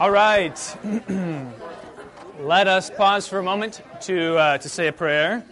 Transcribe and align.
All 0.00 0.10
right. 0.10 0.76
Let 2.40 2.66
us 2.66 2.90
pause 2.90 3.28
for 3.28 3.38
a 3.38 3.42
moment 3.42 3.82
to, 4.02 4.36
uh, 4.36 4.58
to 4.58 4.68
say 4.68 4.88
a 4.88 4.92
prayer. 4.92 5.44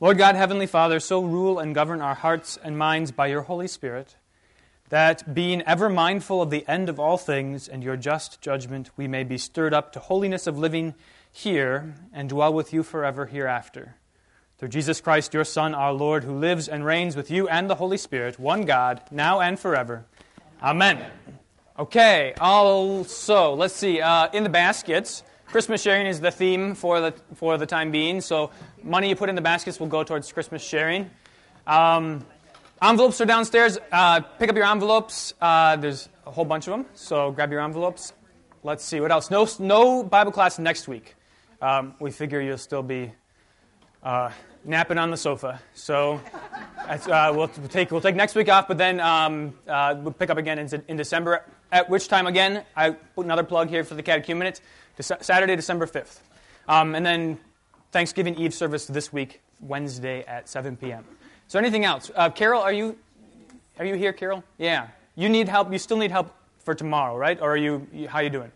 Lord 0.00 0.16
God, 0.16 0.36
Heavenly 0.36 0.66
Father, 0.66 1.00
so 1.00 1.22
rule 1.22 1.58
and 1.58 1.74
govern 1.74 2.00
our 2.00 2.14
hearts 2.14 2.58
and 2.62 2.78
minds 2.78 3.10
by 3.10 3.26
your 3.26 3.42
Holy 3.42 3.68
Spirit, 3.68 4.16
that 4.88 5.34
being 5.34 5.60
ever 5.62 5.88
mindful 5.88 6.40
of 6.40 6.50
the 6.50 6.66
end 6.68 6.88
of 6.88 7.00
all 7.00 7.18
things 7.18 7.68
and 7.68 7.82
your 7.82 7.96
just 7.96 8.40
judgment, 8.40 8.90
we 8.96 9.08
may 9.08 9.24
be 9.24 9.36
stirred 9.36 9.74
up 9.74 9.92
to 9.92 10.00
holiness 10.00 10.46
of 10.46 10.58
living 10.58 10.94
here 11.30 11.94
and 12.12 12.28
dwell 12.28 12.54
with 12.54 12.72
you 12.72 12.82
forever 12.82 13.26
hereafter. 13.26 13.96
Through 14.58 14.68
Jesus 14.68 15.00
Christ, 15.00 15.34
your 15.34 15.44
Son, 15.44 15.74
our 15.74 15.92
Lord, 15.92 16.24
who 16.24 16.38
lives 16.38 16.68
and 16.68 16.84
reigns 16.84 17.16
with 17.16 17.30
you 17.30 17.48
and 17.48 17.68
the 17.68 17.74
Holy 17.74 17.98
Spirit, 17.98 18.38
one 18.38 18.62
God, 18.62 19.02
now 19.10 19.40
and 19.40 19.58
forever. 19.58 20.06
Amen. 20.62 21.04
Okay, 21.76 22.34
also, 22.40 23.54
let's 23.54 23.74
see. 23.74 24.00
Uh, 24.00 24.28
in 24.32 24.44
the 24.44 24.48
baskets, 24.48 25.24
Christmas 25.46 25.82
sharing 25.82 26.06
is 26.06 26.20
the 26.20 26.30
theme 26.30 26.76
for 26.76 27.00
the, 27.00 27.14
for 27.34 27.58
the 27.58 27.66
time 27.66 27.90
being. 27.90 28.20
So, 28.20 28.50
money 28.84 29.08
you 29.08 29.16
put 29.16 29.28
in 29.28 29.34
the 29.34 29.40
baskets 29.40 29.80
will 29.80 29.88
go 29.88 30.04
towards 30.04 30.30
Christmas 30.32 30.62
sharing. 30.62 31.10
Um, 31.66 32.24
envelopes 32.80 33.20
are 33.20 33.24
downstairs. 33.24 33.76
Uh, 33.90 34.20
pick 34.20 34.48
up 34.48 34.54
your 34.54 34.66
envelopes. 34.66 35.34
Uh, 35.40 35.74
there's 35.74 36.08
a 36.24 36.30
whole 36.30 36.44
bunch 36.44 36.68
of 36.68 36.70
them. 36.70 36.86
So, 36.94 37.32
grab 37.32 37.50
your 37.50 37.60
envelopes. 37.60 38.12
Let's 38.62 38.84
see. 38.84 39.00
What 39.00 39.10
else? 39.10 39.28
No, 39.28 39.48
no 39.58 40.04
Bible 40.04 40.30
class 40.30 40.60
next 40.60 40.86
week. 40.86 41.16
Um, 41.60 41.96
we 41.98 42.12
figure 42.12 42.40
you'll 42.40 42.56
still 42.56 42.84
be 42.84 43.10
uh, 44.04 44.30
napping 44.64 44.98
on 44.98 45.10
the 45.10 45.16
sofa. 45.16 45.60
So 45.74 46.20
uh, 46.88 47.32
we'll, 47.34 47.48
take, 47.48 47.90
we'll 47.90 48.00
take 48.00 48.16
next 48.16 48.34
week 48.34 48.48
off, 48.48 48.68
but 48.68 48.78
then 48.78 49.00
um, 49.00 49.54
uh, 49.68 49.94
we'll 49.98 50.12
pick 50.12 50.30
up 50.30 50.38
again 50.38 50.58
in, 50.58 50.84
in, 50.88 50.96
December, 50.96 51.44
at 51.74 51.90
which 51.90 52.06
time, 52.06 52.28
again, 52.28 52.64
I 52.76 52.90
put 52.90 53.24
another 53.24 53.42
plug 53.42 53.68
here 53.68 53.82
for 53.82 53.94
the 53.94 54.02
catechumenate, 54.02 54.60
Saturday, 55.00 55.56
December 55.56 55.86
5th. 55.86 56.20
Um, 56.68 56.94
and 56.94 57.04
then 57.04 57.38
Thanksgiving 57.90 58.36
Eve 58.36 58.54
service 58.54 58.86
this 58.86 59.12
week, 59.12 59.42
Wednesday 59.60 60.24
at 60.26 60.48
7 60.48 60.76
p.m. 60.76 61.04
So 61.48 61.58
anything 61.58 61.84
else? 61.84 62.12
Uh, 62.14 62.30
Carol, 62.30 62.62
are 62.62 62.72
you, 62.72 62.96
are 63.80 63.84
you 63.84 63.96
here, 63.96 64.12
Carol? 64.12 64.44
Yeah. 64.56 64.86
You 65.16 65.28
need 65.28 65.48
help. 65.48 65.72
You 65.72 65.78
still 65.78 65.96
need 65.96 66.12
help 66.12 66.32
for 66.60 66.76
tomorrow, 66.76 67.16
right? 67.16 67.40
Or 67.40 67.50
are 67.50 67.56
you, 67.56 67.86
how 68.08 68.20
are 68.20 68.22
you 68.22 68.30
doing? 68.30 68.52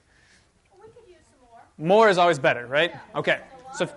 We 0.80 0.88
could 0.88 1.08
use 1.08 1.18
some 1.28 1.40
more. 1.50 1.88
More 1.88 2.08
is 2.08 2.18
always 2.18 2.38
better, 2.38 2.68
right? 2.68 2.90
Yeah, 2.90 3.18
okay. 3.18 3.40
So, 3.74 3.88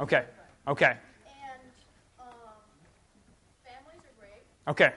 okay. 0.00 0.24
Okay. 0.66 0.96
And 1.26 1.60
um, 2.18 2.26
families 3.64 4.02
are 4.04 4.18
great. 4.18 4.42
Okay. 4.68 4.92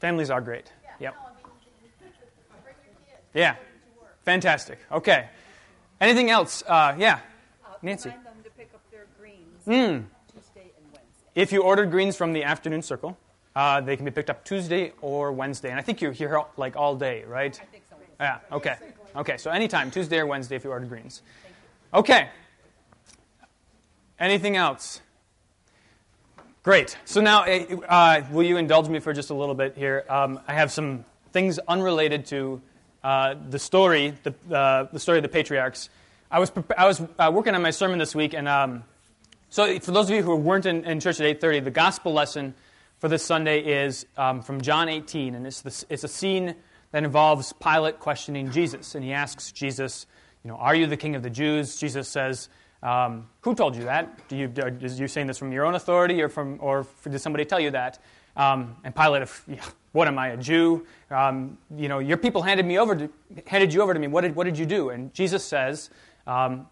Families 0.00 0.30
are 0.30 0.40
great. 0.40 0.72
Yeah. 0.82 0.90
Yep. 1.00 1.14
No, 1.14 1.20
I 1.20 1.34
mean, 1.34 1.42
bring 2.62 2.76
your 2.82 2.92
kids. 3.06 3.17
Yeah. 3.34 3.52
Bring 3.52 3.62
them 3.62 3.80
to 3.94 4.00
work. 4.02 4.24
Fantastic. 4.24 4.78
Okay. 4.90 5.28
Anything 6.00 6.30
else? 6.30 6.62
Uh, 6.66 6.94
yeah. 6.98 7.20
Uh, 7.64 7.74
Nancy. 7.82 8.08
Remind 8.10 8.26
them 8.26 8.34
to 8.44 8.50
pick 8.50 8.70
up 8.74 8.80
their 8.90 9.06
greens 9.20 9.64
Mm. 9.66 10.04
Tuesday 10.32 10.70
and 10.76 10.86
Wednesday. 10.92 11.26
If 11.34 11.52
you 11.52 11.62
ordered 11.62 11.90
greens 11.90 12.16
from 12.16 12.32
the 12.32 12.44
afternoon 12.44 12.82
circle, 12.82 13.18
uh, 13.56 13.80
they 13.80 13.96
can 13.96 14.04
be 14.04 14.10
picked 14.10 14.30
up 14.30 14.44
Tuesday 14.44 14.92
or 15.00 15.32
Wednesday. 15.32 15.70
And 15.70 15.78
I 15.78 15.82
think 15.82 16.00
you're 16.00 16.12
here 16.12 16.42
like 16.56 16.76
all 16.76 16.94
day, 16.94 17.24
right? 17.24 17.58
I 17.60 17.64
think 17.66 17.84
so. 17.90 17.96
Yeah. 18.20 18.38
Okay. 18.52 18.76
Okay. 19.16 19.36
So 19.36 19.50
anytime, 19.50 19.90
Tuesday 19.90 20.18
or 20.18 20.26
Wednesday, 20.26 20.56
if 20.56 20.64
you 20.64 20.70
ordered 20.70 20.88
greens. 20.88 21.22
Okay. 21.92 22.28
Anything 24.20 24.56
else? 24.56 25.00
Great. 26.62 26.98
So 27.04 27.20
now, 27.20 27.44
uh, 27.44 28.22
will 28.30 28.42
you 28.42 28.56
indulge 28.56 28.88
me 28.88 28.98
for 28.98 29.12
just 29.12 29.30
a 29.30 29.34
little 29.34 29.54
bit 29.54 29.76
here? 29.76 30.04
Um, 30.08 30.40
I 30.46 30.54
have 30.54 30.72
some 30.72 31.04
things 31.32 31.58
unrelated 31.68 32.26
to 32.26 32.60
uh, 33.02 33.34
the 33.48 33.58
story, 33.58 34.14
the, 34.22 34.34
uh, 34.54 34.84
the 34.92 34.98
story 34.98 35.18
of 35.18 35.22
the 35.22 35.28
patriarchs. 35.28 35.88
I 36.30 36.40
was, 36.40 36.52
I 36.76 36.86
was 36.86 37.00
uh, 37.18 37.30
working 37.32 37.54
on 37.54 37.62
my 37.62 37.70
sermon 37.70 37.98
this 37.98 38.14
week, 38.14 38.34
and 38.34 38.48
um, 38.48 38.84
so 39.50 39.78
for 39.80 39.92
those 39.92 40.10
of 40.10 40.16
you 40.16 40.22
who 40.22 40.36
weren't 40.36 40.66
in, 40.66 40.84
in 40.84 41.00
church 41.00 41.20
at 41.20 41.40
8.30, 41.40 41.64
the 41.64 41.70
gospel 41.70 42.12
lesson 42.12 42.54
for 42.98 43.08
this 43.08 43.24
Sunday 43.24 43.60
is 43.60 44.04
um, 44.16 44.42
from 44.42 44.60
John 44.60 44.88
18, 44.88 45.34
and 45.34 45.46
it's, 45.46 45.64
it's 45.88 46.04
a 46.04 46.08
scene 46.08 46.54
that 46.90 47.04
involves 47.04 47.52
Pilate 47.54 47.98
questioning 48.00 48.50
Jesus, 48.50 48.94
and 48.94 49.04
he 49.04 49.12
asks 49.12 49.52
Jesus, 49.52 50.06
you 50.44 50.50
know, 50.50 50.56
are 50.56 50.74
you 50.74 50.86
the 50.86 50.96
king 50.96 51.14
of 51.14 51.22
the 51.22 51.30
Jews? 51.30 51.78
Jesus 51.78 52.08
says, 52.08 52.48
um, 52.82 53.28
who 53.40 53.54
told 53.54 53.76
you 53.76 53.84
that? 53.84 54.28
Do 54.28 54.36
you, 54.36 54.52
are 54.62 54.70
you 54.70 55.08
saying 55.08 55.26
this 55.26 55.38
from 55.38 55.52
your 55.52 55.64
own 55.64 55.74
authority, 55.74 56.20
or, 56.22 56.28
from, 56.28 56.58
or 56.60 56.86
did 57.04 57.20
somebody 57.20 57.44
tell 57.44 57.60
you 57.60 57.70
that? 57.70 57.98
Um, 58.36 58.76
and 58.84 58.94
Pilate, 58.94 59.28
yeah, 59.48 59.64
what 59.98 60.06
am 60.06 60.16
I, 60.16 60.28
a 60.28 60.36
Jew? 60.36 60.86
Um, 61.10 61.58
you 61.76 61.88
know, 61.88 61.98
your 61.98 62.18
people 62.18 62.40
handed 62.40 62.64
me 62.64 62.78
over 62.78 62.94
to, 62.94 63.10
handed 63.48 63.74
you 63.74 63.82
over 63.82 63.92
to 63.92 63.98
me. 63.98 64.06
What 64.06 64.20
did, 64.20 64.36
what 64.36 64.44
did 64.44 64.56
you 64.56 64.64
do? 64.64 64.90
And 64.90 65.12
Jesus 65.12 65.44
says, 65.44 65.90
um, 66.24 66.68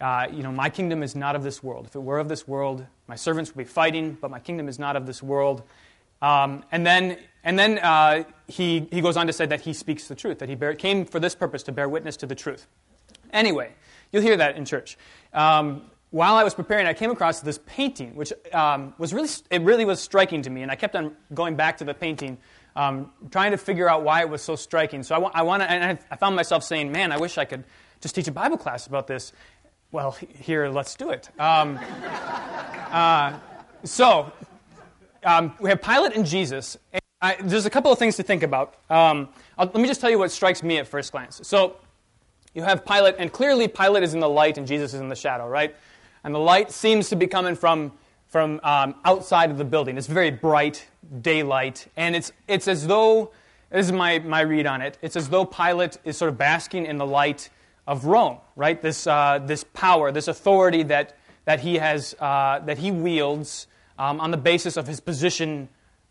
uh, 0.00 0.28
you 0.32 0.44
know, 0.44 0.52
my 0.52 0.70
kingdom 0.70 1.02
is 1.02 1.16
not 1.16 1.34
of 1.34 1.42
this 1.42 1.60
world. 1.60 1.86
If 1.86 1.96
it 1.96 1.98
were 1.98 2.20
of 2.20 2.28
this 2.28 2.46
world, 2.46 2.86
my 3.08 3.16
servants 3.16 3.50
would 3.50 3.58
be 3.58 3.64
fighting, 3.68 4.16
but 4.20 4.30
my 4.30 4.38
kingdom 4.38 4.68
is 4.68 4.78
not 4.78 4.94
of 4.94 5.06
this 5.06 5.20
world. 5.20 5.64
Um, 6.22 6.62
and 6.70 6.86
then, 6.86 7.18
and 7.42 7.58
then 7.58 7.78
uh, 7.78 8.22
he, 8.46 8.86
he 8.92 9.00
goes 9.00 9.16
on 9.16 9.26
to 9.26 9.32
say 9.32 9.46
that 9.46 9.62
he 9.62 9.72
speaks 9.72 10.06
the 10.06 10.14
truth, 10.14 10.38
that 10.38 10.48
he 10.48 10.54
bear, 10.54 10.72
came 10.74 11.04
for 11.04 11.18
this 11.18 11.34
purpose 11.34 11.64
to 11.64 11.72
bear 11.72 11.88
witness 11.88 12.16
to 12.18 12.26
the 12.26 12.36
truth. 12.36 12.68
Anyway, 13.32 13.72
you'll 14.12 14.22
hear 14.22 14.36
that 14.36 14.56
in 14.56 14.64
church. 14.64 14.96
Um, 15.34 15.82
while 16.10 16.36
I 16.36 16.44
was 16.44 16.54
preparing, 16.54 16.86
I 16.86 16.94
came 16.94 17.10
across 17.10 17.40
this 17.40 17.58
painting, 17.66 18.14
which 18.14 18.32
um, 18.52 18.94
was 18.98 19.12
really, 19.12 19.28
it 19.50 19.62
really 19.62 19.84
was 19.84 20.00
striking 20.00 20.42
to 20.42 20.50
me, 20.50 20.62
and 20.62 20.70
I 20.70 20.74
kept 20.74 20.96
on 20.96 21.14
going 21.34 21.54
back 21.54 21.76
to 21.78 21.84
the 21.84 21.92
painting, 21.92 22.38
um, 22.78 23.10
trying 23.30 23.50
to 23.50 23.58
figure 23.58 23.88
out 23.88 24.04
why 24.04 24.20
it 24.20 24.28
was 24.28 24.40
so 24.40 24.54
striking. 24.54 25.02
So 25.02 25.16
I, 25.16 25.40
I 25.40 25.42
want 25.42 25.62
to, 25.62 25.70
and 25.70 25.98
I 26.10 26.16
found 26.16 26.36
myself 26.36 26.62
saying, 26.62 26.92
"Man, 26.92 27.10
I 27.10 27.18
wish 27.18 27.36
I 27.36 27.44
could 27.44 27.64
just 28.00 28.14
teach 28.14 28.28
a 28.28 28.32
Bible 28.32 28.56
class 28.56 28.86
about 28.86 29.08
this." 29.08 29.32
Well, 29.90 30.12
here, 30.12 30.68
let's 30.68 30.94
do 30.94 31.10
it. 31.10 31.28
Um, 31.40 31.78
uh, 32.90 33.38
so 33.84 34.32
um, 35.24 35.54
we 35.60 35.70
have 35.70 35.82
Pilate 35.82 36.14
and 36.14 36.24
Jesus. 36.24 36.76
And 36.92 37.02
I, 37.20 37.36
there's 37.42 37.66
a 37.66 37.70
couple 37.70 37.90
of 37.90 37.98
things 37.98 38.16
to 38.16 38.22
think 38.22 38.42
about. 38.42 38.74
Um, 38.88 39.28
let 39.58 39.74
me 39.74 39.88
just 39.88 40.00
tell 40.00 40.10
you 40.10 40.18
what 40.18 40.30
strikes 40.30 40.62
me 40.62 40.78
at 40.78 40.86
first 40.86 41.10
glance. 41.10 41.40
So 41.42 41.76
you 42.54 42.62
have 42.62 42.84
Pilate, 42.84 43.16
and 43.18 43.32
clearly 43.32 43.66
Pilate 43.66 44.04
is 44.04 44.14
in 44.14 44.20
the 44.20 44.28
light 44.28 44.56
and 44.56 44.66
Jesus 44.66 44.94
is 44.94 45.00
in 45.00 45.08
the 45.08 45.16
shadow, 45.16 45.48
right? 45.48 45.74
And 46.22 46.34
the 46.34 46.38
light 46.38 46.70
seems 46.70 47.08
to 47.08 47.16
be 47.16 47.26
coming 47.26 47.56
from, 47.56 47.92
from 48.28 48.60
um, 48.62 48.94
outside 49.04 49.50
of 49.50 49.58
the 49.58 49.64
building. 49.64 49.96
It's 49.96 50.06
very 50.06 50.30
bright 50.30 50.86
daylight, 51.20 51.88
and 51.96 52.14
it's, 52.14 52.32
it's 52.46 52.68
as 52.68 52.86
though, 52.86 53.32
this 53.70 53.86
is 53.86 53.92
my, 53.92 54.18
my 54.20 54.40
read 54.40 54.66
on 54.66 54.82
it, 54.82 54.98
it's 55.02 55.16
as 55.16 55.28
though 55.28 55.44
Pilate 55.44 55.98
is 56.04 56.16
sort 56.16 56.28
of 56.28 56.38
basking 56.38 56.86
in 56.86 56.98
the 56.98 57.06
light 57.06 57.48
of 57.86 58.04
Rome, 58.04 58.38
right? 58.54 58.80
This, 58.80 59.06
uh, 59.06 59.40
this 59.44 59.64
power, 59.64 60.12
this 60.12 60.28
authority 60.28 60.82
that, 60.84 61.16
that, 61.46 61.60
he, 61.60 61.76
has, 61.76 62.14
uh, 62.20 62.60
that 62.60 62.78
he 62.78 62.90
wields 62.90 63.66
um, 63.98 64.20
on 64.20 64.30
the 64.30 64.36
basis 64.36 64.76
of 64.76 64.86
his 64.86 65.00
position 65.00 65.68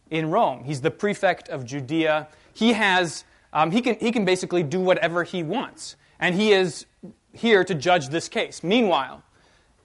in 0.09 0.31
Rome. 0.31 0.63
He's 0.63 0.81
the 0.81 0.91
prefect 0.91 1.49
of 1.49 1.65
Judea. 1.65 2.27
He, 2.53 2.73
has, 2.73 3.23
um, 3.53 3.71
he, 3.71 3.81
can, 3.81 3.95
he 3.99 4.11
can 4.11 4.25
basically 4.25 4.63
do 4.63 4.79
whatever 4.79 5.23
he 5.23 5.43
wants 5.43 5.95
and 6.19 6.35
he 6.35 6.51
is 6.51 6.85
here 7.33 7.63
to 7.63 7.75
judge 7.75 8.09
this 8.09 8.29
case. 8.29 8.63
Meanwhile, 8.63 9.23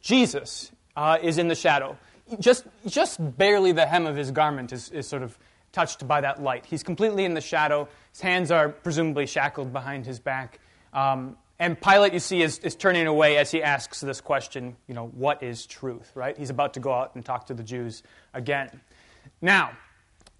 Jesus 0.00 0.72
uh, 0.96 1.18
is 1.22 1.38
in 1.38 1.48
the 1.48 1.54
shadow. 1.54 1.96
Just, 2.40 2.66
just 2.86 3.36
barely 3.36 3.72
the 3.72 3.86
hem 3.86 4.06
of 4.06 4.16
his 4.16 4.30
garment 4.30 4.72
is, 4.72 4.90
is 4.90 5.06
sort 5.06 5.22
of 5.22 5.38
touched 5.72 6.06
by 6.06 6.20
that 6.20 6.42
light. 6.42 6.66
He's 6.66 6.82
completely 6.82 7.24
in 7.24 7.34
the 7.34 7.40
shadow. 7.40 7.88
His 8.12 8.20
hands 8.20 8.50
are 8.50 8.68
presumably 8.68 9.26
shackled 9.26 9.72
behind 9.72 10.06
his 10.06 10.20
back. 10.20 10.60
Um, 10.92 11.36
and 11.58 11.80
Pilate, 11.80 12.12
you 12.12 12.18
see, 12.18 12.42
is, 12.42 12.58
is 12.58 12.74
turning 12.74 13.06
away 13.06 13.36
as 13.36 13.50
he 13.50 13.62
asks 13.62 14.00
this 14.00 14.20
question, 14.20 14.76
you 14.88 14.94
know, 14.94 15.06
what 15.08 15.42
is 15.42 15.64
truth, 15.64 16.10
right? 16.14 16.36
He's 16.36 16.50
about 16.50 16.74
to 16.74 16.80
go 16.80 16.92
out 16.92 17.14
and 17.14 17.24
talk 17.24 17.46
to 17.46 17.54
the 17.54 17.62
Jews 17.62 18.02
again. 18.34 18.80
Now, 19.40 19.70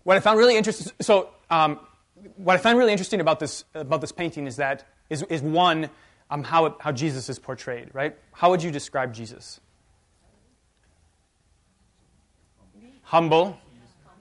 what 0.03 0.17
I 0.17 0.21
found 0.21 0.39
really 0.39 0.57
interesting, 0.57 0.93
so 1.01 1.31
um, 1.49 1.79
what 2.37 2.55
I 2.55 2.59
find 2.59 2.77
really 2.77 2.93
interesting 2.93 3.21
about 3.21 3.39
this, 3.39 3.65
about 3.75 4.01
this 4.01 4.13
painting 4.13 4.47
is 4.47 4.57
that, 4.57 4.85
is, 5.11 5.23
is 5.25 5.43
one, 5.43 5.91
um, 6.31 6.43
how, 6.43 6.67
it, 6.67 6.75
how 6.81 6.93
Jesus 6.93 7.29
is 7.29 7.39
portrayed, 7.39 7.91
right? 7.93 8.17
How 8.33 8.51
would 8.51 8.63
you 8.63 8.71
describe 8.71 9.15
Jesus? 9.15 9.61
Humble, 13.13 13.59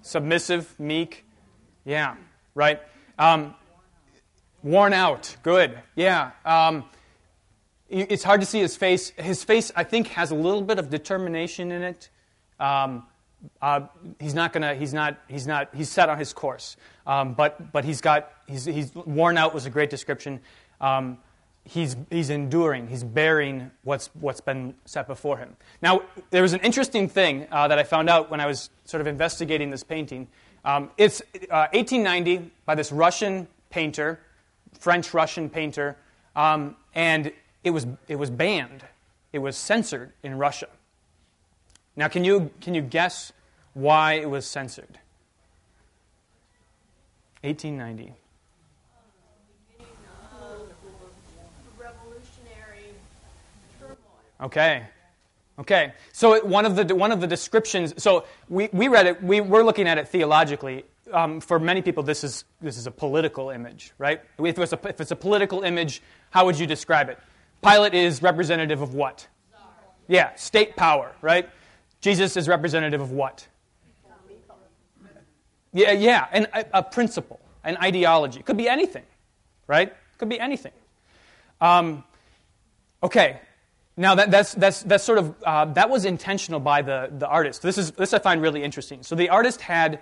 submissive, 0.02 0.78
meek. 0.78 1.24
Yeah, 1.86 2.18
right? 2.56 2.82
Um, 3.18 3.56
worn 4.64 4.92
out. 4.92 5.34
Good. 5.44 5.80
Yeah. 5.96 6.32
Um, 6.44 6.84
it's 7.88 8.22
hard 8.22 8.42
to 8.42 8.46
see 8.46 8.60
his 8.60 8.76
face. 8.76 9.12
His 9.12 9.46
face, 9.46 9.72
I 9.78 9.86
think, 9.86 10.08
has 10.08 10.32
a 10.32 10.36
little 10.36 10.62
bit 10.62 10.78
of 10.78 10.90
determination 10.90 11.72
in 11.72 11.84
it. 11.84 12.10
Um, 12.60 13.08
uh, 13.62 13.88
he's 14.20 14.34
not 14.34 14.52
gonna. 14.52 14.76
He's 14.76 14.94
not. 14.94 15.22
He's 15.30 15.48
not. 15.48 15.74
He's 15.74 15.88
set 15.88 16.10
on 16.10 16.18
his 16.18 16.34
course. 16.34 16.76
Um, 17.08 17.34
but 17.34 17.72
but 17.72 17.86
he's 17.86 18.02
got. 18.02 18.30
He's, 18.46 18.66
he's 18.66 18.94
worn 18.94 19.38
out 19.38 19.54
was 19.54 19.66
a 19.66 19.70
great 19.70 19.90
description. 19.90 20.42
Um, 20.82 21.18
he's 21.64 21.96
he's 22.10 22.30
enduring. 22.30 22.88
He's 22.88 23.04
bearing 23.04 23.72
what's 23.84 24.08
what's 24.20 24.42
been 24.42 24.76
set 24.86 25.08
before 25.08 25.38
him. 25.38 25.56
Now 25.82 26.04
there 26.30 26.42
was 26.42 26.54
an 26.54 26.60
interesting 26.62 27.08
thing 27.08 27.48
uh, 27.52 27.68
that 27.68 27.80
I 27.80 27.84
found 27.84 28.10
out 28.10 28.30
when 28.30 28.40
I 28.40 28.46
was 28.46 28.70
sort 28.86 29.02
of 29.02 29.08
investigating 29.08 29.70
this 29.70 29.84
painting. 29.84 30.28
Um, 30.64 30.92
it's 30.98 31.22
uh, 31.50 31.68
1890 31.74 32.52
by 32.66 32.76
this 32.76 32.92
Russian 32.92 33.48
painter 33.70 34.20
French 34.80 35.14
Russian 35.14 35.50
painter, 35.50 35.98
um, 36.36 36.76
and 36.96 37.32
it 37.64 37.72
was, 37.72 37.88
it 38.08 38.16
was 38.16 38.30
banned, 38.30 38.84
it 39.34 39.40
was 39.40 39.56
censored 39.56 40.14
in 40.24 40.38
Russia. 40.38 40.68
Now, 41.96 42.08
can 42.08 42.24
you, 42.24 42.52
can 42.62 42.74
you 42.74 42.82
guess 42.82 43.34
why 43.74 44.14
it 44.14 44.30
was 44.30 44.46
censored? 44.46 45.00
1890. 47.42 48.16
Okay. 54.42 54.84
Okay. 55.60 55.94
So 56.14 56.44
one 56.46 56.66
of 56.66 56.76
the 56.76 56.96
one 56.96 57.12
of 57.12 57.22
the 57.22 57.28
descriptions. 57.28 57.94
So 58.02 58.26
we, 58.50 58.70
we 58.74 58.88
read 58.88 59.06
it. 59.06 59.24
We 59.24 59.42
we're 59.42 59.64
looking 59.64 59.88
at 59.88 59.98
it 59.98 60.08
theologically. 60.08 60.86
Um, 61.12 61.42
for 61.42 61.60
many 61.60 61.82
people, 61.82 62.04
this 62.04 62.24
is 62.24 62.46
this 62.62 62.78
is 62.78 62.88
a 62.88 62.92
political 62.92 63.50
image, 63.50 63.92
right? 63.98 64.22
If 64.40 64.58
it's, 64.58 64.72
a, 64.72 64.80
if 64.88 65.02
it's 65.02 65.12
a 65.12 65.16
political 65.16 65.64
image, 65.64 66.02
how 66.30 66.46
would 66.46 66.58
you 66.58 66.66
describe 66.66 67.10
it? 67.10 67.20
Pilate 67.62 67.94
is 67.94 68.22
representative 68.22 68.82
of 68.82 68.94
what? 68.94 69.28
Yeah, 70.08 70.34
state 70.36 70.76
power, 70.76 71.12
right? 71.22 71.50
Jesus 72.00 72.38
is 72.38 72.48
representative 72.48 73.02
of 73.02 73.12
what? 73.12 73.48
Yeah, 75.74 75.92
yeah, 75.92 76.28
and 76.32 76.48
a, 76.54 76.66
a 76.80 76.84
principle, 76.84 77.40
an 77.64 77.78
ideology. 77.78 78.42
Could 78.42 78.58
be 78.58 78.68
anything, 78.68 79.04
right? 79.68 79.94
Could 80.18 80.30
be 80.30 80.40
anything. 80.40 80.74
Um, 81.62 82.04
okay, 83.04 83.40
now 83.98 84.16
that, 84.16 84.32
that's, 84.32 84.54
that's, 84.54 84.84
that's 84.84 85.04
sort 85.04 85.18
of, 85.18 85.36
uh, 85.44 85.66
that 85.66 85.90
was 85.90 86.06
intentional 86.06 86.60
by 86.60 86.82
the, 86.82 87.10
the 87.12 87.28
artist. 87.28 87.62
This, 87.62 87.78
is, 87.78 87.92
this 87.92 88.14
I 88.14 88.20
find 88.20 88.42
really 88.42 88.64
interesting. 88.64 89.04
So 89.04 89.16
the 89.16 89.30
artist 89.30 89.62
had 89.62 90.00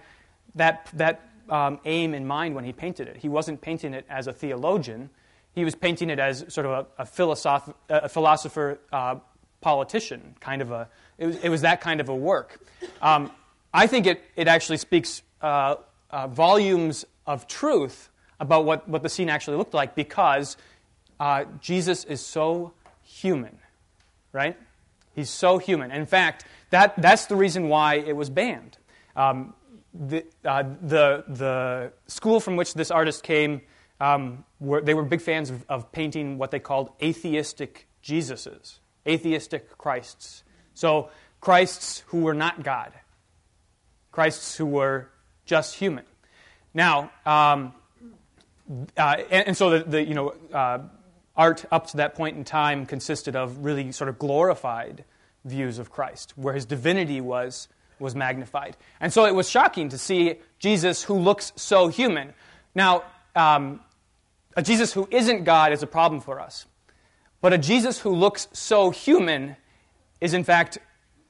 that, 0.56 0.90
that 0.94 1.28
um, 1.50 1.80
aim 1.86 2.14
in 2.14 2.28
mind 2.28 2.56
when 2.56 2.64
he 2.64 2.72
painted 2.72 3.08
it. 3.08 3.18
He 3.18 3.30
wasn't 3.30 3.62
painting 3.62 3.94
it 3.94 4.06
as 4.10 4.28
a 4.28 4.34
theologian. 4.34 5.10
He 5.54 5.66
was 5.66 5.76
painting 5.76 6.10
it 6.10 6.20
as 6.20 6.46
sort 6.50 6.66
of 6.68 6.88
a, 6.98 7.02
a, 7.02 7.06
philosoph- 7.06 7.74
a 7.90 8.10
philosopher, 8.10 8.80
uh, 8.94 9.16
politician, 9.62 10.36
kind 10.40 10.62
of 10.62 10.72
a, 10.72 10.88
it 11.18 11.26
was, 11.26 11.36
it 11.38 11.50
was 11.50 11.62
that 11.62 11.82
kind 11.82 12.00
of 12.00 12.10
a 12.10 12.16
work. 12.16 12.60
Um, 13.02 13.32
I 13.74 13.88
think 13.88 14.08
it, 14.08 14.22
it 14.36 14.48
actually 14.48 14.78
speaks 14.78 15.22
uh, 15.42 15.76
uh, 16.10 16.28
volumes 16.28 17.06
of 17.26 17.48
truth 17.48 18.10
about 18.40 18.66
what, 18.66 18.88
what 18.88 19.04
the 19.04 19.10
scene 19.10 19.30
actually 19.30 19.58
looked 19.58 19.74
like 19.74 19.96
because 19.96 20.58
uh, 21.20 21.46
Jesus 21.60 22.06
is 22.06 22.26
so 22.26 22.74
human, 23.04 23.59
right? 24.32 24.58
He's 25.14 25.30
so 25.30 25.58
human. 25.58 25.92
In 25.92 26.06
fact, 26.06 26.46
that, 26.70 27.00
that's 27.02 27.26
the 27.26 27.36
reason 27.36 27.68
why 27.70 27.96
it 27.96 28.16
was 28.16 28.30
banned. 28.30 28.78
Um, 29.16 29.54
the, 29.94 30.26
uh, 30.46 30.64
the, 30.82 31.24
the 31.28 31.92
school 32.08 32.40
from 32.40 32.56
which 32.56 32.74
this 32.74 32.92
artist 32.92 33.24
came, 33.24 33.62
um, 34.00 34.46
were, 34.60 34.82
they 34.82 34.94
were 34.94 35.04
big 35.04 35.22
fans 35.22 35.50
of, 35.50 35.66
of 35.68 35.92
painting 35.92 36.38
what 36.38 36.52
they 36.52 36.60
called 36.60 36.92
atheistic 37.02 37.88
Jesuses, 38.04 38.80
atheistic 39.08 39.78
Christs. 39.78 40.44
So, 40.74 41.10
Christs 41.42 42.04
who 42.08 42.22
were 42.22 42.34
not 42.34 42.64
God, 42.64 42.94
Christs 44.12 44.58
who 44.58 44.66
were 44.66 45.10
just 45.46 45.76
human. 45.76 46.06
Now, 46.74 47.12
um, 47.26 47.74
uh, 48.98 49.18
and, 49.32 49.48
and, 49.48 49.58
so 49.58 49.72
the, 49.72 49.84
the 49.84 50.06
you 50.06 50.14
know, 50.14 50.34
uh, 50.54 50.80
art 51.40 51.66
up 51.72 51.88
to 51.88 51.98
that 51.98 52.16
point 52.16 52.36
in 52.36 52.44
time 52.44 52.86
consisted 52.86 53.34
of 53.34 53.64
really 53.64 53.94
sort 53.94 54.10
of 54.10 54.20
glorified 54.20 55.06
views 55.46 55.80
of 55.80 55.90
Christ, 55.90 56.34
where 56.36 56.54
his 56.54 56.66
divinity 56.66 57.22
was, 57.22 57.70
was 57.98 58.14
magnified. 58.14 58.76
And 59.00 59.12
so 59.14 59.26
it 59.26 59.34
was 59.34 59.50
shocking 59.50 59.88
to 59.90 59.98
see 59.98 60.36
Jesus 60.60 61.02
who 61.04 61.18
looks 61.18 61.54
so 61.56 61.88
human. 61.88 62.34
Now, 62.76 63.04
um, 63.38 63.80
a 64.58 64.62
Jesus 64.62 64.92
who 64.92 65.08
isn't 65.10 65.46
God 65.46 65.72
is 65.72 65.82
a 65.82 65.88
problem 65.88 66.20
for 66.20 66.42
us. 66.42 66.66
But 67.40 67.54
a 67.54 67.58
Jesus 67.58 68.00
who 68.00 68.14
looks 68.14 68.50
so 68.52 68.90
human 68.90 69.56
is, 70.20 70.34
in 70.34 70.44
fact, 70.44 70.78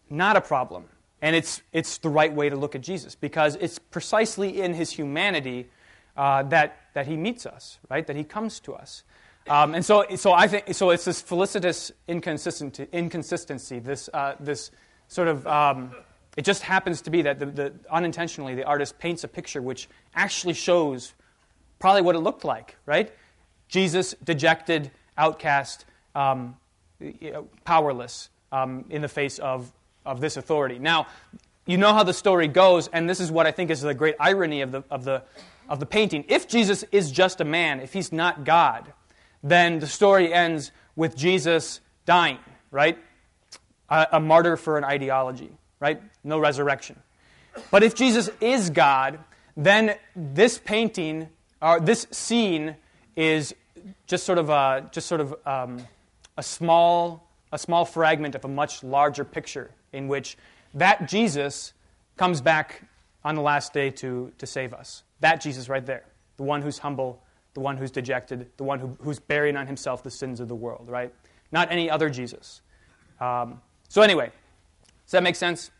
not 0.09 0.35
a 0.35 0.41
problem. 0.41 0.85
And 1.21 1.35
it's, 1.35 1.61
it's 1.71 1.99
the 1.99 2.09
right 2.09 2.33
way 2.33 2.49
to 2.49 2.55
look 2.55 2.73
at 2.73 2.81
Jesus 2.81 3.13
because 3.13 3.55
it's 3.57 3.77
precisely 3.77 4.59
in 4.59 4.73
his 4.73 4.89
humanity 4.89 5.69
uh, 6.17 6.41
that, 6.43 6.77
that 6.95 7.05
he 7.05 7.15
meets 7.15 7.45
us, 7.45 7.77
right? 7.91 8.07
That 8.07 8.15
he 8.15 8.23
comes 8.23 8.59
to 8.61 8.73
us. 8.73 9.03
Um, 9.49 9.73
and 9.73 9.83
so, 9.83 10.05
so 10.15 10.31
I 10.31 10.47
think 10.47 10.75
so. 10.75 10.91
It's 10.91 11.05
this 11.05 11.21
felicitous 11.21 11.91
inconsistency. 12.07 12.87
inconsistency 12.91 13.79
this, 13.79 14.07
uh, 14.13 14.35
this 14.39 14.69
sort 15.07 15.27
of. 15.27 15.45
Um, 15.47 15.91
it 16.37 16.45
just 16.45 16.61
happens 16.61 17.01
to 17.01 17.09
be 17.09 17.23
that 17.23 17.39
the, 17.39 17.47
the, 17.47 17.73
unintentionally 17.89 18.55
the 18.55 18.63
artist 18.63 18.99
paints 18.99 19.23
a 19.23 19.27
picture 19.27 19.61
which 19.61 19.89
actually 20.13 20.53
shows 20.53 21.13
probably 21.79 22.01
what 22.01 22.15
it 22.15 22.19
looked 22.19 22.45
like, 22.45 22.77
right? 22.85 23.11
Jesus, 23.67 24.15
dejected, 24.23 24.91
outcast, 25.17 25.85
um, 26.15 26.55
powerless 27.65 28.29
um, 28.51 28.85
in 28.89 29.01
the 29.01 29.07
face 29.07 29.39
of, 29.39 29.71
of 30.05 30.21
this 30.21 30.37
authority. 30.37 30.79
Now, 30.79 31.07
you 31.65 31.77
know 31.77 31.93
how 31.93 32.03
the 32.03 32.13
story 32.13 32.47
goes, 32.47 32.87
and 32.87 33.09
this 33.09 33.19
is 33.19 33.31
what 33.31 33.45
I 33.45 33.51
think 33.51 33.69
is 33.69 33.81
the 33.81 33.93
great 33.93 34.15
irony 34.19 34.61
of 34.61 34.71
the, 34.71 34.83
of 34.89 35.03
the, 35.03 35.23
of 35.67 35.79
the 35.79 35.85
painting. 35.85 36.25
If 36.29 36.47
Jesus 36.47 36.83
is 36.91 37.11
just 37.11 37.41
a 37.41 37.45
man, 37.45 37.79
if 37.79 37.93
he's 37.93 38.11
not 38.11 38.43
God, 38.43 38.93
then 39.43 39.79
the 39.79 39.87
story 39.87 40.33
ends 40.33 40.71
with 40.95 41.15
Jesus 41.15 41.81
dying, 42.05 42.39
right? 42.71 42.97
A, 43.89 44.07
a, 44.13 44.19
martyr 44.19 44.57
for 44.57 44.77
an 44.77 44.83
ideology, 44.83 45.51
right? 45.79 46.01
No 46.23 46.39
resurrection. 46.39 46.99
But 47.71 47.83
if 47.83 47.95
Jesus 47.95 48.29
is 48.41 48.69
God, 48.69 49.19
then 49.55 49.95
this 50.15 50.57
painting, 50.57 51.29
or 51.61 51.79
this 51.79 52.07
scene, 52.11 52.75
is 53.15 53.55
just 54.07 54.25
sort 54.25 54.37
of 54.37 54.49
a, 54.49 54.89
just 54.91 55.07
sort 55.07 55.21
of 55.21 55.35
um, 55.45 55.85
a 56.37 56.43
small, 56.43 57.27
a 57.51 57.57
small 57.57 57.85
fragment 57.85 58.35
of 58.35 58.45
a 58.45 58.47
much 58.47 58.83
larger 58.83 59.23
picture 59.23 59.71
in 59.93 60.07
which 60.07 60.37
that 60.73 61.07
Jesus 61.07 61.73
comes 62.17 62.41
back 62.41 62.83
on 63.23 63.35
the 63.35 63.41
last 63.41 63.73
day 63.73 63.89
to, 63.89 64.31
to 64.37 64.45
save 64.45 64.73
us. 64.73 65.03
That 65.19 65.41
Jesus 65.41 65.67
right 65.67 65.85
there, 65.85 66.03
the 66.37 66.43
one 66.43 66.61
who's 66.61 66.77
humble, 66.77 67.21
the 67.53 67.59
one 67.59 67.77
who's 67.77 67.91
dejected, 67.91 68.49
the 68.57 68.63
one 68.63 68.79
who, 68.79 68.97
who's 69.01 69.19
bearing 69.19 69.55
on 69.57 69.67
himself 69.67 70.03
the 70.03 70.11
sins 70.11 70.39
of 70.39 70.47
the 70.47 70.55
world, 70.55 70.87
right? 70.87 71.13
Not 71.51 71.71
any 71.71 71.89
other 71.89 72.09
Jesus. 72.09 72.61
Um, 73.19 73.61
so, 73.87 74.01
anyway, 74.01 74.31
does 75.05 75.11
that 75.11 75.23
make 75.23 75.35
sense? 75.35 75.71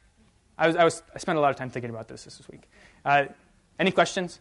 I, 0.58 0.68
was, 0.68 0.76
I, 0.76 0.84
was, 0.84 1.04
I 1.16 1.20
spent 1.20 1.38
a 1.38 1.42
lot 1.42 1.52
of 1.52 1.56
time 1.56 1.70
thinking 1.70 1.90
about 1.90 2.08
this 2.08 2.26
this 2.26 2.42
week. 2.50 2.64
Uh, 3.06 3.26
any 3.78 3.92
questions? 3.92 4.40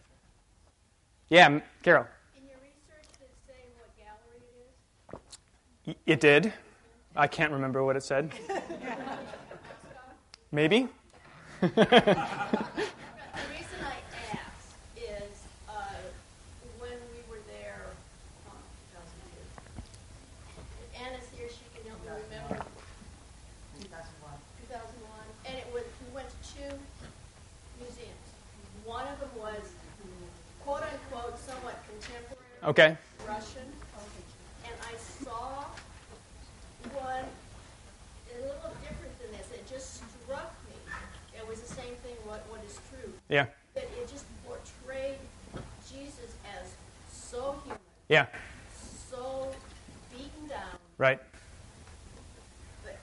Yeah, 1.29 1.59
Carol. 1.83 2.07
In 2.35 2.47
your 2.47 2.57
research, 2.57 3.07
did 3.19 3.25
it 3.25 3.37
say 3.47 3.53
what 3.77 3.95
gallery 3.95 4.41
it 5.85 5.91
is? 5.91 5.95
It 6.05 6.19
did. 6.19 6.53
I 7.15 7.27
can't 7.27 7.51
remember 7.51 7.83
what 7.83 7.95
it 7.95 8.03
said. 8.03 8.31
Maybe? 10.51 10.87
The 13.39 13.45
reason 13.53 13.77
I 13.85 14.01
ask 14.33 14.73
is 14.97 15.45
uh, 15.67 15.71
when 16.79 16.97
we 17.13 17.21
were 17.29 17.41
there, 17.45 17.85
um, 18.49 18.57
Anna's 20.97 21.29
here, 21.37 21.47
she 21.47 21.61
can 21.75 21.83
help 21.87 22.01
me 22.01 22.09
remember. 22.25 22.65
2001. 23.79 24.33
2001, 24.67 25.11
and 25.45 25.55
it 25.57 25.67
was, 25.73 25.83
we 26.07 26.15
went 26.15 26.27
to 26.31 26.37
two 26.55 26.71
museums. 27.77 28.27
One 28.85 29.05
of 29.07 29.19
them 29.19 29.29
was 29.37 29.61
quote 30.63 30.83
unquote 30.83 31.37
somewhat 31.39 31.75
contemporary 31.85 32.58
Okay. 32.69 32.95
Russian, 33.27 33.65
and 34.63 34.73
I 34.83 35.23
saw 35.25 35.63
one 36.93 37.25
a 38.29 38.41
little 38.43 38.71
different 38.83 39.19
than 39.19 39.31
this. 39.31 39.49
It 39.55 39.67
just 39.67 40.03
struck 40.23 40.53
me. 40.69 40.75
It 41.35 41.47
was 41.47 41.61
the 41.61 41.73
same 41.73 41.95
thing. 42.03 42.13
What 42.25 42.45
what 42.47 42.61
is 42.69 42.79
true? 42.91 43.11
Yeah. 43.27 43.47
That 43.73 43.85
it 43.85 44.07
just 44.07 44.25
portrayed 44.45 45.17
Jesus 45.91 46.35
as 46.59 46.67
so 47.11 47.59
human, 47.63 47.79
Yeah. 48.07 48.27
so 49.09 49.51
beaten 50.11 50.47
down, 50.47 50.77
Right. 50.99 51.19
but 52.83 52.99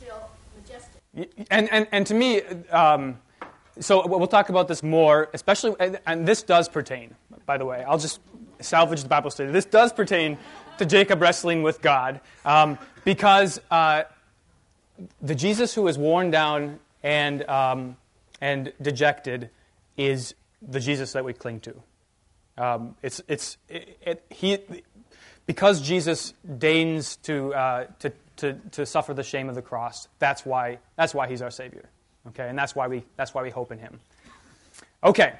still 0.00 0.30
majestic. 0.60 1.00
And, 1.48 1.70
and, 1.70 1.86
and 1.92 2.06
to 2.08 2.14
me, 2.14 2.42
um, 2.72 3.18
so 3.78 4.04
we'll 4.04 4.26
talk 4.26 4.48
about 4.48 4.66
this 4.66 4.82
more, 4.82 5.28
especially, 5.32 5.76
and, 5.78 6.00
and 6.06 6.26
this 6.26 6.42
does 6.42 6.68
pertain, 6.68 7.14
by 7.46 7.56
the 7.56 7.64
way. 7.64 7.84
I'll 7.86 7.98
just 7.98 8.18
salvage 8.60 9.02
the 9.02 9.08
Bible 9.08 9.30
study. 9.30 9.50
This 9.50 9.64
does 9.64 9.92
pertain 9.92 10.38
to 10.78 10.86
Jacob 10.86 11.20
wrestling 11.20 11.62
with 11.62 11.80
God 11.80 12.20
um, 12.44 12.78
because 13.04 13.60
uh, 13.70 14.04
the 15.20 15.34
Jesus 15.34 15.74
who 15.74 15.88
is 15.88 15.98
worn 15.98 16.30
down 16.30 16.78
and, 17.02 17.48
um, 17.48 17.96
and 18.40 18.72
dejected 18.80 19.50
is 19.96 20.34
the 20.62 20.80
Jesus 20.80 21.12
that 21.12 21.24
we 21.24 21.32
cling 21.32 21.60
to. 21.60 21.74
Um, 22.58 22.94
it's, 23.02 23.20
it's, 23.28 23.58
it, 23.68 23.98
it, 24.02 24.24
he, 24.30 24.58
because 25.44 25.80
Jesus 25.80 26.32
deigns 26.58 27.16
to, 27.16 27.54
uh, 27.54 27.86
to, 28.00 28.12
to, 28.38 28.54
to 28.72 28.86
suffer 28.86 29.14
the 29.14 29.22
shame 29.22 29.48
of 29.48 29.54
the 29.54 29.62
cross, 29.62 30.08
that's 30.18 30.44
why, 30.44 30.78
that's 30.96 31.14
why 31.14 31.28
he's 31.28 31.42
our 31.42 31.50
Savior. 31.50 31.88
Okay, 32.28 32.48
and 32.48 32.58
that's 32.58 32.74
why, 32.74 32.88
we, 32.88 33.04
that's 33.16 33.34
why 33.34 33.42
we 33.42 33.50
hope 33.50 33.70
in 33.70 33.78
him. 33.78 34.00
Okay, 35.04 35.34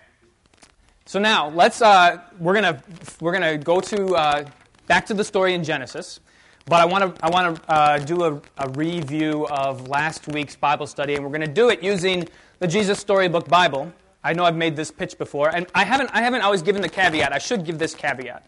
So 1.09 1.21
now 1.21 1.51
let's 1.51 1.81
uh, 1.81 2.21
we're 2.41 2.55
gonna 2.55 2.83
we're 3.21 3.33
gonna 3.33 3.57
go 3.59 3.81
to 3.81 4.17
uh, 4.17 4.45
back 4.89 5.07
to 5.07 5.15
the 5.15 5.23
story 5.23 5.55
in 5.55 5.63
Genesis, 5.63 6.19
but 6.65 6.81
I 6.81 6.85
want 6.85 7.15
to 7.15 7.25
I 7.25 7.31
want 7.31 7.55
to 7.55 7.71
uh, 7.71 7.99
do 7.99 8.25
a, 8.25 8.43
a 8.59 8.69
review 8.71 9.47
of 9.47 9.87
last 9.87 10.27
week's 10.27 10.57
Bible 10.57 10.89
study, 10.89 11.15
and 11.15 11.25
we're 11.25 11.31
gonna 11.31 11.47
do 11.47 11.69
it 11.69 11.81
using 11.81 12.27
the 12.59 12.67
Jesus 12.67 12.99
Storybook 12.99 13.47
Bible. 13.47 13.93
I 14.25 14.33
know 14.33 14.43
I've 14.43 14.57
made 14.57 14.75
this 14.75 14.91
pitch 14.91 15.17
before, 15.17 15.55
and 15.55 15.69
I 15.77 15.85
haven't 15.85 16.11
I 16.13 16.23
haven't 16.23 16.41
always 16.41 16.63
given 16.63 16.83
the 16.83 16.89
caveat. 16.89 17.33
I 17.33 17.39
should 17.39 17.65
give 17.65 17.79
this 17.79 17.95
caveat. 17.95 18.45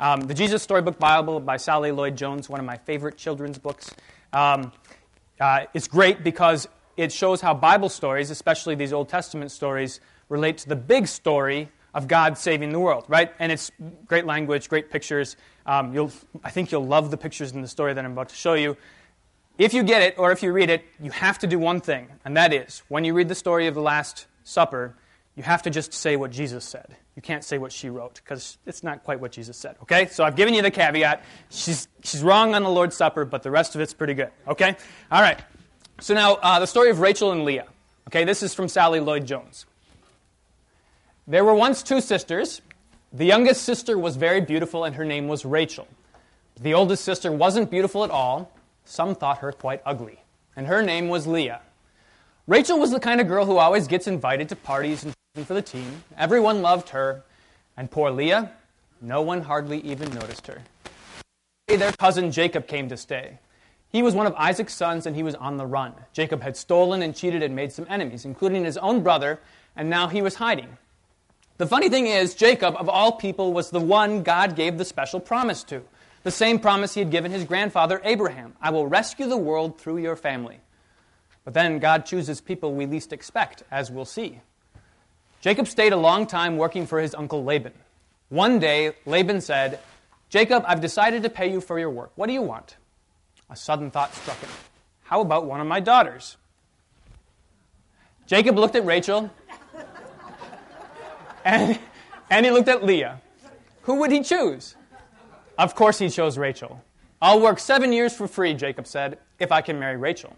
Um, 0.00 0.22
the 0.22 0.34
Jesus 0.34 0.64
Storybook 0.64 0.98
Bible 0.98 1.38
by 1.38 1.58
Sally 1.58 1.92
Lloyd 1.92 2.16
Jones, 2.16 2.48
one 2.48 2.58
of 2.58 2.66
my 2.66 2.76
favorite 2.76 3.18
children's 3.18 3.56
books. 3.56 3.88
Um, 4.32 4.72
uh, 5.38 5.66
it's 5.74 5.86
great 5.86 6.24
because 6.24 6.66
it 6.96 7.12
shows 7.12 7.40
how 7.40 7.54
Bible 7.54 7.88
stories, 7.88 8.30
especially 8.30 8.74
these 8.74 8.92
Old 8.92 9.08
Testament 9.08 9.52
stories, 9.52 10.00
relate 10.28 10.58
to 10.58 10.68
the 10.68 10.74
big 10.74 11.06
story 11.06 11.68
of 11.94 12.08
God 12.08 12.38
saving 12.38 12.70
the 12.70 12.80
world, 12.80 13.04
right? 13.08 13.32
And 13.38 13.50
it's 13.50 13.70
great 14.06 14.26
language, 14.26 14.68
great 14.68 14.90
pictures. 14.90 15.36
Um, 15.66 15.92
you'll, 15.92 16.12
I 16.44 16.50
think 16.50 16.72
you'll 16.72 16.86
love 16.86 17.10
the 17.10 17.16
pictures 17.16 17.52
in 17.52 17.62
the 17.62 17.68
story 17.68 17.94
that 17.94 18.04
I'm 18.04 18.12
about 18.12 18.28
to 18.30 18.34
show 18.34 18.54
you. 18.54 18.76
If 19.58 19.74
you 19.74 19.82
get 19.82 20.02
it, 20.02 20.18
or 20.18 20.32
if 20.32 20.42
you 20.42 20.52
read 20.52 20.70
it, 20.70 20.84
you 21.00 21.10
have 21.10 21.38
to 21.40 21.46
do 21.46 21.58
one 21.58 21.80
thing, 21.80 22.08
and 22.24 22.36
that 22.36 22.54
is 22.54 22.82
when 22.88 23.04
you 23.04 23.12
read 23.12 23.28
the 23.28 23.34
story 23.34 23.66
of 23.66 23.74
the 23.74 23.82
Last 23.82 24.26
Supper, 24.44 24.94
you 25.36 25.42
have 25.42 25.62
to 25.62 25.70
just 25.70 25.92
say 25.92 26.16
what 26.16 26.30
Jesus 26.30 26.64
said. 26.64 26.96
You 27.16 27.22
can't 27.22 27.44
say 27.44 27.58
what 27.58 27.72
she 27.72 27.90
wrote 27.90 28.14
because 28.14 28.58
it's 28.66 28.82
not 28.82 29.04
quite 29.04 29.20
what 29.20 29.32
Jesus 29.32 29.56
said. 29.56 29.76
Okay? 29.82 30.06
So 30.06 30.24
I've 30.24 30.36
given 30.36 30.54
you 30.54 30.62
the 30.62 30.70
caveat. 30.70 31.22
She's, 31.50 31.88
she's 32.02 32.22
wrong 32.22 32.54
on 32.54 32.62
the 32.62 32.70
Lord's 32.70 32.96
Supper, 32.96 33.24
but 33.24 33.42
the 33.42 33.50
rest 33.50 33.74
of 33.74 33.80
it's 33.80 33.94
pretty 33.94 34.14
good. 34.14 34.30
Okay? 34.48 34.76
All 35.10 35.22
right. 35.22 35.40
So 36.00 36.14
now 36.14 36.34
uh, 36.34 36.58
the 36.58 36.66
story 36.66 36.90
of 36.90 37.00
Rachel 37.00 37.32
and 37.32 37.44
Leah. 37.44 37.66
Okay, 38.08 38.24
this 38.24 38.42
is 38.42 38.54
from 38.54 38.68
Sally 38.68 38.98
Lloyd 38.98 39.26
Jones. 39.26 39.66
There 41.30 41.44
were 41.44 41.54
once 41.54 41.84
two 41.84 42.00
sisters. 42.00 42.60
The 43.12 43.24
youngest 43.24 43.62
sister 43.62 43.96
was 43.96 44.16
very 44.16 44.40
beautiful, 44.40 44.84
and 44.84 44.96
her 44.96 45.04
name 45.04 45.28
was 45.28 45.44
Rachel. 45.44 45.86
The 46.60 46.74
oldest 46.74 47.04
sister 47.04 47.30
wasn't 47.30 47.70
beautiful 47.70 48.02
at 48.02 48.10
all. 48.10 48.50
Some 48.84 49.14
thought 49.14 49.38
her 49.38 49.52
quite 49.52 49.80
ugly, 49.86 50.18
and 50.56 50.66
her 50.66 50.82
name 50.82 51.08
was 51.08 51.28
Leah. 51.28 51.60
Rachel 52.48 52.80
was 52.80 52.90
the 52.90 52.98
kind 52.98 53.20
of 53.20 53.28
girl 53.28 53.46
who 53.46 53.58
always 53.58 53.86
gets 53.86 54.08
invited 54.08 54.48
to 54.48 54.56
parties 54.56 55.04
and 55.04 55.14
for 55.46 55.54
the 55.54 55.62
team. 55.62 56.02
Everyone 56.18 56.62
loved 56.62 56.88
her, 56.88 57.22
and 57.76 57.88
poor 57.88 58.10
Leah, 58.10 58.50
no 59.00 59.22
one 59.22 59.42
hardly 59.42 59.78
even 59.82 60.12
noticed 60.12 60.48
her. 60.48 60.62
Their 61.68 61.92
cousin 61.92 62.32
Jacob 62.32 62.66
came 62.66 62.88
to 62.88 62.96
stay. 62.96 63.38
He 63.88 64.02
was 64.02 64.16
one 64.16 64.26
of 64.26 64.34
Isaac's 64.34 64.74
sons, 64.74 65.06
and 65.06 65.14
he 65.14 65.22
was 65.22 65.36
on 65.36 65.58
the 65.58 65.66
run. 65.66 65.94
Jacob 66.12 66.42
had 66.42 66.56
stolen 66.56 67.02
and 67.02 67.14
cheated 67.14 67.44
and 67.44 67.54
made 67.54 67.70
some 67.70 67.86
enemies, 67.88 68.24
including 68.24 68.64
his 68.64 68.76
own 68.78 69.04
brother, 69.04 69.38
and 69.76 69.88
now 69.88 70.08
he 70.08 70.22
was 70.22 70.34
hiding. 70.34 70.76
The 71.60 71.66
funny 71.66 71.90
thing 71.90 72.06
is, 72.06 72.34
Jacob, 72.34 72.74
of 72.78 72.88
all 72.88 73.12
people, 73.12 73.52
was 73.52 73.68
the 73.68 73.80
one 73.80 74.22
God 74.22 74.56
gave 74.56 74.78
the 74.78 74.84
special 74.86 75.20
promise 75.20 75.62
to. 75.64 75.82
The 76.22 76.30
same 76.30 76.58
promise 76.58 76.94
he 76.94 77.00
had 77.00 77.10
given 77.10 77.32
his 77.32 77.44
grandfather 77.44 78.00
Abraham 78.02 78.54
I 78.62 78.70
will 78.70 78.86
rescue 78.86 79.26
the 79.26 79.36
world 79.36 79.78
through 79.78 79.98
your 79.98 80.16
family. 80.16 80.60
But 81.44 81.52
then 81.52 81.78
God 81.78 82.06
chooses 82.06 82.40
people 82.40 82.72
we 82.72 82.86
least 82.86 83.12
expect, 83.12 83.62
as 83.70 83.90
we'll 83.90 84.06
see. 84.06 84.40
Jacob 85.42 85.68
stayed 85.68 85.92
a 85.92 85.98
long 85.98 86.26
time 86.26 86.56
working 86.56 86.86
for 86.86 86.98
his 86.98 87.14
uncle 87.14 87.44
Laban. 87.44 87.74
One 88.30 88.58
day, 88.58 88.94
Laban 89.04 89.42
said, 89.42 89.80
Jacob, 90.30 90.64
I've 90.66 90.80
decided 90.80 91.24
to 91.24 91.28
pay 91.28 91.52
you 91.52 91.60
for 91.60 91.78
your 91.78 91.90
work. 91.90 92.12
What 92.14 92.28
do 92.28 92.32
you 92.32 92.40
want? 92.40 92.76
A 93.50 93.56
sudden 93.56 93.90
thought 93.90 94.14
struck 94.14 94.38
him. 94.38 94.48
How 95.02 95.20
about 95.20 95.44
one 95.44 95.60
of 95.60 95.66
my 95.66 95.80
daughters? 95.80 96.38
Jacob 98.26 98.56
looked 98.56 98.76
at 98.76 98.86
Rachel 98.86 99.28
and, 101.44 101.78
and 102.30 102.46
he 102.46 102.52
looked 102.52 102.68
at 102.68 102.84
Leah. 102.84 103.20
Who 103.82 103.96
would 103.96 104.12
he 104.12 104.22
choose? 104.22 104.76
Of 105.58 105.74
course, 105.74 105.98
he 105.98 106.08
chose 106.08 106.38
Rachel. 106.38 106.82
I'll 107.22 107.40
work 107.40 107.58
seven 107.58 107.92
years 107.92 108.14
for 108.14 108.26
free, 108.26 108.54
Jacob 108.54 108.86
said, 108.86 109.18
if 109.38 109.52
I 109.52 109.60
can 109.60 109.78
marry 109.78 109.96
Rachel. 109.96 110.34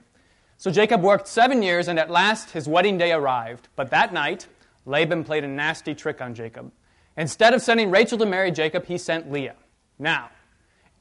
So 0.59 0.71
Jacob 0.71 1.02
worked 1.02 1.28
seven 1.28 1.62
years, 1.62 1.88
and 1.88 1.99
at 1.99 2.11
last 2.11 2.50
his 2.50 2.68
wedding 2.68 2.99
day 2.99 3.12
arrived. 3.12 3.68
But 3.76 3.90
that 3.90 4.12
night, 4.12 4.47
Laban 4.87 5.25
played 5.25 5.44
a 5.44 5.49
nasty 5.49 5.94
trick 5.94 6.21
on 6.21 6.35
Jacob. 6.35 6.73
Instead 7.16 7.54
of 7.54 7.62
sending 7.62 7.90
Rachel 7.90 8.18
to 8.18 8.26
marry 8.26 8.50
Jacob, 8.50 8.87
he 8.87 8.99
sent 8.99 9.30
Leah. 9.30 9.56
Now, 9.99 10.30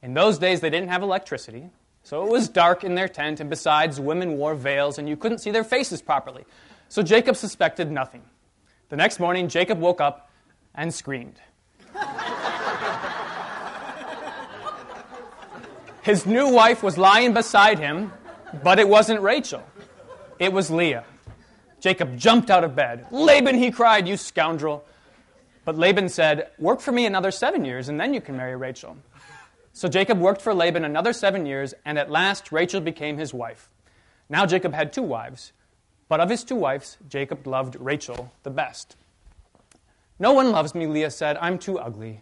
in 0.04 0.14
those 0.14 0.38
days, 0.38 0.62
they 0.62 0.70
didn't 0.70 0.90
have 0.90 1.04
electricity, 1.04 1.70
so 2.04 2.26
it 2.26 2.32
was 2.32 2.50
dark 2.50 2.84
in 2.84 2.96
their 2.96 3.08
tent, 3.08 3.40
and 3.40 3.50
besides, 3.50 4.00
women 4.00 4.38
wore 4.38 4.56
veils, 4.56 4.98
and 4.98 5.08
you 5.08 5.16
couldn't 5.16 5.40
see 5.40 5.52
their 5.52 5.64
faces 5.64 6.02
properly. 6.02 6.44
So 6.90 7.02
Jacob 7.02 7.36
suspected 7.36 7.92
nothing. 7.92 8.24
The 8.92 8.98
next 8.98 9.22
morning, 9.22 9.48
Jacob 9.48 9.80
woke 9.80 10.02
up 10.02 10.30
and 10.76 10.94
screamed. 10.94 11.40
His 16.02 16.26
new 16.26 16.52
wife 16.52 16.84
was 16.84 16.98
lying 16.98 17.34
beside 17.34 17.80
him, 17.80 18.12
but 18.62 18.80
it 18.80 18.90
wasn't 18.90 19.22
Rachel. 19.22 19.64
It 20.40 20.52
was 20.52 20.70
Leah. 20.70 21.06
Jacob 21.80 22.18
jumped 22.18 22.52
out 22.52 22.66
of 22.66 22.76
bed. 22.76 23.08
Laban, 23.12 23.56
he 23.56 23.72
cried, 23.72 24.10
you 24.10 24.18
scoundrel. 24.18 24.84
But 25.64 25.78
Laban 25.78 26.10
said, 26.10 26.50
Work 26.60 26.82
for 26.82 26.92
me 26.92 27.06
another 27.06 27.32
seven 27.32 27.64
years, 27.64 27.88
and 27.88 27.98
then 27.98 28.14
you 28.14 28.20
can 28.20 28.36
marry 28.36 28.58
Rachel. 28.58 28.98
So 29.72 29.88
Jacob 29.88 30.20
worked 30.20 30.42
for 30.42 30.54
Laban 30.54 30.84
another 30.84 31.14
seven 31.14 31.46
years, 31.46 31.74
and 31.86 31.98
at 31.98 32.12
last 32.12 32.52
Rachel 32.52 32.82
became 32.82 33.18
his 33.18 33.34
wife. 33.34 33.70
Now 34.28 34.46
Jacob 34.46 34.74
had 34.74 34.92
two 34.92 35.02
wives. 35.02 35.54
But 36.12 36.20
of 36.20 36.30
his 36.30 36.44
two 36.44 36.58
wives, 36.58 36.98
Jacob 37.08 37.48
loved 37.48 37.78
Rachel 37.80 38.34
the 38.44 38.50
best. 38.50 38.98
No 40.20 40.34
one 40.34 40.52
loves 40.52 40.76
me, 40.76 40.86
Leah 40.86 41.10
said. 41.10 41.38
I'm 41.40 41.58
too 41.58 41.80
ugly. 41.80 42.22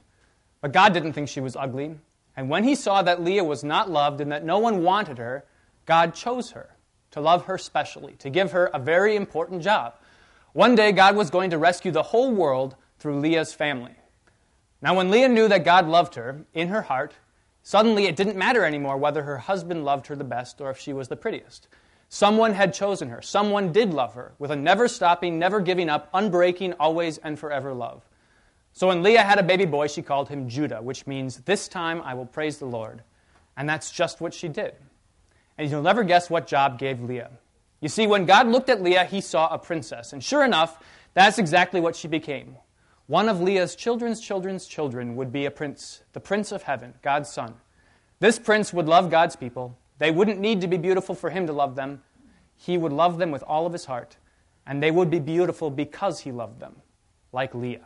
But 0.62 0.74
God 0.74 0.94
didn't 0.94 1.14
think 1.14 1.28
she 1.28 1.42
was 1.42 1.56
ugly. 1.56 1.96
And 2.38 2.52
when 2.52 2.64
he 2.64 2.76
saw 2.76 3.02
that 3.02 3.24
Leah 3.24 3.44
was 3.44 3.64
not 3.64 3.90
loved 3.90 4.22
and 4.22 4.32
that 4.32 4.46
no 4.46 4.60
one 4.60 4.84
wanted 4.84 5.18
her, 5.18 5.44
God 5.88 6.14
chose 6.14 6.52
her 6.52 6.76
to 7.10 7.20
love 7.20 7.46
her 7.46 7.58
specially, 7.58 8.14
to 8.20 8.30
give 8.30 8.52
her 8.52 8.68
a 8.76 8.78
very 8.78 9.16
important 9.16 9.64
job. 9.64 9.96
One 10.54 10.76
day, 10.76 10.92
God 10.92 11.16
was 11.16 11.32
going 11.32 11.50
to 11.50 11.58
rescue 11.58 11.92
the 11.92 12.04
whole 12.04 12.32
world 12.32 12.76
through 13.00 13.20
Leah's 13.20 13.54
family. 13.54 13.96
Now, 14.84 14.94
when 14.94 15.10
Leah 15.10 15.30
knew 15.30 15.48
that 15.48 15.66
God 15.66 15.88
loved 15.88 16.14
her 16.14 16.46
in 16.54 16.68
her 16.68 16.84
heart, 16.84 17.16
suddenly 17.64 18.06
it 18.06 18.16
didn't 18.16 18.38
matter 18.38 18.64
anymore 18.64 18.98
whether 18.98 19.24
her 19.24 19.40
husband 19.40 19.84
loved 19.84 20.06
her 20.06 20.16
the 20.16 20.24
best 20.24 20.62
or 20.62 20.70
if 20.70 20.78
she 20.78 20.94
was 20.94 21.08
the 21.08 21.16
prettiest. 21.16 21.68
Someone 22.10 22.56
had 22.56 22.74
chosen 22.74 23.10
her. 23.10 23.22
Someone 23.22 23.72
did 23.72 23.94
love 23.94 24.16
her 24.16 24.34
with 24.40 24.50
a 24.50 24.56
never 24.56 24.88
stopping, 24.88 25.38
never 25.38 25.62
giving 25.62 25.90
up, 25.90 26.12
unbreaking, 26.12 26.74
always 26.80 27.20
and 27.20 27.38
forever 27.38 27.72
love. 27.72 28.04
So 28.74 28.88
when 28.88 29.04
Leah 29.04 29.22
had 29.22 29.38
a 29.38 29.44
baby 29.44 29.66
boy, 29.66 29.88
she 29.88 30.02
called 30.02 30.28
him 30.28 30.50
Judah, 30.50 30.82
which 30.82 31.06
means, 31.06 31.38
This 31.42 31.68
time 31.68 32.02
I 32.02 32.16
will 32.16 32.26
praise 32.26 32.58
the 32.58 32.66
Lord. 32.66 33.04
And 33.56 33.70
that's 33.70 33.92
just 33.92 34.22
what 34.22 34.34
she 34.34 34.48
did. 34.48 34.74
And 35.58 35.70
you'll 35.70 35.84
never 35.84 36.04
guess 36.04 36.30
what 36.30 36.48
job 36.48 36.80
gave 36.80 37.02
Leah. 37.02 37.30
You 37.80 37.90
see, 37.90 38.08
when 38.08 38.26
God 38.26 38.48
looked 38.48 38.70
at 38.70 38.82
Leah, 38.82 39.06
he 39.06 39.22
saw 39.22 39.48
a 39.54 39.60
princess. 39.60 40.12
And 40.12 40.24
sure 40.24 40.44
enough, 40.44 40.82
that's 41.14 41.38
exactly 41.38 41.80
what 41.80 41.96
she 41.96 42.08
became. 42.08 42.56
One 43.06 43.30
of 43.30 43.42
Leah's 43.42 43.76
children's 43.76 44.20
children's 44.20 44.66
children 44.66 45.16
would 45.16 45.32
be 45.32 45.46
a 45.46 45.52
prince, 45.52 46.02
the 46.14 46.20
prince 46.20 46.52
of 46.52 46.64
heaven, 46.64 46.96
God's 47.02 47.30
son. 47.30 47.56
This 48.20 48.40
prince 48.40 48.74
would 48.74 48.88
love 48.88 49.12
God's 49.12 49.36
people 49.36 49.78
they 50.00 50.12
wouldn't 50.12 50.40
need 50.40 50.62
to 50.62 50.68
be 50.68 50.78
beautiful 50.78 51.14
for 51.14 51.30
him 51.30 51.48
to 51.48 51.54
love 51.54 51.76
them. 51.76 52.02
He 52.58 52.78
would 52.78 52.92
love 52.92 53.18
them 53.20 53.32
with 53.32 53.44
all 53.44 53.66
of 53.66 53.74
his 53.74 53.86
heart, 53.86 54.18
and 54.66 54.82
they 54.82 54.92
would 54.92 55.10
be 55.10 55.20
beautiful 55.20 55.70
because 55.70 56.22
he 56.22 56.32
loved 56.32 56.60
them, 56.60 56.78
like 57.32 57.54
Leah. 57.54 57.86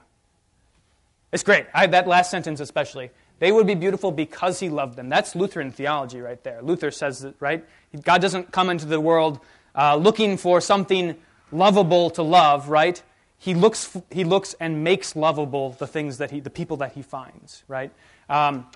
It's 1.31 1.43
great. 1.43 1.65
I, 1.73 1.87
that 1.87 2.07
last 2.07 2.31
sentence, 2.31 2.59
especially. 2.59 3.09
They 3.39 3.51
would 3.51 3.67
be 3.67 3.75
beautiful 3.75 4.11
because 4.11 4.59
he 4.59 4.69
loved 4.69 4.95
them. 4.95 5.09
That's 5.09 5.35
Lutheran 5.35 5.71
theology 5.71 6.21
right 6.21 6.41
there. 6.43 6.61
Luther 6.61 6.91
says 6.91 7.19
that, 7.19 7.35
right? 7.39 7.65
God 8.03 8.21
doesn't 8.21 8.51
come 8.51 8.69
into 8.69 8.85
the 8.85 9.01
world 9.01 9.39
uh, 9.75 9.95
looking 9.95 10.37
for 10.37 10.61
something 10.61 11.15
lovable 11.51 12.09
to 12.11 12.23
love, 12.23 12.69
right? 12.69 13.01
He 13.37 13.53
looks, 13.53 13.97
he 14.11 14.23
looks 14.23 14.55
and 14.59 14.83
makes 14.83 15.15
lovable 15.15 15.71
the 15.71 15.87
things 15.87 16.19
that 16.19 16.31
he, 16.31 16.39
the 16.39 16.49
people 16.49 16.77
that 16.77 16.93
he 16.93 17.01
finds, 17.01 17.63
right? 17.67 17.91
Um, 18.29 18.67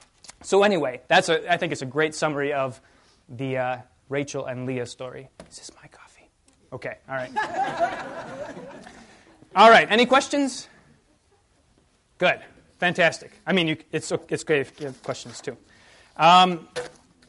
so 0.42 0.64
anyway, 0.64 1.02
that's 1.08 1.30
a, 1.30 1.52
I 1.52 1.58
think 1.58 1.72
it's 1.72 1.82
a 1.82 1.86
great 1.86 2.14
summary 2.14 2.52
of 2.52 2.82
the 3.30 3.58
uh, 3.58 3.78
Rachel 4.10 4.46
and 4.46 4.66
Leah 4.66 4.86
story. 4.86 5.30
Is 5.50 5.58
this 5.58 5.72
my 5.82 5.88
coffee? 5.90 6.30
Okay, 6.72 6.98
all 7.10 7.16
right. 7.16 7.32
all 9.56 9.70
right, 9.70 9.88
any 9.90 10.06
questions? 10.06 10.68
Good, 12.18 12.40
fantastic. 12.80 13.32
I 13.46 13.54
mean, 13.54 13.68
you, 13.68 13.78
it's, 13.92 14.12
it's 14.30 14.44
great 14.44 14.62
if 14.62 14.80
you 14.80 14.88
have 14.88 15.02
questions 15.04 15.42
too. 15.42 15.58
Um, 16.18 16.68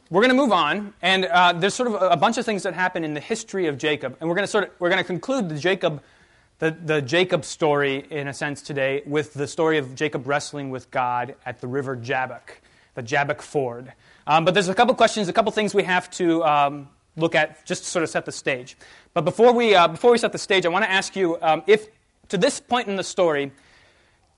we're 0.09 0.21
going 0.21 0.35
to 0.35 0.41
move 0.41 0.51
on, 0.51 0.95
and 1.03 1.25
uh, 1.25 1.53
there's 1.53 1.75
sort 1.75 1.93
of 1.93 2.11
a, 2.11 2.17
bunch 2.17 2.39
of 2.39 2.45
things 2.45 2.63
that 2.63 2.73
happen 2.73 3.03
in 3.03 3.13
the 3.13 3.19
history 3.19 3.67
of 3.67 3.77
Jacob, 3.77 4.17
and 4.19 4.27
we're 4.27 4.35
going 4.35 4.47
to 4.47 4.51
sort 4.51 4.63
of 4.63 4.71
we're 4.79 4.89
going 4.89 5.01
to 5.01 5.05
conclude 5.07 5.49
the 5.49 5.59
Jacob, 5.59 6.01
the, 6.57 6.71
the 6.71 6.99
Jacob 6.99 7.45
story 7.45 8.07
in 8.09 8.27
a 8.27 8.33
sense 8.33 8.63
today 8.63 9.03
with 9.05 9.35
the 9.35 9.45
story 9.45 9.77
of 9.77 9.93
Jacob 9.93 10.27
wrestling 10.27 10.71
with 10.71 10.89
God 10.89 11.35
at 11.45 11.61
the 11.61 11.67
river 11.67 11.95
Jabbok, 11.95 12.59
the 12.95 13.03
Jabbok 13.03 13.41
ford. 13.41 13.93
Um, 14.29 14.45
but 14.45 14.53
there's 14.53 14.69
a 14.69 14.75
couple 14.75 14.93
questions, 14.93 15.27
a 15.27 15.33
couple 15.33 15.51
things 15.51 15.73
we 15.73 15.81
have 15.81 16.07
to 16.11 16.43
um, 16.43 16.87
look 17.17 17.33
at 17.33 17.65
just 17.65 17.83
to 17.85 17.89
sort 17.89 18.03
of 18.03 18.09
set 18.09 18.25
the 18.25 18.31
stage. 18.31 18.77
But 19.15 19.25
before 19.25 19.51
we, 19.51 19.73
uh, 19.73 19.87
before 19.87 20.11
we 20.11 20.19
set 20.19 20.31
the 20.31 20.37
stage, 20.37 20.67
I 20.67 20.69
want 20.69 20.85
to 20.85 20.91
ask 20.91 21.15
you 21.15 21.39
um, 21.41 21.63
if, 21.65 21.87
to 22.27 22.37
this 22.37 22.59
point 22.59 22.87
in 22.87 22.95
the 22.95 23.03
story, 23.03 23.51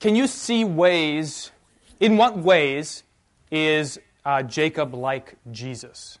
can 0.00 0.16
you 0.16 0.26
see 0.26 0.64
ways, 0.64 1.50
in 2.00 2.16
what 2.16 2.38
ways 2.38 3.02
is 3.50 4.00
uh, 4.24 4.42
Jacob 4.42 4.94
like 4.94 5.36
Jesus? 5.50 6.18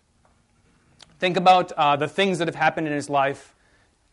Think 1.18 1.38
about 1.38 1.72
uh, 1.72 1.96
the 1.96 2.08
things 2.08 2.40
that 2.40 2.48
have 2.48 2.54
happened 2.54 2.88
in 2.88 2.92
his 2.92 3.08
life, 3.08 3.54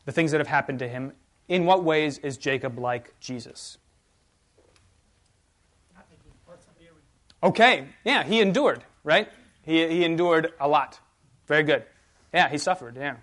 the 0.05 0.13
things 0.13 0.31
that 0.31 0.39
have 0.39 0.47
happened 0.47 0.79
to 0.79 0.87
him. 0.87 1.11
In 1.49 1.65
what 1.65 1.83
ways 1.83 2.17
is 2.19 2.37
Jacob 2.37 2.79
like 2.79 3.13
Jesus? 3.19 3.77
Okay, 7.43 7.87
yeah, 8.05 8.23
he 8.23 8.39
endured, 8.39 8.85
right? 9.03 9.27
He, 9.69 9.87
he 9.87 10.03
endured 10.03 10.51
a 10.59 10.67
lot. 10.67 10.99
Very 11.45 11.61
good. 11.61 11.83
Yeah, 12.33 12.49
he 12.49 12.57
suffered, 12.57 12.95
yeah. 12.97 13.17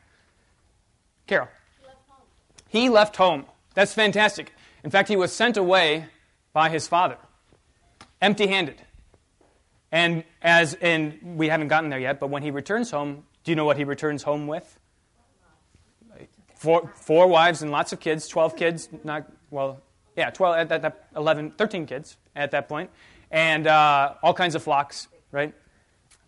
Carol. 1.26 1.48
He 1.48 1.84
left 1.88 2.06
home. 2.06 2.26
He 2.68 2.88
left 2.88 3.16
home. 3.16 3.46
That's 3.74 3.92
fantastic. 3.92 4.52
In 4.84 4.92
fact, 4.92 5.08
he 5.08 5.16
was 5.16 5.32
sent 5.32 5.56
away 5.56 6.06
by 6.52 6.68
his 6.68 6.86
father, 6.86 7.16
empty 8.22 8.46
handed. 8.46 8.80
And 9.90 10.22
as 10.40 10.74
and 10.74 11.18
we 11.36 11.48
haven't 11.48 11.66
gotten 11.66 11.90
there 11.90 11.98
yet, 11.98 12.20
but 12.20 12.30
when 12.30 12.44
he 12.44 12.52
returns 12.52 12.92
home, 12.92 13.24
do 13.42 13.50
you 13.50 13.56
know 13.56 13.64
what 13.64 13.76
he 13.76 13.82
returns 13.82 14.22
home 14.22 14.46
with? 14.46 14.78
Four, 16.54 16.92
four 16.94 17.26
wives 17.26 17.62
and 17.62 17.72
lots 17.72 17.92
of 17.92 17.98
kids, 17.98 18.28
12 18.28 18.54
kids, 18.54 18.88
not, 19.02 19.26
well, 19.50 19.80
yeah, 20.16 20.30
12, 20.30 20.56
at 20.58 20.68
that, 20.68 20.82
that 20.82 21.08
11, 21.16 21.54
13 21.58 21.86
kids 21.86 22.16
at 22.36 22.52
that 22.52 22.68
point, 22.68 22.90
and 23.32 23.66
uh, 23.66 24.14
all 24.22 24.32
kinds 24.32 24.54
of 24.54 24.62
flocks, 24.62 25.08
right? 25.32 25.52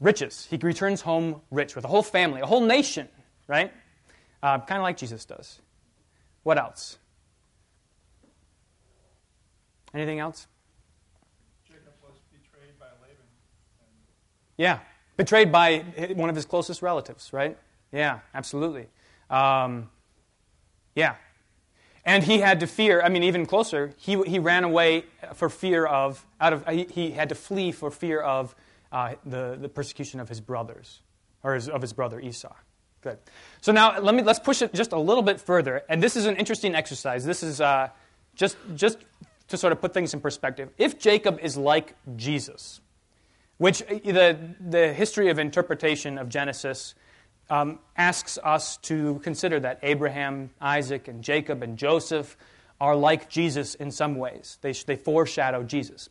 Riches. 0.00 0.46
He 0.48 0.56
returns 0.56 1.00
home 1.00 1.40
rich 1.50 1.74
with 1.74 1.84
a 1.84 1.88
whole 1.88 2.02
family, 2.02 2.40
a 2.40 2.46
whole 2.46 2.60
nation, 2.60 3.08
right? 3.46 3.72
Uh, 4.42 4.58
kind 4.60 4.78
of 4.78 4.82
like 4.84 4.96
Jesus 4.96 5.24
does. 5.24 5.60
What 6.44 6.58
else? 6.58 6.98
Anything 9.92 10.20
else? 10.20 10.46
Jacob 11.66 11.94
was 12.02 12.14
betrayed 12.30 12.78
by 12.78 12.86
Laban. 13.02 13.16
Yeah, 14.56 14.78
betrayed 15.16 15.50
by 15.50 15.78
one 16.14 16.30
of 16.30 16.36
his 16.36 16.44
closest 16.44 16.82
relatives, 16.82 17.32
right? 17.32 17.58
Yeah, 17.92 18.20
absolutely. 18.34 18.86
Um, 19.30 19.90
yeah. 20.94 21.16
And 22.04 22.22
he 22.22 22.38
had 22.38 22.60
to 22.60 22.66
fear, 22.66 23.02
I 23.02 23.08
mean, 23.08 23.24
even 23.24 23.44
closer, 23.44 23.92
he, 23.98 24.22
he 24.22 24.38
ran 24.38 24.64
away 24.64 25.04
for 25.34 25.48
fear 25.48 25.84
of, 25.84 26.24
out 26.40 26.52
of, 26.52 26.66
he, 26.68 26.84
he 26.84 27.10
had 27.10 27.28
to 27.30 27.34
flee 27.34 27.72
for 27.72 27.90
fear 27.90 28.20
of 28.20 28.54
uh, 28.92 29.14
the, 29.24 29.58
the 29.60 29.68
persecution 29.68 30.20
of 30.20 30.28
his 30.28 30.40
brothers, 30.40 31.00
or 31.42 31.54
his, 31.54 31.68
of 31.68 31.82
his 31.82 31.92
brother 31.92 32.20
Esau. 32.20 32.54
Good. 33.00 33.18
So 33.60 33.72
now 33.72 34.00
let 34.00 34.14
me, 34.14 34.22
let's 34.22 34.40
push 34.40 34.60
it 34.60 34.74
just 34.74 34.92
a 34.92 34.98
little 34.98 35.22
bit 35.22 35.40
further. 35.40 35.82
And 35.88 36.02
this 36.02 36.16
is 36.16 36.26
an 36.26 36.36
interesting 36.36 36.74
exercise. 36.74 37.24
This 37.24 37.42
is 37.42 37.60
uh, 37.60 37.90
just, 38.34 38.56
just 38.74 38.98
to 39.48 39.56
sort 39.56 39.72
of 39.72 39.80
put 39.80 39.94
things 39.94 40.14
in 40.14 40.20
perspective. 40.20 40.70
If 40.78 40.98
Jacob 40.98 41.38
is 41.40 41.56
like 41.56 41.94
Jesus, 42.16 42.80
which 43.58 43.82
uh, 43.82 43.98
the, 44.04 44.38
the 44.60 44.92
history 44.92 45.30
of 45.30 45.38
interpretation 45.38 46.18
of 46.18 46.28
Genesis 46.28 46.94
um, 47.50 47.78
asks 47.96 48.38
us 48.42 48.76
to 48.78 49.20
consider 49.22 49.60
that 49.60 49.78
Abraham, 49.82 50.50
Isaac, 50.60 51.08
and 51.08 51.22
Jacob 51.22 51.62
and 51.62 51.78
Joseph 51.78 52.36
are 52.80 52.96
like 52.96 53.28
Jesus 53.28 53.74
in 53.74 53.90
some 53.90 54.16
ways. 54.16 54.58
They, 54.60 54.72
they 54.72 54.96
foreshadow 54.96 55.62
Jesus. 55.62 56.08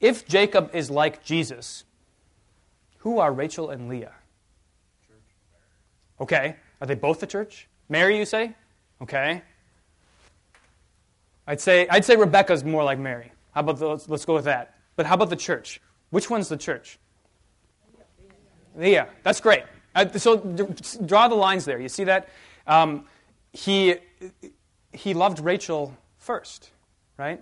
If 0.00 0.26
Jacob 0.26 0.70
is 0.74 0.90
like 0.90 1.22
Jesus, 1.22 1.84
who 3.00 3.18
are 3.18 3.32
Rachel 3.32 3.70
and 3.70 3.88
Leah? 3.88 4.12
Okay. 6.20 6.56
Are 6.80 6.86
they 6.86 6.94
both 6.94 7.20
the 7.20 7.26
church? 7.26 7.68
Mary, 7.88 8.18
you 8.18 8.24
say? 8.24 8.54
Okay. 9.02 9.42
I'd 11.46 11.60
say, 11.60 11.88
I'd 11.88 12.04
say 12.04 12.16
Rebecca's 12.16 12.62
more 12.62 12.84
like 12.84 12.98
Mary. 12.98 13.32
How 13.52 13.62
about 13.62 13.78
the, 13.78 13.88
let's, 13.88 14.08
let's 14.08 14.24
go 14.24 14.34
with 14.34 14.44
that. 14.44 14.74
But 14.96 15.06
how 15.06 15.14
about 15.14 15.30
the 15.30 15.36
church? 15.36 15.80
Which 16.10 16.28
one's 16.28 16.48
the 16.48 16.56
church? 16.56 16.98
Leah. 18.76 19.08
That's 19.22 19.40
great. 19.40 19.64
Uh, 19.94 20.06
so 20.18 20.36
draw 21.04 21.28
the 21.28 21.34
lines 21.34 21.64
there. 21.64 21.80
You 21.80 21.88
see 21.88 22.04
that? 22.04 22.28
Um, 22.66 23.06
he, 23.52 23.96
he 24.92 25.14
loved 25.14 25.40
Rachel 25.40 25.96
first, 26.18 26.70
right? 27.16 27.40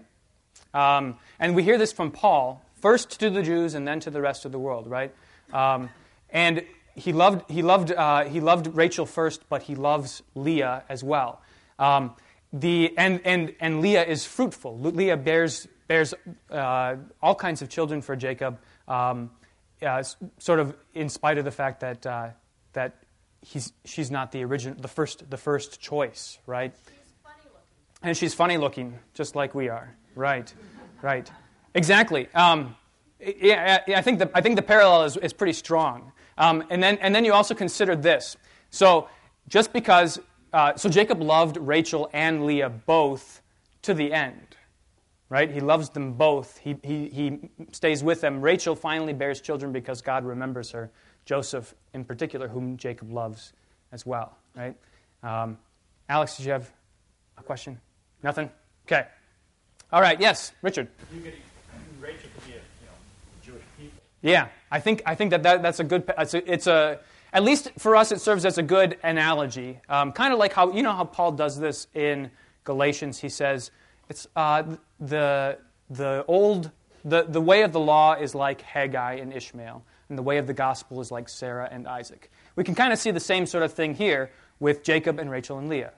Um, 0.73 1.16
and 1.40 1.55
we 1.55 1.62
hear 1.62 1.79
this 1.79 1.92
from 1.92 2.11
Paul, 2.11 2.64
first 2.81 3.18
to 3.21 3.29
the 3.29 3.42
Jews 3.42 3.75
and 3.75 3.87
then 3.87 4.01
to 4.01 4.11
the 4.11 4.21
rest 4.21 4.44
of 4.44 4.53
the 4.53 4.59
world, 4.59 4.87
right? 4.87 5.12
Um, 5.52 5.90
and 6.30 6.64
he 6.94 7.12
loved, 7.12 7.50
he, 7.50 7.62
loved, 7.62 7.92
uh, 7.92 8.24
he 8.24 8.40
loved 8.40 8.74
Rachel 8.74 9.06
first, 9.06 9.48
but 9.48 9.62
he 9.62 9.74
loves 9.74 10.22
Leah 10.34 10.84
as 10.88 11.04
well. 11.04 11.40
Um, 11.78 12.14
the, 12.52 12.96
and, 12.98 13.20
and, 13.24 13.54
and 13.61 13.80
Leah 13.80 14.04
is 14.04 14.24
fruitful. 14.24 14.78
Leah 14.78 15.16
bears, 15.16 15.68
bears 15.87 16.14
uh, 16.50 16.96
all 17.22 17.34
kinds 17.34 17.62
of 17.62 17.68
children 17.68 18.02
for 18.02 18.16
Jacob, 18.16 18.58
um, 18.88 19.30
uh, 19.82 20.02
sort 20.38 20.58
of 20.58 20.74
in 20.94 21.08
spite 21.08 21.38
of 21.38 21.44
the 21.44 21.50
fact 21.50 21.80
that, 21.80 22.04
uh, 22.04 22.30
that 22.72 22.96
he's, 23.42 23.72
she's 23.84 24.11
not 24.11 24.32
the, 24.32 24.44
origin, 24.44 24.76
the, 24.80 24.88
first, 24.88 25.30
the 25.30 25.37
first 25.37 25.80
choice, 25.80 26.38
right? 26.46 26.74
She's 26.74 27.14
funny 27.22 27.44
looking. 27.44 27.62
And 28.02 28.16
she's 28.16 28.34
funny 28.34 28.56
looking, 28.56 28.98
just 29.14 29.37
like 29.37 29.54
we 29.54 29.68
are. 29.68 29.94
Right, 30.14 30.52
right. 31.00 31.30
Exactly. 31.74 32.28
Um, 32.34 32.74
yeah, 33.20 33.83
I 33.88 34.02
think 34.02 34.18
the, 34.18 34.31
I 34.35 34.40
think 34.40 34.57
the 34.57 34.62
parallel 34.62 35.04
is, 35.04 35.16
is 35.16 35.33
pretty 35.33 35.52
strong. 35.52 36.12
Um, 36.37 36.64
and, 36.70 36.83
then, 36.83 36.98
and 36.98 37.14
then 37.14 37.24
you 37.24 37.33
also 37.33 37.54
consider 37.54 37.96
this. 37.96 38.37
So 38.70 39.09
just 39.48 39.72
because, 39.72 40.20
uh, 40.52 40.76
so 40.76 40.88
Jacob 40.88 41.20
loved 41.20 41.57
Rachel 41.57 42.09
and 42.12 42.46
Leah 42.46 42.70
both 42.70 43.42
to 43.83 43.94
the 43.94 44.12
end, 44.12 44.57
right? 45.28 45.50
He 45.50 45.61
loves 45.61 45.90
them 45.90 46.12
both. 46.12 46.59
He, 46.59 46.76
he, 46.83 47.09
he 47.09 47.38
stays 47.72 48.04
with 48.04 48.20
them. 48.20 48.40
Rachel 48.40 48.76
finally 48.76 49.12
bears 49.12 49.40
children 49.40 49.72
because 49.72 50.00
God 50.00 50.24
remembers 50.24 50.70
her. 50.70 50.90
Joseph, 51.24 51.74
in 51.92 52.04
particular, 52.04 52.48
whom 52.48 52.76
Jacob 52.76 53.12
loves 53.12 53.52
as 53.92 54.07
well, 54.07 54.37
right? 54.57 54.74
Um, 55.22 55.59
Alex, 56.09 56.37
did 56.37 56.46
you 56.46 56.52
have 56.52 56.70
a 57.37 57.42
question? 57.42 57.78
Nothing? 58.22 58.50
Okay. 58.87 59.07
All 59.92 60.00
right, 60.00 60.18
yes, 60.20 60.52
Richard. 60.62 60.88
Rachel 62.00 62.31
be 62.46 62.52
a 62.52 62.54
you 62.54 62.61
know 62.87 62.92
Jewish 63.42 63.62
people. 63.78 64.02
Yeah, 64.22 64.48
I 64.70 64.81
think, 64.81 65.02
I 65.07 65.14
think 65.14 65.31
that, 65.31 65.42
that 65.44 65.62
that's 65.62 65.81
a 65.81 65.85
good, 65.85 66.11
it's 66.18 66.35
a, 66.35 66.52
it's 66.52 66.66
a, 66.66 67.00
at 67.33 67.42
least 67.42 67.70
for 67.78 67.94
us, 67.94 68.11
it 68.11 68.20
serves 68.20 68.44
as 68.44 68.59
a 68.59 68.62
good 68.62 68.98
analogy. 69.02 69.81
Um, 69.88 70.12
kind 70.12 70.33
of 70.33 70.38
like 70.38 70.52
how, 70.52 70.72
you 70.72 70.83
know 70.83 70.92
how 70.92 71.04
Paul 71.04 71.33
does 71.33 71.59
this 71.59 71.87
in 71.94 72.31
Galatians? 72.64 73.18
He 73.18 73.28
says, 73.28 73.70
it's 74.09 74.26
uh, 74.35 74.64
the, 74.98 75.59
the 75.90 76.24
old, 76.26 76.70
the, 77.04 77.24
the 77.28 77.40
way 77.40 77.62
of 77.62 77.72
the 77.72 77.81
law 77.81 78.14
is 78.14 78.35
like 78.35 78.62
Hagar 78.62 79.12
and 79.12 79.33
Ishmael, 79.33 79.85
and 80.09 80.18
the 80.18 80.22
way 80.22 80.38
of 80.38 80.46
the 80.46 80.54
gospel 80.54 81.00
is 81.00 81.11
like 81.11 81.28
Sarah 81.28 81.68
and 81.70 81.87
Isaac. 81.87 82.31
We 82.57 82.64
can 82.64 82.74
kind 82.74 82.92
of 82.92 82.98
see 82.98 83.11
the 83.11 83.20
same 83.20 83.46
sort 83.46 83.62
of 83.62 83.72
thing 83.72 83.94
here 83.94 84.31
with 84.59 84.83
Jacob 84.83 85.18
and 85.18 85.31
Rachel 85.31 85.59
and 85.59 85.68
Leah. 85.68 85.92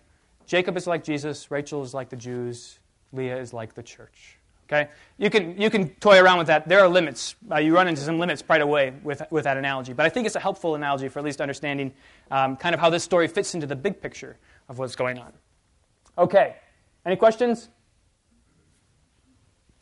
Jacob 0.46 0.76
is 0.76 0.86
like 0.86 1.04
Jesus, 1.04 1.50
Rachel 1.50 1.82
is 1.84 1.94
like 1.94 2.08
the 2.08 2.16
Jews, 2.16 2.80
Leah 3.12 3.38
is 3.38 3.52
like 3.52 3.74
the 3.74 3.82
church. 3.82 4.36
Okay? 4.70 4.88
You 5.18 5.30
can, 5.30 5.60
you 5.60 5.68
can 5.68 5.90
toy 5.96 6.20
around 6.20 6.38
with 6.38 6.46
that. 6.46 6.68
There 6.68 6.78
are 6.78 6.88
limits. 6.88 7.34
Uh, 7.50 7.58
you 7.58 7.74
run 7.74 7.88
into 7.88 8.02
some 8.02 8.20
limits 8.20 8.44
right 8.48 8.60
away 8.60 8.92
with, 9.02 9.20
with 9.30 9.42
that 9.44 9.56
analogy. 9.56 9.92
But 9.92 10.06
I 10.06 10.10
think 10.10 10.26
it's 10.26 10.36
a 10.36 10.40
helpful 10.40 10.76
analogy 10.76 11.08
for 11.08 11.18
at 11.18 11.24
least 11.24 11.40
understanding 11.40 11.92
um, 12.30 12.56
kind 12.56 12.72
of 12.72 12.80
how 12.80 12.88
this 12.88 13.02
story 13.02 13.26
fits 13.26 13.52
into 13.54 13.66
the 13.66 13.74
big 13.74 14.00
picture 14.00 14.36
of 14.68 14.78
what's 14.78 14.94
going 14.94 15.18
on. 15.18 15.32
Okay. 16.16 16.54
Any 17.04 17.16
questions? 17.16 17.68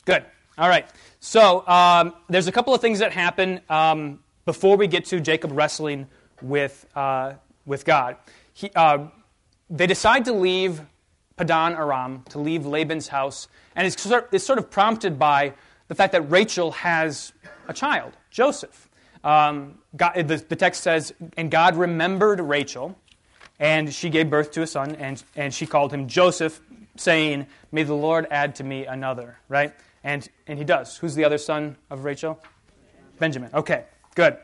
Good. 0.05 0.25
All 0.57 0.69
right. 0.69 0.89
So 1.19 1.67
um, 1.67 2.15
there's 2.27 2.47
a 2.47 2.51
couple 2.51 2.73
of 2.73 2.81
things 2.81 2.97
that 2.97 3.11
happen 3.11 3.61
um, 3.69 4.21
before 4.45 4.75
we 4.75 4.87
get 4.87 5.05
to 5.05 5.19
Jacob 5.19 5.51
wrestling 5.51 6.07
with, 6.41 6.87
uh, 6.95 7.33
with 7.67 7.85
God. 7.85 8.17
He, 8.53 8.71
uh, 8.75 9.05
they 9.69 9.85
decide 9.85 10.25
to 10.25 10.33
leave 10.33 10.81
Padan 11.39 11.73
Aram, 11.73 12.25
to 12.31 12.37
leave 12.37 12.65
Laban's 12.65 13.07
house, 13.07 13.47
and 13.73 13.87
it's 13.87 14.01
sort, 14.01 14.27
it's 14.33 14.43
sort 14.43 14.59
of 14.59 14.69
prompted 14.69 15.17
by 15.17 15.53
the 15.87 15.95
fact 15.95 16.11
that 16.11 16.29
Rachel 16.29 16.71
has 16.71 17.31
a 17.69 17.73
child, 17.73 18.11
Joseph. 18.29 18.89
Um, 19.23 19.77
God, 19.95 20.27
the, 20.27 20.35
the 20.35 20.57
text 20.57 20.83
says, 20.83 21.13
And 21.37 21.49
God 21.49 21.77
remembered 21.77 22.41
Rachel, 22.41 22.97
and 23.57 23.93
she 23.93 24.09
gave 24.09 24.29
birth 24.29 24.51
to 24.51 24.63
a 24.63 24.67
son, 24.67 24.97
and, 24.97 25.23
and 25.33 25.53
she 25.53 25.65
called 25.65 25.93
him 25.93 26.09
Joseph, 26.09 26.59
saying, 26.97 27.47
May 27.71 27.83
the 27.83 27.93
Lord 27.93 28.27
add 28.29 28.55
to 28.55 28.65
me 28.65 28.85
another, 28.85 29.39
right? 29.47 29.73
And, 30.03 30.27
and 30.45 30.59
he 30.59 30.65
does. 30.65 30.97
Who's 30.97 31.15
the 31.15 31.23
other 31.23 31.37
son 31.37 31.77
of 31.89 32.03
Rachel? 32.03 32.37
Benjamin. 33.17 33.51
Okay, 33.53 33.85
good. 34.13 34.35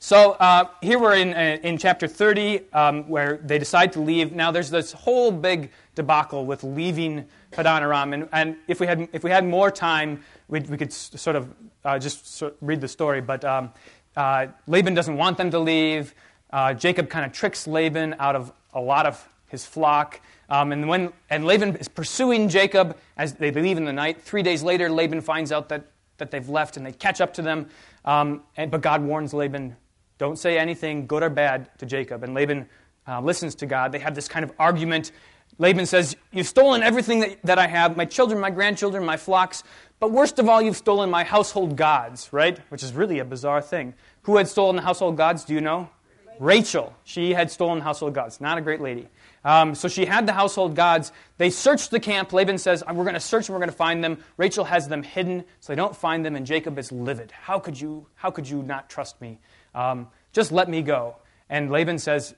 So 0.00 0.32
uh, 0.32 0.68
here 0.80 1.00
we're 1.00 1.16
in, 1.16 1.34
uh, 1.34 1.58
in 1.64 1.76
chapter 1.76 2.06
30 2.06 2.72
um, 2.72 3.08
where 3.08 3.38
they 3.38 3.58
decide 3.58 3.92
to 3.94 4.00
leave. 4.00 4.32
Now 4.32 4.52
there's 4.52 4.70
this 4.70 4.92
whole 4.92 5.32
big 5.32 5.72
debacle 5.96 6.46
with 6.46 6.62
leaving 6.62 7.26
Padan 7.50 7.82
Aram. 7.82 8.12
And, 8.12 8.28
and 8.32 8.56
if, 8.68 8.78
we 8.78 8.86
had, 8.86 9.08
if 9.12 9.24
we 9.24 9.30
had 9.30 9.44
more 9.44 9.72
time, 9.72 10.22
we, 10.46 10.60
could 10.60 10.92
sort 10.92 11.34
of 11.34 11.52
uh, 11.84 11.98
just 11.98 12.32
sort 12.36 12.52
of 12.52 12.58
read 12.60 12.80
the 12.80 12.86
story. 12.86 13.20
But 13.20 13.44
um, 13.44 13.72
uh, 14.16 14.46
Laban 14.68 14.94
doesn't 14.94 15.16
want 15.16 15.36
them 15.36 15.50
to 15.50 15.58
leave. 15.58 16.14
Uh, 16.50 16.74
Jacob 16.74 17.10
kind 17.10 17.26
of 17.26 17.32
tricks 17.32 17.66
Laban 17.66 18.14
out 18.20 18.36
of 18.36 18.52
a 18.74 18.80
lot 18.80 19.04
of 19.04 19.28
his 19.48 19.66
flock. 19.66 20.20
Um, 20.48 20.70
and, 20.70 20.88
when, 20.88 21.12
and 21.28 21.44
Laban 21.44 21.74
is 21.76 21.88
pursuing 21.88 22.48
Jacob 22.48 22.96
as 23.16 23.34
they 23.34 23.50
leave 23.50 23.76
in 23.76 23.84
the 23.84 23.92
night. 23.92 24.22
Three 24.22 24.42
days 24.42 24.62
later, 24.62 24.88
Laban 24.88 25.20
finds 25.22 25.50
out 25.50 25.68
that, 25.70 25.86
that 26.18 26.30
they've 26.30 26.48
left 26.48 26.76
and 26.76 26.86
they 26.86 26.92
catch 26.92 27.20
up 27.20 27.34
to 27.34 27.42
them. 27.42 27.68
Um, 28.04 28.42
and, 28.56 28.70
but 28.70 28.80
God 28.80 29.02
warns 29.02 29.34
Laban, 29.34 29.76
don't 30.18 30.38
say 30.38 30.58
anything, 30.58 31.06
good 31.06 31.22
or 31.22 31.30
bad, 31.30 31.70
to 31.78 31.86
Jacob. 31.86 32.22
And 32.24 32.34
Laban 32.34 32.68
uh, 33.06 33.20
listens 33.20 33.54
to 33.56 33.66
God. 33.66 33.92
They 33.92 33.98
have 34.00 34.14
this 34.14 34.28
kind 34.28 34.44
of 34.44 34.52
argument. 34.58 35.12
Laban 35.58 35.86
says, 35.86 36.16
You've 36.32 36.46
stolen 36.46 36.82
everything 36.82 37.20
that, 37.20 37.42
that 37.44 37.58
I 37.58 37.66
have 37.66 37.96
my 37.96 38.04
children, 38.04 38.40
my 38.40 38.50
grandchildren, 38.50 39.04
my 39.04 39.16
flocks. 39.16 39.62
But 40.00 40.12
worst 40.12 40.38
of 40.38 40.48
all, 40.48 40.60
you've 40.60 40.76
stolen 40.76 41.10
my 41.10 41.24
household 41.24 41.76
gods, 41.76 42.32
right? 42.32 42.58
Which 42.68 42.82
is 42.82 42.92
really 42.92 43.18
a 43.18 43.24
bizarre 43.24 43.62
thing. 43.62 43.94
Who 44.22 44.36
had 44.36 44.46
stolen 44.46 44.76
the 44.76 44.82
household 44.82 45.16
gods? 45.16 45.44
Do 45.44 45.54
you 45.54 45.60
know? 45.60 45.90
Rachel. 46.38 46.94
She 47.04 47.32
had 47.32 47.50
stolen 47.50 47.78
the 47.78 47.84
household 47.84 48.14
gods. 48.14 48.40
Not 48.40 48.58
a 48.58 48.60
great 48.60 48.80
lady. 48.80 49.08
Um, 49.44 49.74
so 49.74 49.88
she 49.88 50.04
had 50.04 50.26
the 50.26 50.32
household 50.32 50.76
gods. 50.76 51.12
They 51.36 51.50
searched 51.50 51.90
the 51.90 52.00
camp. 52.00 52.32
Laban 52.32 52.58
says, 52.58 52.84
We're 52.86 53.04
going 53.04 53.14
to 53.14 53.20
search 53.20 53.48
and 53.48 53.54
we're 53.54 53.60
going 53.60 53.70
to 53.70 53.76
find 53.76 54.04
them. 54.04 54.18
Rachel 54.36 54.64
has 54.64 54.88
them 54.88 55.02
hidden, 55.02 55.44
so 55.60 55.72
they 55.72 55.76
don't 55.76 55.96
find 55.96 56.24
them, 56.24 56.36
and 56.36 56.46
Jacob 56.46 56.78
is 56.78 56.92
livid. 56.92 57.32
How 57.32 57.58
could 57.58 57.80
you, 57.80 58.06
how 58.14 58.30
could 58.30 58.48
you 58.48 58.62
not 58.62 58.88
trust 58.88 59.20
me? 59.20 59.40
Um, 59.78 60.08
just 60.32 60.50
let 60.50 60.68
me 60.68 60.82
go. 60.82 61.16
And 61.48 61.70
Laban 61.70 61.98
says, 61.98 62.34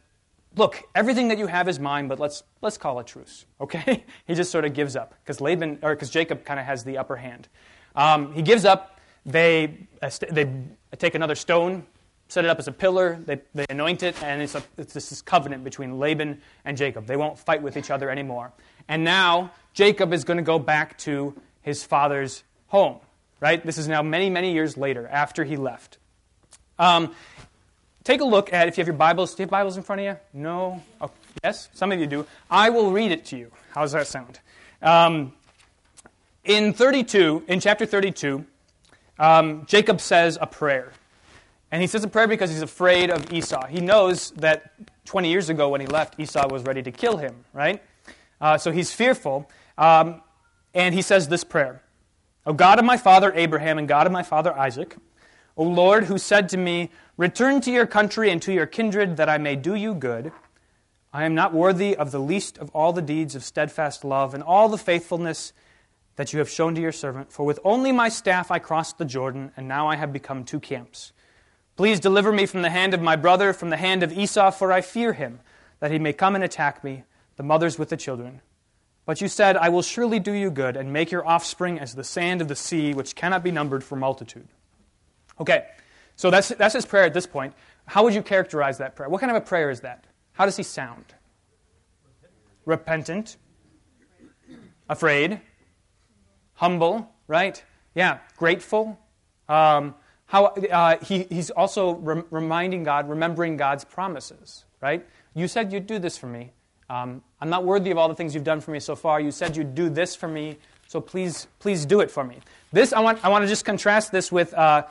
Look, 0.56 0.82
everything 0.96 1.28
that 1.28 1.38
you 1.38 1.46
have 1.46 1.68
is 1.68 1.78
mine, 1.78 2.08
but 2.08 2.18
let's, 2.18 2.42
let's 2.60 2.76
call 2.76 2.98
a 2.98 3.04
truce. 3.04 3.46
Okay? 3.60 4.04
he 4.26 4.34
just 4.34 4.50
sort 4.50 4.64
of 4.64 4.74
gives 4.74 4.96
up 4.96 5.14
because 5.22 5.40
Laban, 5.40 5.78
or 5.82 5.94
because 5.94 6.10
Jacob 6.10 6.44
kind 6.44 6.58
of 6.58 6.66
has 6.66 6.82
the 6.82 6.98
upper 6.98 7.16
hand. 7.16 7.48
Um, 7.94 8.32
he 8.32 8.42
gives 8.42 8.64
up. 8.64 8.98
They, 9.26 9.86
uh, 10.00 10.10
they 10.30 10.50
take 10.98 11.14
another 11.14 11.34
stone, 11.34 11.86
set 12.28 12.44
it 12.44 12.48
up 12.48 12.58
as 12.58 12.68
a 12.68 12.72
pillar, 12.72 13.20
they, 13.26 13.42
they 13.54 13.66
anoint 13.68 14.02
it, 14.02 14.20
and 14.22 14.40
it's, 14.40 14.54
a, 14.54 14.62
it's 14.78 14.94
this 14.94 15.20
covenant 15.20 15.62
between 15.62 15.98
Laban 15.98 16.40
and 16.64 16.76
Jacob. 16.76 17.06
They 17.06 17.16
won't 17.16 17.38
fight 17.38 17.62
with 17.62 17.76
each 17.76 17.90
other 17.90 18.08
anymore. 18.08 18.52
And 18.88 19.04
now 19.04 19.52
Jacob 19.74 20.14
is 20.14 20.24
going 20.24 20.38
to 20.38 20.42
go 20.42 20.58
back 20.58 20.96
to 20.98 21.34
his 21.60 21.84
father's 21.84 22.44
home, 22.68 22.96
right? 23.40 23.64
This 23.64 23.76
is 23.76 23.88
now 23.88 24.02
many, 24.02 24.30
many 24.30 24.54
years 24.54 24.78
later 24.78 25.06
after 25.06 25.44
he 25.44 25.56
left. 25.56 25.98
Um, 26.80 27.14
take 28.04 28.22
a 28.22 28.24
look 28.24 28.54
at, 28.54 28.66
if 28.66 28.78
you 28.78 28.80
have 28.80 28.88
your 28.88 28.96
Bibles, 28.96 29.34
do 29.34 29.42
you 29.42 29.44
have 29.44 29.50
Bibles 29.50 29.76
in 29.76 29.82
front 29.82 30.00
of 30.00 30.06
you? 30.06 30.16
No? 30.32 30.82
Oh, 30.98 31.10
yes? 31.44 31.68
Some 31.74 31.92
of 31.92 32.00
you 32.00 32.06
do. 32.06 32.26
I 32.50 32.70
will 32.70 32.90
read 32.90 33.12
it 33.12 33.26
to 33.26 33.36
you. 33.36 33.52
How 33.72 33.82
does 33.82 33.92
that 33.92 34.06
sound? 34.06 34.40
Um, 34.80 35.34
in 36.42 36.72
32, 36.72 37.44
in 37.48 37.60
chapter 37.60 37.84
32, 37.84 38.46
um, 39.18 39.66
Jacob 39.66 40.00
says 40.00 40.38
a 40.40 40.46
prayer. 40.46 40.92
And 41.70 41.82
he 41.82 41.86
says 41.86 42.02
a 42.02 42.08
prayer 42.08 42.26
because 42.26 42.48
he's 42.48 42.62
afraid 42.62 43.10
of 43.10 43.30
Esau. 43.30 43.66
He 43.66 43.80
knows 43.80 44.30
that 44.32 44.72
20 45.04 45.28
years 45.28 45.50
ago 45.50 45.68
when 45.68 45.82
he 45.82 45.86
left, 45.86 46.18
Esau 46.18 46.48
was 46.48 46.62
ready 46.62 46.82
to 46.82 46.90
kill 46.90 47.18
him, 47.18 47.44
right? 47.52 47.82
Uh, 48.40 48.56
so 48.56 48.72
he's 48.72 48.90
fearful. 48.90 49.50
Um, 49.76 50.22
and 50.72 50.94
he 50.94 51.02
says 51.02 51.28
this 51.28 51.44
prayer 51.44 51.82
O 52.46 52.54
God 52.54 52.78
of 52.78 52.86
my 52.86 52.96
father 52.96 53.32
Abraham 53.34 53.76
and 53.76 53.86
God 53.86 54.06
of 54.06 54.12
my 54.12 54.22
father 54.22 54.56
Isaac, 54.56 54.96
O 55.60 55.64
Lord, 55.64 56.04
who 56.04 56.16
said 56.16 56.48
to 56.48 56.56
me, 56.56 56.88
Return 57.18 57.60
to 57.60 57.70
your 57.70 57.84
country 57.84 58.30
and 58.30 58.40
to 58.40 58.50
your 58.50 58.64
kindred, 58.64 59.18
that 59.18 59.28
I 59.28 59.36
may 59.36 59.56
do 59.56 59.74
you 59.74 59.92
good. 59.94 60.32
I 61.12 61.26
am 61.26 61.34
not 61.34 61.52
worthy 61.52 61.94
of 61.94 62.12
the 62.12 62.18
least 62.18 62.56
of 62.56 62.70
all 62.70 62.94
the 62.94 63.02
deeds 63.02 63.34
of 63.34 63.44
steadfast 63.44 64.02
love 64.02 64.32
and 64.32 64.42
all 64.42 64.70
the 64.70 64.78
faithfulness 64.78 65.52
that 66.16 66.32
you 66.32 66.38
have 66.38 66.48
shown 66.48 66.74
to 66.76 66.80
your 66.80 66.92
servant. 66.92 67.30
For 67.30 67.44
with 67.44 67.60
only 67.62 67.92
my 67.92 68.08
staff 68.08 68.50
I 68.50 68.58
crossed 68.58 68.96
the 68.96 69.04
Jordan, 69.04 69.52
and 69.54 69.68
now 69.68 69.86
I 69.86 69.96
have 69.96 70.14
become 70.14 70.44
two 70.44 70.60
camps. 70.60 71.12
Please 71.76 72.00
deliver 72.00 72.32
me 72.32 72.46
from 72.46 72.62
the 72.62 72.70
hand 72.70 72.94
of 72.94 73.02
my 73.02 73.16
brother, 73.16 73.52
from 73.52 73.68
the 73.68 73.76
hand 73.76 74.02
of 74.02 74.16
Esau, 74.16 74.52
for 74.52 74.72
I 74.72 74.80
fear 74.80 75.12
him, 75.12 75.40
that 75.80 75.90
he 75.90 75.98
may 75.98 76.14
come 76.14 76.34
and 76.34 76.42
attack 76.42 76.82
me, 76.82 77.04
the 77.36 77.42
mothers 77.42 77.78
with 77.78 77.90
the 77.90 77.98
children. 77.98 78.40
But 79.04 79.20
you 79.20 79.28
said, 79.28 79.58
I 79.58 79.68
will 79.68 79.82
surely 79.82 80.20
do 80.20 80.32
you 80.32 80.50
good, 80.50 80.78
and 80.78 80.90
make 80.90 81.10
your 81.10 81.28
offspring 81.28 81.78
as 81.78 81.96
the 81.96 82.02
sand 82.02 82.40
of 82.40 82.48
the 82.48 82.56
sea, 82.56 82.94
which 82.94 83.14
cannot 83.14 83.44
be 83.44 83.50
numbered 83.50 83.84
for 83.84 83.96
multitude. 83.96 84.48
Okay, 85.40 85.66
so 86.16 86.30
that's, 86.30 86.48
that's 86.50 86.74
his 86.74 86.84
prayer 86.84 87.04
at 87.04 87.14
this 87.14 87.26
point. 87.26 87.54
How 87.86 88.04
would 88.04 88.14
you 88.14 88.22
characterize 88.22 88.78
that 88.78 88.94
prayer? 88.94 89.08
What 89.08 89.20
kind 89.20 89.30
of 89.30 89.36
a 89.36 89.44
prayer 89.44 89.70
is 89.70 89.80
that? 89.80 90.04
How 90.32 90.44
does 90.44 90.56
he 90.56 90.62
sound? 90.62 91.06
Repentant, 92.66 93.36
afraid, 94.88 95.40
humble, 96.54 97.10
right? 97.26 97.62
Yeah, 97.94 98.18
grateful. 98.36 98.98
Um, 99.48 99.94
how, 100.26 100.46
uh, 100.46 100.98
he, 101.02 101.24
he's 101.24 101.50
also 101.50 101.94
re- 101.94 102.22
reminding 102.30 102.84
God, 102.84 103.08
remembering 103.08 103.56
God's 103.56 103.84
promises, 103.84 104.64
right? 104.80 105.04
You 105.34 105.48
said 105.48 105.72
you'd 105.72 105.86
do 105.86 105.98
this 105.98 106.16
for 106.16 106.26
me. 106.26 106.52
Um, 106.88 107.22
I'm 107.40 107.50
not 107.50 107.64
worthy 107.64 107.90
of 107.90 107.98
all 107.98 108.08
the 108.08 108.14
things 108.14 108.34
you've 108.34 108.44
done 108.44 108.60
for 108.60 108.72
me 108.72 108.80
so 108.80 108.94
far. 108.94 109.20
You 109.20 109.30
said 109.30 109.56
you'd 109.56 109.74
do 109.74 109.88
this 109.88 110.14
for 110.14 110.28
me, 110.28 110.58
so 110.86 111.00
please, 111.00 111.46
please 111.60 111.86
do 111.86 112.00
it 112.00 112.10
for 112.10 112.24
me. 112.24 112.38
This, 112.72 112.92
I 112.92 113.00
want, 113.00 113.24
I 113.24 113.28
want 113.28 113.42
to 113.42 113.48
just 113.48 113.64
contrast 113.64 114.12
this 114.12 114.30
with 114.30 114.52
uh, 114.54 114.84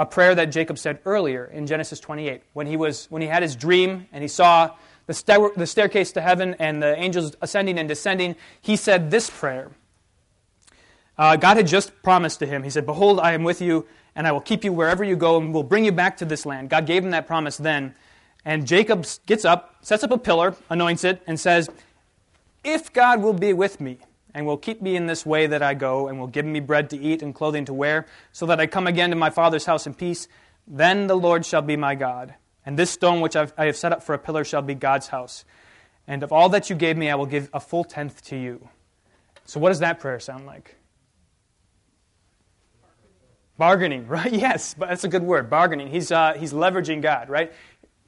a 0.00 0.06
prayer 0.06 0.34
that 0.34 0.46
Jacob 0.46 0.78
said 0.78 0.98
earlier 1.04 1.44
in 1.44 1.66
Genesis 1.66 2.00
28. 2.00 2.40
When 2.54 2.66
he, 2.66 2.74
was, 2.74 3.04
when 3.10 3.20
he 3.20 3.28
had 3.28 3.42
his 3.42 3.54
dream 3.54 4.08
and 4.12 4.22
he 4.22 4.28
saw 4.28 4.70
the, 5.06 5.12
stair- 5.12 5.50
the 5.54 5.66
staircase 5.66 6.10
to 6.12 6.22
heaven 6.22 6.56
and 6.58 6.82
the 6.82 6.98
angels 6.98 7.36
ascending 7.42 7.78
and 7.78 7.86
descending, 7.86 8.34
he 8.62 8.76
said 8.76 9.10
this 9.10 9.28
prayer. 9.28 9.70
Uh, 11.18 11.36
God 11.36 11.58
had 11.58 11.66
just 11.66 12.02
promised 12.02 12.38
to 12.38 12.46
him, 12.46 12.62
He 12.62 12.70
said, 12.70 12.86
Behold, 12.86 13.20
I 13.20 13.32
am 13.32 13.44
with 13.44 13.60
you 13.60 13.86
and 14.16 14.26
I 14.26 14.32
will 14.32 14.40
keep 14.40 14.64
you 14.64 14.72
wherever 14.72 15.04
you 15.04 15.16
go, 15.16 15.36
and 15.36 15.52
will 15.52 15.62
bring 15.62 15.84
you 15.84 15.92
back 15.92 16.16
to 16.16 16.24
this 16.24 16.46
land. 16.46 16.70
God 16.70 16.86
gave 16.86 17.04
him 17.04 17.10
that 17.10 17.26
promise 17.26 17.58
then. 17.58 17.94
And 18.42 18.66
Jacob 18.66 19.06
gets 19.26 19.44
up, 19.44 19.76
sets 19.82 20.02
up 20.02 20.10
a 20.10 20.18
pillar, 20.18 20.56
anoints 20.70 21.04
it, 21.04 21.22
and 21.26 21.38
says, 21.38 21.68
If 22.64 22.90
God 22.92 23.22
will 23.22 23.34
be 23.34 23.52
with 23.52 23.82
me, 23.82 23.98
and 24.34 24.46
will 24.46 24.56
keep 24.56 24.80
me 24.80 24.96
in 24.96 25.06
this 25.06 25.26
way 25.26 25.46
that 25.46 25.62
I 25.62 25.74
go, 25.74 26.08
and 26.08 26.18
will 26.18 26.26
give 26.26 26.44
me 26.44 26.60
bread 26.60 26.90
to 26.90 26.98
eat 26.98 27.22
and 27.22 27.34
clothing 27.34 27.64
to 27.66 27.74
wear, 27.74 28.06
so 28.32 28.46
that 28.46 28.60
I 28.60 28.66
come 28.66 28.86
again 28.86 29.10
to 29.10 29.16
my 29.16 29.30
father's 29.30 29.66
house 29.66 29.86
in 29.86 29.94
peace, 29.94 30.28
then 30.66 31.06
the 31.06 31.16
Lord 31.16 31.44
shall 31.44 31.62
be 31.62 31.76
my 31.76 31.94
God. 31.94 32.34
And 32.64 32.78
this 32.78 32.90
stone 32.90 33.20
which 33.20 33.36
I've, 33.36 33.52
I 33.56 33.66
have 33.66 33.76
set 33.76 33.92
up 33.92 34.02
for 34.02 34.14
a 34.14 34.18
pillar 34.18 34.44
shall 34.44 34.62
be 34.62 34.74
God's 34.74 35.08
house. 35.08 35.44
And 36.06 36.22
of 36.22 36.32
all 36.32 36.48
that 36.50 36.70
you 36.70 36.76
gave 36.76 36.96
me, 36.96 37.10
I 37.10 37.14
will 37.14 37.26
give 37.26 37.48
a 37.52 37.60
full 37.60 37.84
tenth 37.84 38.22
to 38.26 38.36
you. 38.36 38.68
So, 39.44 39.58
what 39.58 39.70
does 39.70 39.80
that 39.80 40.00
prayer 40.00 40.20
sound 40.20 40.46
like? 40.46 40.76
Bargaining, 43.58 44.06
right? 44.08 44.32
Yes, 44.32 44.74
but 44.78 44.88
that's 44.88 45.04
a 45.04 45.08
good 45.08 45.22
word. 45.22 45.50
Bargaining. 45.50 45.88
He's, 45.88 46.12
uh, 46.12 46.34
he's 46.36 46.52
leveraging 46.52 47.02
God, 47.02 47.28
right? 47.28 47.52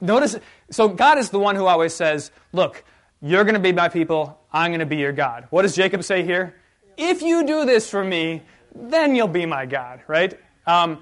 Notice, 0.01 0.37
so 0.69 0.89
God 0.89 1.17
is 1.17 1.29
the 1.29 1.39
one 1.39 1.55
who 1.55 1.65
always 1.65 1.93
says, 1.93 2.31
Look, 2.51 2.83
you're 3.23 3.45
going 3.45 3.53
to 3.53 3.59
be 3.59 3.71
my 3.71 3.87
people, 3.87 4.37
I'm 4.51 4.71
going 4.71 4.81
to 4.81 4.85
be 4.85 4.97
your 4.97 5.13
God. 5.13 5.47
What 5.49 5.61
does 5.61 5.75
Jacob 5.75 6.03
say 6.03 6.23
here? 6.23 6.55
If 6.97 7.21
you 7.21 7.45
do 7.45 7.65
this 7.65 7.89
for 7.89 8.03
me, 8.03 8.41
then 8.75 9.15
you'll 9.15 9.27
be 9.29 9.45
my 9.45 9.65
God, 9.65 10.01
right? 10.07 10.37
Um, 10.67 11.01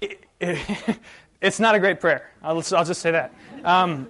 it, 0.00 0.24
it, 0.40 0.98
it's 1.40 1.60
not 1.60 1.74
a 1.74 1.78
great 1.78 2.00
prayer. 2.00 2.30
I'll, 2.42 2.56
I'll 2.56 2.84
just 2.84 3.00
say 3.00 3.12
that. 3.12 3.32
Um, 3.64 4.08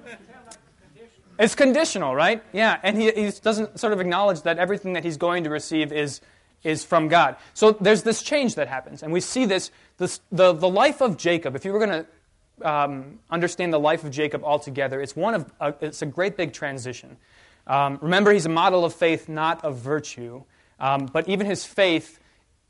it's 1.39 1.55
conditional, 1.55 2.15
right? 2.15 2.43
Yeah, 2.53 2.79
and 2.83 2.97
he, 2.97 3.11
he 3.11 3.31
doesn't 3.43 3.79
sort 3.79 3.93
of 3.93 4.01
acknowledge 4.01 4.43
that 4.43 4.59
everything 4.59 4.95
that 4.95 5.05
he's 5.05 5.17
going 5.17 5.45
to 5.45 5.51
receive 5.51 5.93
is 5.93 6.21
is 6.63 6.85
from 6.85 7.09
God. 7.09 7.37
So 7.55 7.73
there's 7.73 8.05
this 8.05 8.23
change 8.23 8.55
that 8.55 8.69
happens, 8.69 9.03
and 9.03 9.13
we 9.13 9.21
see 9.21 9.47
this, 9.47 9.73
this 9.99 10.21
the, 10.31 10.53
the 10.53 10.69
life 10.69 11.01
of 11.01 11.17
Jacob. 11.17 11.57
If 11.57 11.65
you 11.65 11.73
were 11.73 11.85
going 11.85 12.05
to 12.05 12.69
um, 12.71 13.19
understand 13.31 13.73
the 13.73 13.81
life 13.81 14.05
of 14.05 14.13
Jacob 14.13 14.45
altogether, 14.45 15.01
it's 15.01 15.17
one 15.17 15.35
of 15.35 15.53
uh, 15.61 15.73
it's 15.81 16.03
a 16.03 16.07
great 16.07 16.37
big 16.37 16.53
transition. 16.53 17.17
Um, 17.67 17.99
remember, 18.03 18.33
he's 18.33 18.47
a 18.47 18.51
model 18.51 18.85
of 18.85 18.95
faith, 18.95 19.29
not 19.29 19.65
of 19.65 19.77
virtue, 19.77 20.43
um, 20.81 21.07
but 21.07 21.29
even 21.29 21.47
his 21.47 21.65
faith 21.65 22.19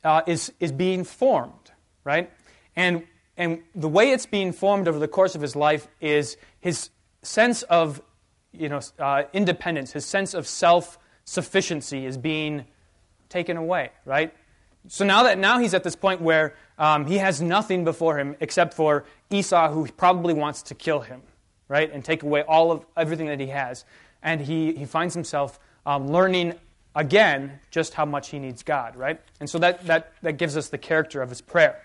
uh, 0.05 0.23
is 0.27 0.53
is 0.61 0.73
being 0.73 1.05
formed, 1.05 1.73
right? 2.05 2.31
And 2.77 3.05
and 3.37 3.63
the 3.75 3.89
way 3.89 4.11
it's 4.11 4.27
being 4.27 4.53
formed 4.53 4.89
over 4.89 4.99
the 4.99 5.09
course 5.09 5.35
of 5.35 5.41
his 5.41 5.57
life 5.57 5.89
is 6.01 6.37
his 6.61 6.91
sense 7.23 7.63
of 7.63 8.03
you 8.53 8.69
know 8.69 8.81
uh, 8.99 9.25
independence, 9.33 9.93
his 9.93 10.05
sense 10.05 10.35
of 10.35 10.47
self 10.47 10.99
sufficiency 11.25 12.05
is 12.05 12.19
being 12.19 12.65
taken 13.29 13.57
away, 13.57 13.91
right? 14.05 14.35
So 14.89 15.05
now 15.05 15.23
that 15.23 15.39
now 15.39 15.59
he's 15.59 15.75
at 15.75 15.85
this 15.85 15.95
point 15.95 16.21
where 16.21 16.55
um, 16.77 17.07
he 17.07 17.19
has 17.19 17.41
nothing 17.41 17.85
before 17.85 18.19
him 18.19 18.37
except 18.41 18.75
for 18.75 19.05
Esau, 19.31 19.71
who 19.71 19.87
probably 19.87 20.35
wants 20.35 20.63
to 20.65 20.75
kill 20.75 21.01
him, 21.01 21.23
right, 21.69 21.91
and 21.93 22.05
take 22.05 22.25
away 22.25 22.43
all 22.43 22.73
of 22.73 22.85
everything 22.97 23.29
that 23.29 23.39
he 23.39 23.47
has, 23.47 23.85
and 24.23 24.41
he 24.41 24.73
he 24.75 24.85
finds 24.85 25.15
himself 25.15 25.59
um, 25.87 26.09
learning 26.09 26.55
again 26.95 27.59
just 27.71 27.95
how 27.95 28.05
much 28.05 28.31
he 28.31 28.39
needs 28.39 28.63
God, 28.63 28.97
right? 28.97 29.21
And 29.41 29.49
so 29.49 29.59
that 29.59 29.87
that 29.87 30.13
that 30.23 30.33
gives 30.39 30.57
us 30.57 30.69
the 30.69 30.79
character 30.79 31.23
of 31.23 31.29
his 31.29 31.41
prayer. 31.41 31.83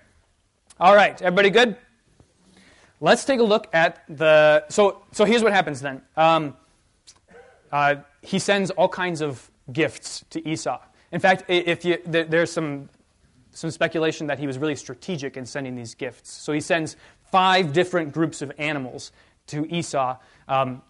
All 0.80 0.96
right, 0.96 1.20
everybody 1.22 1.50
good? 1.50 1.78
Let's 3.00 3.26
take 3.26 3.40
a 3.40 3.44
look 3.44 3.68
at 3.74 4.04
the. 4.10 4.66
So 4.70 5.04
so 5.12 5.26
here's 5.26 5.44
what 5.44 5.54
happens 5.54 5.82
then. 5.82 6.02
Um, 6.16 6.56
uh, 7.72 7.96
he 8.22 8.40
sends 8.40 8.72
all 8.72 8.90
kinds 8.90 9.22
of 9.22 9.50
gifts 9.72 10.24
to 10.30 10.48
Esau. 10.48 10.80
In 11.12 11.20
fact, 11.20 11.44
if 11.48 11.86
you, 11.86 11.98
there's 12.06 12.52
some, 12.52 12.90
some 13.52 13.72
speculation 13.72 14.28
that 14.28 14.40
he 14.40 14.48
was 14.48 14.58
really 14.58 14.76
strategic 14.76 15.38
in 15.38 15.46
sending 15.46 15.76
these 15.76 15.96
gifts. 15.96 16.32
So 16.32 16.52
he 16.54 16.60
sends 16.60 16.98
five 17.32 17.74
different 17.74 18.12
groups 18.12 18.42
of 18.42 18.52
animals 18.58 19.12
to 19.48 19.66
Esau. 19.74 20.18
Um, 20.48 20.82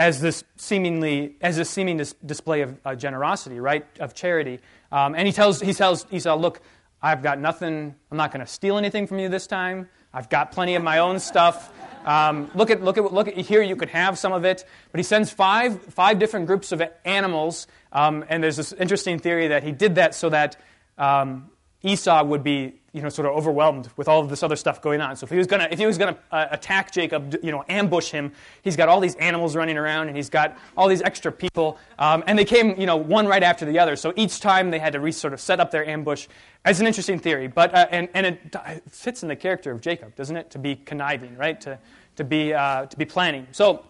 as 0.00 0.18
this 0.18 0.42
seemingly 0.56 1.36
as 1.42 1.58
a 1.58 1.64
seeming 1.64 1.98
dis- 1.98 2.14
display 2.24 2.62
of 2.62 2.74
uh, 2.86 2.94
generosity, 2.94 3.60
right, 3.60 3.86
of 4.00 4.14
charity. 4.14 4.58
Um, 4.90 5.14
and 5.14 5.26
he 5.26 5.32
tells 5.32 5.60
he 5.60 5.74
tells 5.74 6.06
Esau, 6.10 6.34
"Look, 6.36 6.62
I've 7.02 7.22
got 7.22 7.38
nothing. 7.38 7.94
I'm 8.10 8.16
not 8.16 8.32
going 8.32 8.44
to 8.44 8.50
steal 8.50 8.78
anything 8.78 9.06
from 9.06 9.18
you 9.18 9.28
this 9.28 9.46
time. 9.46 9.90
I've 10.12 10.30
got 10.30 10.52
plenty 10.52 10.74
of 10.74 10.82
my 10.82 10.98
own 10.98 11.20
stuff. 11.20 11.70
Um, 12.06 12.50
look 12.54 12.70
at 12.70 12.82
look 12.82 12.96
at 12.96 13.12
look 13.12 13.28
at 13.28 13.36
here. 13.36 13.60
You 13.60 13.76
could 13.76 13.90
have 13.90 14.18
some 14.18 14.32
of 14.32 14.46
it." 14.46 14.64
But 14.90 14.98
he 15.00 15.02
sends 15.02 15.30
five 15.30 15.78
five 15.92 16.18
different 16.18 16.46
groups 16.46 16.72
of 16.72 16.82
animals, 17.04 17.66
um, 17.92 18.24
and 18.30 18.42
there's 18.42 18.56
this 18.56 18.72
interesting 18.72 19.18
theory 19.18 19.48
that 19.48 19.62
he 19.62 19.70
did 19.70 19.96
that 19.96 20.14
so 20.14 20.30
that 20.30 20.56
um, 20.96 21.50
Esau 21.82 22.24
would 22.24 22.42
be 22.42 22.79
you 22.92 23.02
know, 23.02 23.08
sort 23.08 23.26
of 23.26 23.36
overwhelmed 23.36 23.88
with 23.96 24.08
all 24.08 24.20
of 24.20 24.28
this 24.28 24.42
other 24.42 24.56
stuff 24.56 24.82
going 24.82 25.00
on. 25.00 25.16
So 25.16 25.24
if 25.24 25.30
he 25.30 25.36
was 25.36 25.46
gonna, 25.46 25.68
if 25.70 25.78
he 25.78 25.86
was 25.86 25.96
gonna 25.96 26.18
uh, 26.32 26.46
attack 26.50 26.92
Jacob, 26.92 27.36
you 27.42 27.52
know, 27.52 27.64
ambush 27.68 28.10
him, 28.10 28.32
he's 28.62 28.76
got 28.76 28.88
all 28.88 29.00
these 29.00 29.14
animals 29.16 29.54
running 29.54 29.76
around, 29.76 30.08
and 30.08 30.16
he's 30.16 30.28
got 30.28 30.58
all 30.76 30.88
these 30.88 31.02
extra 31.02 31.30
people, 31.30 31.78
um, 31.98 32.24
and 32.26 32.38
they 32.38 32.44
came, 32.44 32.78
you 32.80 32.86
know, 32.86 32.96
one 32.96 33.26
right 33.26 33.42
after 33.42 33.64
the 33.64 33.78
other. 33.78 33.96
So 33.96 34.12
each 34.16 34.40
time 34.40 34.70
they 34.70 34.78
had 34.78 34.92
to 34.94 35.00
re- 35.00 35.12
sort 35.12 35.32
of 35.32 35.40
set 35.40 35.60
up 35.60 35.70
their 35.70 35.86
ambush. 35.88 36.26
As 36.62 36.78
an 36.78 36.86
interesting 36.86 37.18
theory, 37.18 37.46
but 37.46 37.74
uh, 37.74 37.86
and 37.90 38.08
and 38.12 38.26
it, 38.26 38.40
it, 38.66 38.82
fits 38.90 39.22
in 39.22 39.30
the 39.30 39.36
character 39.36 39.70
of 39.70 39.80
Jacob, 39.80 40.14
doesn't 40.14 40.36
it? 40.36 40.50
To 40.50 40.58
be 40.58 40.76
conniving, 40.76 41.34
right? 41.36 41.58
To 41.62 41.78
to 42.16 42.24
be 42.24 42.52
uh, 42.52 42.84
to 42.84 42.96
be 42.98 43.06
planning. 43.06 43.46
So 43.52 43.86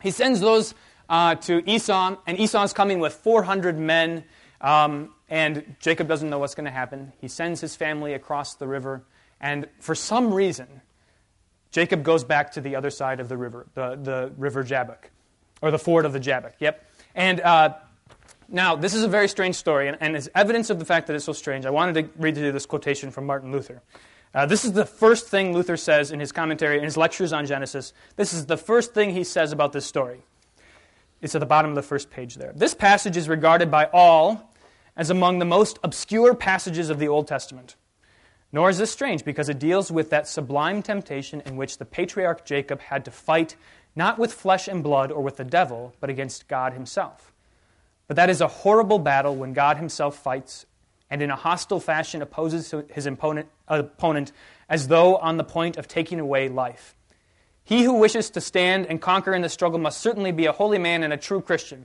he 0.00 0.12
sends 0.12 0.38
those 0.38 0.74
uh, 1.08 1.34
to 1.36 1.68
Esau, 1.68 2.16
and 2.26 2.38
Esau's 2.38 2.72
coming 2.72 3.00
with 3.00 3.14
400 3.14 3.78
men. 3.78 4.24
Um, 4.60 5.10
and 5.32 5.76
Jacob 5.80 6.08
doesn't 6.08 6.28
know 6.28 6.38
what's 6.38 6.54
going 6.54 6.66
to 6.66 6.70
happen. 6.70 7.10
He 7.18 7.26
sends 7.26 7.62
his 7.62 7.74
family 7.74 8.12
across 8.12 8.56
the 8.56 8.68
river, 8.68 9.02
and 9.40 9.66
for 9.80 9.94
some 9.94 10.34
reason, 10.34 10.82
Jacob 11.70 12.02
goes 12.02 12.22
back 12.22 12.52
to 12.52 12.60
the 12.60 12.76
other 12.76 12.90
side 12.90 13.18
of 13.18 13.30
the 13.30 13.38
river, 13.38 13.66
the, 13.72 13.96
the 13.96 14.32
river 14.36 14.62
Jabbok, 14.62 15.10
or 15.62 15.70
the 15.70 15.78
ford 15.78 16.04
of 16.04 16.12
the 16.12 16.20
Jabbok. 16.20 16.52
Yep. 16.58 16.86
And 17.14 17.40
uh, 17.40 17.76
now, 18.46 18.76
this 18.76 18.92
is 18.92 19.04
a 19.04 19.08
very 19.08 19.26
strange 19.26 19.54
story, 19.54 19.88
and, 19.88 19.96
and 20.02 20.16
as 20.16 20.28
evidence 20.34 20.68
of 20.68 20.78
the 20.78 20.84
fact 20.84 21.06
that 21.06 21.16
it's 21.16 21.24
so 21.24 21.32
strange, 21.32 21.64
I 21.64 21.70
wanted 21.70 21.94
to 21.94 22.20
read 22.20 22.34
to 22.34 22.42
you 22.42 22.52
this 22.52 22.66
quotation 22.66 23.10
from 23.10 23.24
Martin 23.24 23.52
Luther. 23.52 23.80
Uh, 24.34 24.44
this 24.44 24.66
is 24.66 24.72
the 24.72 24.84
first 24.84 25.28
thing 25.28 25.54
Luther 25.54 25.78
says 25.78 26.10
in 26.10 26.20
his 26.20 26.30
commentary, 26.30 26.76
in 26.76 26.84
his 26.84 26.98
lectures 26.98 27.32
on 27.32 27.46
Genesis. 27.46 27.94
This 28.16 28.34
is 28.34 28.44
the 28.44 28.58
first 28.58 28.92
thing 28.92 29.12
he 29.12 29.24
says 29.24 29.50
about 29.50 29.72
this 29.72 29.86
story. 29.86 30.20
It's 31.22 31.34
at 31.34 31.38
the 31.38 31.46
bottom 31.46 31.70
of 31.70 31.74
the 31.74 31.82
first 31.82 32.10
page 32.10 32.34
there. 32.34 32.52
This 32.54 32.74
passage 32.74 33.16
is 33.16 33.30
regarded 33.30 33.70
by 33.70 33.88
all 33.94 34.51
as 34.96 35.10
among 35.10 35.38
the 35.38 35.44
most 35.44 35.78
obscure 35.82 36.34
passages 36.34 36.90
of 36.90 36.98
the 36.98 37.08
Old 37.08 37.26
Testament. 37.26 37.76
Nor 38.52 38.68
is 38.68 38.78
this 38.78 38.90
strange, 38.90 39.24
because 39.24 39.48
it 39.48 39.58
deals 39.58 39.90
with 39.90 40.10
that 40.10 40.28
sublime 40.28 40.82
temptation 40.82 41.42
in 41.46 41.56
which 41.56 41.78
the 41.78 41.86
patriarch 41.86 42.44
Jacob 42.44 42.80
had 42.80 43.04
to 43.06 43.10
fight 43.10 43.56
not 43.96 44.18
with 44.18 44.32
flesh 44.32 44.68
and 44.68 44.82
blood 44.82 45.10
or 45.10 45.22
with 45.22 45.36
the 45.36 45.44
devil, 45.44 45.94
but 46.00 46.10
against 46.10 46.48
God 46.48 46.72
himself. 46.72 47.32
But 48.06 48.16
that 48.16 48.30
is 48.30 48.40
a 48.40 48.48
horrible 48.48 48.98
battle 48.98 49.34
when 49.34 49.52
God 49.52 49.76
himself 49.78 50.16
fights 50.16 50.66
and 51.12 51.20
in 51.20 51.30
a 51.30 51.36
hostile 51.36 51.78
fashion 51.78 52.22
opposes 52.22 52.74
his 52.90 53.04
opponent, 53.04 53.48
opponent 53.68 54.32
as 54.66 54.88
though 54.88 55.16
on 55.16 55.36
the 55.36 55.44
point 55.44 55.76
of 55.76 55.86
taking 55.86 56.18
away 56.18 56.48
life. 56.48 56.94
He 57.64 57.82
who 57.82 57.92
wishes 57.92 58.30
to 58.30 58.40
stand 58.40 58.86
and 58.86 59.00
conquer 59.00 59.34
in 59.34 59.42
the 59.42 59.50
struggle 59.50 59.78
must 59.78 60.00
certainly 60.00 60.32
be 60.32 60.46
a 60.46 60.52
holy 60.52 60.78
man 60.78 61.02
and 61.02 61.12
a 61.12 61.18
true 61.18 61.42
Christian. 61.42 61.84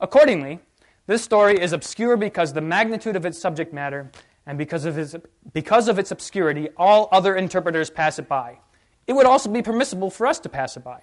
Accordingly, 0.00 0.58
this 1.06 1.22
story 1.22 1.60
is 1.60 1.72
obscure 1.72 2.16
because 2.16 2.52
the 2.52 2.60
magnitude 2.60 3.16
of 3.16 3.26
its 3.26 3.38
subject 3.38 3.72
matter 3.72 4.10
and 4.46 4.58
because 4.58 4.84
of, 4.84 4.98
its, 4.98 5.14
because 5.52 5.88
of 5.88 5.98
its 5.98 6.10
obscurity, 6.10 6.68
all 6.76 7.08
other 7.12 7.36
interpreters 7.36 7.90
pass 7.90 8.18
it 8.18 8.28
by. 8.28 8.58
It 9.06 9.12
would 9.12 9.26
also 9.26 9.50
be 9.50 9.62
permissible 9.62 10.10
for 10.10 10.26
us 10.26 10.38
to 10.40 10.48
pass 10.48 10.76
it 10.76 10.84
by, 10.84 11.02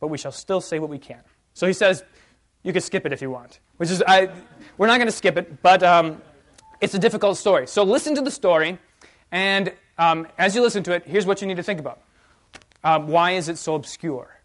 but 0.00 0.08
we 0.08 0.18
shall 0.18 0.32
still 0.32 0.60
say 0.60 0.78
what 0.78 0.90
we 0.90 0.98
can. 0.98 1.20
So 1.54 1.66
he 1.66 1.72
says, 1.72 2.04
you 2.62 2.72
can 2.72 2.82
skip 2.82 3.04
it 3.04 3.12
if 3.12 3.20
you 3.20 3.30
want, 3.30 3.58
which 3.76 3.90
is, 3.90 4.02
I, 4.06 4.30
we're 4.78 4.86
not 4.86 4.98
going 4.98 5.08
to 5.08 5.12
skip 5.12 5.36
it, 5.36 5.62
but 5.62 5.82
um, 5.82 6.22
it's 6.80 6.94
a 6.94 6.98
difficult 6.98 7.36
story. 7.36 7.66
So 7.66 7.82
listen 7.82 8.14
to 8.14 8.20
the 8.20 8.30
story, 8.30 8.78
and 9.32 9.72
um, 9.98 10.28
as 10.38 10.54
you 10.54 10.62
listen 10.62 10.82
to 10.84 10.92
it, 10.92 11.04
here's 11.04 11.26
what 11.26 11.40
you 11.40 11.48
need 11.48 11.56
to 11.56 11.62
think 11.62 11.80
about. 11.80 12.00
Um, 12.84 13.08
why 13.08 13.32
is 13.32 13.48
it 13.48 13.58
so 13.58 13.74
obscure? 13.74 14.40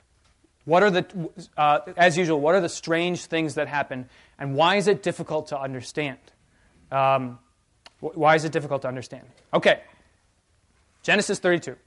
What 0.68 0.84
are 0.84 0.92
the, 0.92 1.30
uh, 1.56 1.80
as 1.96 2.18
usual, 2.18 2.42
what 2.42 2.54
are 2.54 2.60
the 2.60 2.68
strange 2.68 3.28
things 3.28 3.56
that 3.56 3.70
happen, 3.70 4.10
and 4.38 4.54
why 4.54 4.76
is 4.76 4.90
it 4.90 5.02
difficult 5.02 5.48
to 5.48 5.58
understand? 5.58 6.18
Um, 6.92 7.40
why 8.02 8.36
is 8.36 8.44
it 8.44 8.52
difficult 8.52 8.82
to 8.82 8.90
understand? 8.90 9.24
Okay, 9.54 9.80
Genesis 11.04 11.40
32. 11.40 11.78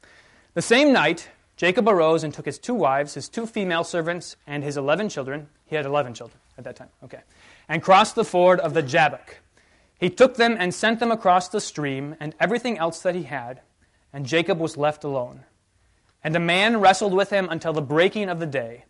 The 0.54 0.62
same 0.62 0.94
night, 0.94 1.28
Jacob 1.58 1.90
arose 1.90 2.24
and 2.24 2.32
took 2.32 2.46
his 2.46 2.58
two 2.58 2.72
wives, 2.72 3.12
his 3.12 3.28
two 3.28 3.46
female 3.46 3.84
servants, 3.84 4.36
and 4.46 4.64
his 4.64 4.78
eleven 4.78 5.10
children. 5.10 5.48
He 5.66 5.76
had 5.76 5.84
eleven 5.84 6.14
children 6.14 6.40
at 6.56 6.64
that 6.64 6.76
time, 6.76 6.88
okay, 7.04 7.20
and 7.68 7.82
crossed 7.82 8.14
the 8.14 8.24
ford 8.24 8.60
of 8.60 8.72
the 8.72 8.82
Jabbok. 8.82 9.40
He 9.98 10.08
took 10.08 10.36
them 10.36 10.56
and 10.58 10.72
sent 10.72 11.00
them 11.00 11.12
across 11.12 11.48
the 11.48 11.60
stream 11.60 12.16
and 12.18 12.34
everything 12.40 12.78
else 12.78 13.02
that 13.02 13.14
he 13.14 13.24
had, 13.24 13.60
and 14.10 14.24
Jacob 14.24 14.58
was 14.58 14.78
left 14.78 15.04
alone. 15.04 15.44
And 16.22 16.36
a 16.36 16.40
man 16.40 16.80
wrestled 16.80 17.14
with 17.14 17.30
him 17.30 17.48
until 17.50 17.72
the 17.72 17.82
breaking 17.82 18.28
of 18.28 18.40
the 18.40 18.46
day. 18.46 18.84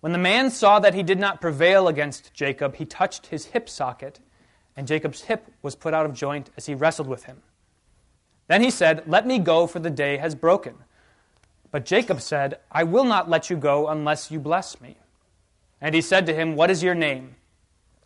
When 0.00 0.12
the 0.12 0.18
man 0.18 0.50
saw 0.50 0.78
that 0.80 0.94
he 0.94 1.02
did 1.02 1.18
not 1.18 1.40
prevail 1.40 1.88
against 1.88 2.34
Jacob, 2.34 2.76
he 2.76 2.84
touched 2.84 3.26
his 3.28 3.46
hip 3.46 3.68
socket, 3.68 4.20
and 4.76 4.86
Jacob's 4.86 5.22
hip 5.22 5.52
was 5.62 5.76
put 5.76 5.94
out 5.94 6.06
of 6.06 6.14
joint 6.14 6.50
as 6.56 6.66
he 6.66 6.74
wrestled 6.74 7.08
with 7.08 7.24
him. 7.24 7.42
Then 8.48 8.62
he 8.62 8.70
said, 8.70 9.04
Let 9.06 9.26
me 9.26 9.38
go, 9.38 9.66
for 9.66 9.78
the 9.78 9.90
day 9.90 10.16
has 10.16 10.34
broken. 10.34 10.74
But 11.70 11.84
Jacob 11.84 12.20
said, 12.20 12.58
I 12.70 12.84
will 12.84 13.04
not 13.04 13.30
let 13.30 13.48
you 13.48 13.56
go 13.56 13.88
unless 13.88 14.30
you 14.30 14.38
bless 14.38 14.80
me. 14.80 14.98
And 15.80 15.94
he 15.94 16.00
said 16.00 16.26
to 16.26 16.34
him, 16.34 16.54
What 16.54 16.70
is 16.70 16.82
your 16.82 16.94
name? 16.94 17.36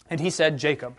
And 0.09 0.21
he 0.21 0.31
said, 0.31 0.59
Jacob. 0.59 0.99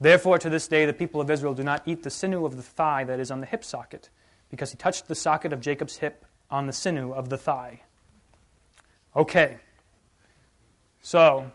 Therefore, 0.00 0.38
to 0.38 0.48
this 0.48 0.66
day, 0.66 0.86
the 0.86 0.92
people 0.94 1.20
of 1.20 1.30
Israel 1.30 1.54
do 1.54 1.62
not 1.62 1.82
eat 1.84 2.02
the 2.02 2.10
sinew 2.10 2.46
of 2.46 2.56
the 2.56 2.62
thigh 2.62 3.04
that 3.04 3.20
is 3.20 3.30
on 3.30 3.40
the 3.40 3.46
hip 3.46 3.62
socket, 3.62 4.08
because 4.50 4.70
he 4.70 4.76
touched 4.76 5.08
the 5.08 5.14
socket 5.14 5.52
of 5.52 5.60
Jacob's 5.60 5.98
hip 5.98 6.24
on 6.50 6.66
the 6.66 6.72
sinew 6.72 7.12
of 7.12 7.28
the 7.28 7.36
thigh. 7.36 7.82
Okay. 9.14 9.58
So, 11.02 11.50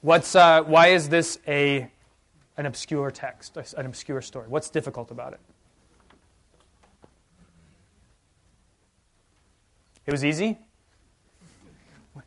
what's, 0.00 0.34
uh, 0.34 0.62
why 0.62 0.88
is 0.88 1.08
this 1.08 1.38
a, 1.46 1.90
an 2.56 2.66
obscure 2.66 3.10
text, 3.10 3.56
an 3.56 3.86
obscure 3.86 4.22
story? 4.22 4.48
What's 4.48 4.70
difficult 4.70 5.10
about 5.10 5.34
it? 5.34 5.40
It 10.06 10.12
was 10.12 10.24
easy? 10.24 10.58
It 12.16 12.24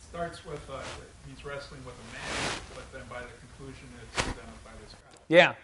starts 0.00 0.44
with 0.44 0.68
uh, 0.68 0.82
he's 1.30 1.44
wrestling 1.44 1.80
with 1.86 1.94
a 1.94 2.06
man, 2.12 2.60
but 2.74 2.92
then 2.92 3.02
by 3.08 3.20
the 3.20 3.28
conclusion, 3.38 3.88
it's 4.02 4.18
identified 4.18 4.74
as 4.84 4.92
God. 4.92 5.21
Yeah, 5.32 5.54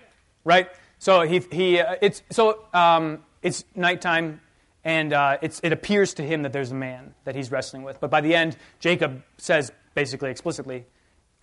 right. 0.45 0.71
So 0.99 1.21
he, 1.23 1.41
he 1.53 1.79
uh, 1.79 1.97
it's 2.01 2.23
so 2.31 2.65
um, 2.73 3.19
it's 3.43 3.67
nighttime, 3.75 4.41
and 4.83 5.13
uh, 5.13 5.37
it's, 5.43 5.61
it 5.63 5.73
appears 5.73 6.15
to 6.15 6.23
him 6.23 6.43
that 6.45 6.55
there's 6.55 6.73
a 6.73 6.75
man 6.75 7.15
that 7.25 7.37
he's 7.37 7.53
wrestling 7.53 7.83
with. 7.83 8.01
But 8.01 8.11
by 8.11 8.23
the 8.23 8.35
end, 8.35 8.57
Jacob 8.81 9.23
says 9.37 9.71
basically 9.95 10.31
explicitly, 10.31 10.87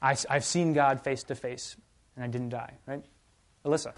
I, 0.01 0.15
have 0.27 0.43
seen 0.43 0.73
God 0.73 1.01
face 1.01 1.21
to 1.25 1.35
face, 1.35 1.75
and 2.15 2.25
I 2.25 2.27
didn't 2.27 2.49
die. 2.49 2.73
Right, 2.87 3.05
Alyssa. 3.63 3.93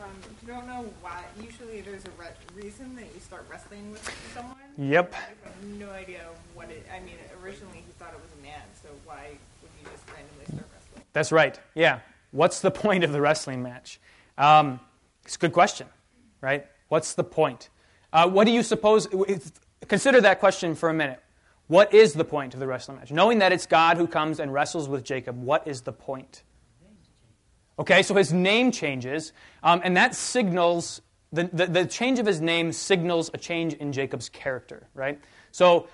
Um, 0.00 0.10
you 0.42 0.46
don't 0.46 0.68
know 0.68 0.86
why, 1.00 1.24
usually 1.42 1.80
there's 1.80 2.04
a 2.04 2.10
re- 2.10 2.62
reason 2.62 2.94
that 2.94 3.06
you 3.12 3.20
start 3.20 3.46
wrestling 3.50 3.90
with 3.90 4.08
someone. 4.32 4.56
Yep. 4.78 5.12
I 5.12 5.48
have 5.48 5.64
no 5.76 5.90
idea 5.90 6.20
what 6.54 6.70
it. 6.70 6.86
I 6.94 7.00
mean, 7.00 7.16
originally 7.42 7.78
he 7.84 7.92
thought 7.98 8.14
it 8.14 8.20
was 8.20 8.30
a 8.38 8.42
man, 8.42 8.62
so 8.80 8.90
why 9.04 9.36
would 9.60 9.70
you 9.82 9.90
just 9.90 10.08
randomly 10.08 10.44
start 10.44 10.68
wrestling? 10.72 11.04
That's 11.14 11.32
right. 11.32 11.58
Yeah. 11.74 11.98
What's 12.32 12.60
the 12.60 12.70
point 12.70 13.04
of 13.04 13.12
the 13.12 13.20
wrestling 13.20 13.62
match? 13.62 14.00
Um, 14.36 14.80
it's 15.24 15.36
a 15.36 15.38
good 15.38 15.52
question, 15.52 15.86
right? 16.40 16.66
What's 16.88 17.14
the 17.14 17.24
point? 17.24 17.68
Uh, 18.12 18.28
what 18.28 18.44
do 18.44 18.52
you 18.52 18.62
suppose? 18.62 19.06
Consider 19.86 20.20
that 20.22 20.40
question 20.40 20.74
for 20.74 20.88
a 20.88 20.94
minute. 20.94 21.22
What 21.68 21.94
is 21.94 22.14
the 22.14 22.24
point 22.24 22.54
of 22.54 22.60
the 22.60 22.66
wrestling 22.66 22.98
match? 22.98 23.12
Knowing 23.12 23.38
that 23.38 23.52
it's 23.52 23.66
God 23.66 23.96
who 23.96 24.06
comes 24.06 24.40
and 24.40 24.52
wrestles 24.52 24.88
with 24.88 25.04
Jacob, 25.04 25.40
what 25.40 25.66
is 25.68 25.82
the 25.82 25.92
point? 25.92 26.42
Okay, 27.78 28.02
so 28.02 28.14
his 28.14 28.32
name 28.32 28.70
changes, 28.70 29.32
um, 29.62 29.80
and 29.84 29.96
that 29.96 30.14
signals 30.14 31.00
the, 31.32 31.48
the, 31.52 31.66
the, 31.66 31.86
change 31.86 32.18
of 32.18 32.26
his 32.26 32.42
name 32.42 32.72
signals 32.72 33.30
a 33.32 33.38
change 33.38 33.72
in 33.72 33.92
Jacob's 33.92 34.28
character, 34.28 34.86
right? 34.94 35.18
So 35.50 35.88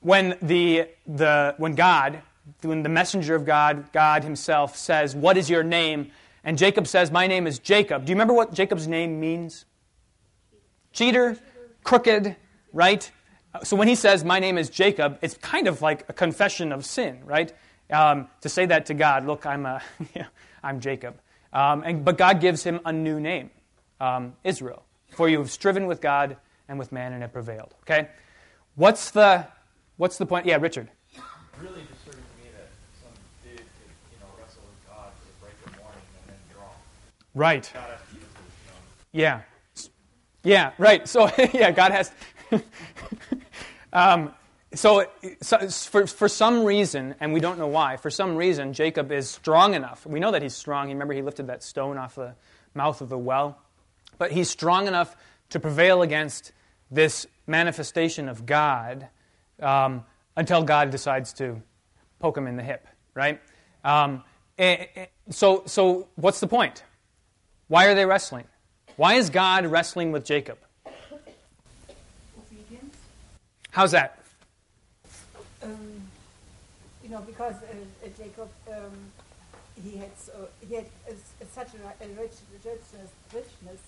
when, 0.00 0.38
the, 0.40 0.88
the, 1.06 1.54
when 1.58 1.74
God 1.74 2.22
when 2.62 2.82
the 2.82 2.88
messenger 2.88 3.34
of 3.34 3.44
God, 3.44 3.92
God 3.92 4.24
himself, 4.24 4.76
says, 4.76 5.14
What 5.14 5.36
is 5.36 5.50
your 5.50 5.62
name? 5.62 6.10
And 6.44 6.56
Jacob 6.56 6.86
says, 6.86 7.10
My 7.10 7.26
name 7.26 7.46
is 7.46 7.58
Jacob. 7.58 8.04
Do 8.04 8.10
you 8.10 8.14
remember 8.14 8.34
what 8.34 8.52
Jacob's 8.52 8.86
name 8.86 9.20
means? 9.20 9.64
Cheater, 10.92 11.36
crooked, 11.84 12.36
right? 12.72 13.10
So 13.62 13.76
when 13.76 13.88
he 13.88 13.94
says, 13.94 14.24
My 14.24 14.38
name 14.38 14.58
is 14.58 14.70
Jacob, 14.70 15.18
it's 15.22 15.36
kind 15.36 15.68
of 15.68 15.82
like 15.82 16.08
a 16.08 16.12
confession 16.12 16.72
of 16.72 16.84
sin, 16.84 17.20
right? 17.24 17.52
Um, 17.90 18.28
to 18.42 18.48
say 18.48 18.66
that 18.66 18.86
to 18.86 18.94
God, 18.94 19.26
look, 19.26 19.46
I'm, 19.46 19.66
a, 19.66 19.82
I'm 20.62 20.80
Jacob. 20.80 21.20
Um, 21.52 21.82
and, 21.84 22.04
but 22.04 22.16
God 22.16 22.40
gives 22.40 22.62
him 22.62 22.80
a 22.84 22.92
new 22.92 23.18
name, 23.18 23.50
um, 24.00 24.34
Israel. 24.44 24.84
For 25.10 25.28
you 25.28 25.38
have 25.38 25.50
striven 25.50 25.86
with 25.86 26.00
God 26.00 26.36
and 26.68 26.78
with 26.78 26.92
man 26.92 27.12
and 27.12 27.22
have 27.22 27.32
prevailed. 27.32 27.74
Okay? 27.82 28.08
What's 28.76 29.10
the, 29.10 29.46
what's 29.96 30.18
the 30.18 30.26
point? 30.26 30.46
Yeah, 30.46 30.56
Richard. 30.56 30.88
really 31.60 31.82
disturbing 31.92 32.22
to 32.22 32.44
me 32.44 32.50
that 32.54 32.70
some 33.02 33.12
dude 33.42 33.58
could, 33.58 33.90
you 34.12 34.18
know, 34.20 34.30
wrestle 34.38 34.62
with 34.62 34.78
God 34.88 35.10
to 35.10 35.26
the 35.26 35.36
break 35.42 35.58
of 35.66 35.82
morning 35.82 36.06
and 36.22 36.30
then 36.30 36.38
draw. 36.54 36.70
Right. 37.34 37.70
Yeah. 39.12 39.42
Yeah, 40.42 40.72
right. 40.78 41.06
So, 41.06 41.30
yeah, 41.52 41.70
God 41.70 41.92
has. 41.92 42.12
um, 43.92 44.34
so, 44.72 45.06
so 45.42 45.68
for, 45.68 46.06
for 46.06 46.28
some 46.28 46.64
reason, 46.64 47.14
and 47.20 47.32
we 47.32 47.40
don't 47.40 47.58
know 47.58 47.66
why, 47.66 47.96
for 47.96 48.10
some 48.10 48.36
reason, 48.36 48.72
Jacob 48.72 49.10
is 49.10 49.28
strong 49.28 49.74
enough. 49.74 50.06
We 50.06 50.20
know 50.20 50.30
that 50.30 50.42
he's 50.42 50.54
strong. 50.54 50.88
Remember 50.88 51.12
he 51.12 51.22
lifted 51.22 51.48
that 51.48 51.62
stone 51.62 51.98
off 51.98 52.14
the 52.14 52.34
mouth 52.74 53.00
of 53.00 53.08
the 53.08 53.18
well? 53.18 53.58
But 54.18 54.30
he's 54.32 54.48
strong 54.48 54.86
enough 54.86 55.16
to 55.50 55.60
prevail 55.60 56.02
against 56.02 56.52
this 56.90 57.26
manifestation 57.46 58.28
of 58.28 58.46
God 58.46 59.08
um, 59.60 60.04
until 60.36 60.62
God 60.62 60.90
decides 60.90 61.32
to 61.34 61.60
poke 62.20 62.38
him 62.38 62.46
in 62.46 62.56
the 62.56 62.62
hip, 62.62 62.86
right? 63.14 63.40
Um, 63.84 64.22
eh, 64.58 64.86
eh, 64.94 65.06
so, 65.30 65.64
so, 65.66 66.08
what's 66.14 66.40
the 66.40 66.46
point? 66.46 66.84
Why 67.70 67.86
are 67.86 67.94
they 67.94 68.04
wrestling? 68.04 68.46
Why 68.96 69.14
is 69.14 69.30
God 69.30 69.64
wrestling 69.64 70.10
with 70.10 70.24
Jacob? 70.24 70.58
Obedience. 72.36 72.96
How's 73.70 73.92
that? 73.92 74.18
Um, 75.62 76.02
you 77.04 77.10
know, 77.10 77.20
because 77.20 77.54
uh, 77.54 77.66
uh, 78.04 78.08
Jacob, 78.18 78.48
um, 78.72 78.90
he 79.84 79.96
had 79.98 80.10
so, 80.18 80.48
he 80.68 80.74
had 80.74 80.86
uh, 81.08 81.12
such 81.54 81.68
a, 81.74 82.04
a 82.04 82.08
rich, 82.20 82.32
richness, 82.64 83.10
richness, 83.32 83.80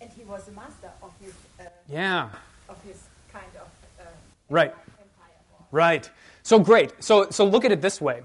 and 0.00 0.08
he 0.16 0.24
was 0.24 0.48
a 0.48 0.52
master 0.52 0.90
of 1.02 1.12
his 1.22 1.34
uh, 1.60 1.64
Yeah. 1.86 2.30
of 2.70 2.82
his 2.82 3.02
kind 3.30 3.44
of 3.60 3.68
uh, 4.00 4.04
Right. 4.48 4.70
empire. 4.70 5.66
Right. 5.70 6.10
So 6.44 6.58
great. 6.60 6.92
So 7.04 7.28
so 7.28 7.44
look 7.44 7.66
at 7.66 7.72
it 7.72 7.82
this 7.82 8.00
way. 8.00 8.22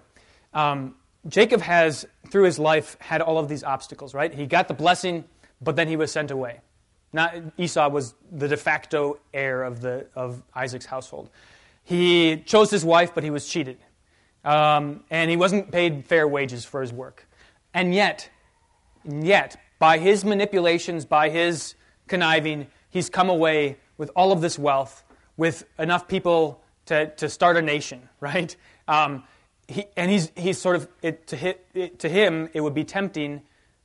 Um, 0.54 0.96
Jacob 1.28 1.60
has 1.60 2.06
through 2.34 2.46
his 2.46 2.58
life 2.58 2.98
had 3.00 3.22
all 3.22 3.38
of 3.38 3.48
these 3.48 3.64
obstacles. 3.64 4.16
Right. 4.16 4.34
He 4.34 4.48
got 4.48 4.68
the 4.68 4.74
blessing, 4.74 5.24
but 5.62 5.76
then 5.76 5.88
he 5.88 5.96
was 5.96 6.12
sent 6.12 6.32
away. 6.32 6.62
Not 7.14 7.36
Esau 7.60 7.88
was 7.90 8.16
the 8.32 8.48
de 8.48 8.58
facto 8.58 9.20
heir 9.36 9.62
of 9.62 9.82
the 9.82 10.08
of 10.16 10.42
Isaac's 10.56 10.88
household. 10.88 11.30
He 11.84 12.38
chose 12.38 12.72
his 12.72 12.84
wife, 12.84 13.14
but 13.14 13.24
he 13.24 13.30
was 13.30 13.48
cheated, 13.48 13.78
um, 14.44 15.04
and 15.12 15.30
he 15.30 15.38
wasn't 15.38 15.72
paid 15.72 16.08
fair 16.08 16.28
wages 16.28 16.66
for 16.66 16.82
his 16.82 16.92
work. 16.92 17.28
And 17.72 17.94
yet, 17.94 18.32
yet, 19.04 19.56
by 19.78 20.00
his 20.00 20.26
manipulations, 20.26 21.06
by 21.06 21.30
his 21.30 21.76
conniving, 22.08 22.66
he's 22.90 23.12
come 23.12 23.30
away 23.30 23.78
with 24.00 24.10
all 24.16 24.32
of 24.32 24.42
this 24.42 24.58
wealth, 24.58 25.04
with 25.38 25.66
enough 25.78 26.08
people 26.08 26.64
to, 26.88 27.14
to 27.16 27.30
start 27.30 27.58
a 27.58 27.62
nation, 27.62 28.10
right? 28.20 28.56
Um, 28.88 29.24
he, 29.68 29.86
and 29.96 30.12
he's, 30.12 30.32
he's 30.36 30.58
sort 30.58 30.76
of, 30.76 30.88
it, 31.02 31.28
to, 31.28 31.36
hit, 31.36 31.66
it, 31.74 32.00
to 32.00 32.10
him, 32.10 32.50
it 32.54 32.62
would 32.62 32.74
be 32.74 32.84
tempting 32.84 33.42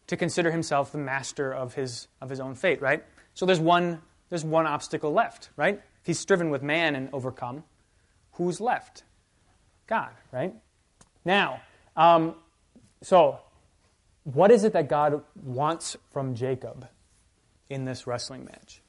to 0.09 0.17
consider 0.17 0.51
himself 0.51 0.93
the 0.93 0.99
master 0.99 1.53
of 1.53 1.75
his, 1.75 2.09
of 2.21 2.31
his 2.31 2.41
own 2.41 2.55
fate, 2.55 2.81
right? 2.81 3.05
So 3.35 3.47
there's 3.47 3.61
one, 3.61 4.01
there's 4.31 4.45
one 4.45 4.67
obstacle 4.67 5.13
left, 5.13 5.51
right? 5.57 5.75
If 6.01 6.07
he's 6.07 6.19
striven 6.19 6.51
with 6.51 6.63
man 6.63 6.97
and 6.97 7.09
overcome, 7.13 7.65
who's 8.33 8.61
left? 8.61 9.05
God, 9.87 10.11
right? 10.33 10.55
Now, 11.25 11.61
um, 11.97 12.35
so 13.03 13.41
what 14.25 14.51
is 14.51 14.65
it 14.65 14.73
that 14.73 14.89
God 14.89 15.23
wants 15.43 15.97
from 16.11 16.35
Jacob 16.35 16.89
in 17.71 17.85
this 17.85 18.07
wrestling 18.07 18.45
match? 18.45 18.83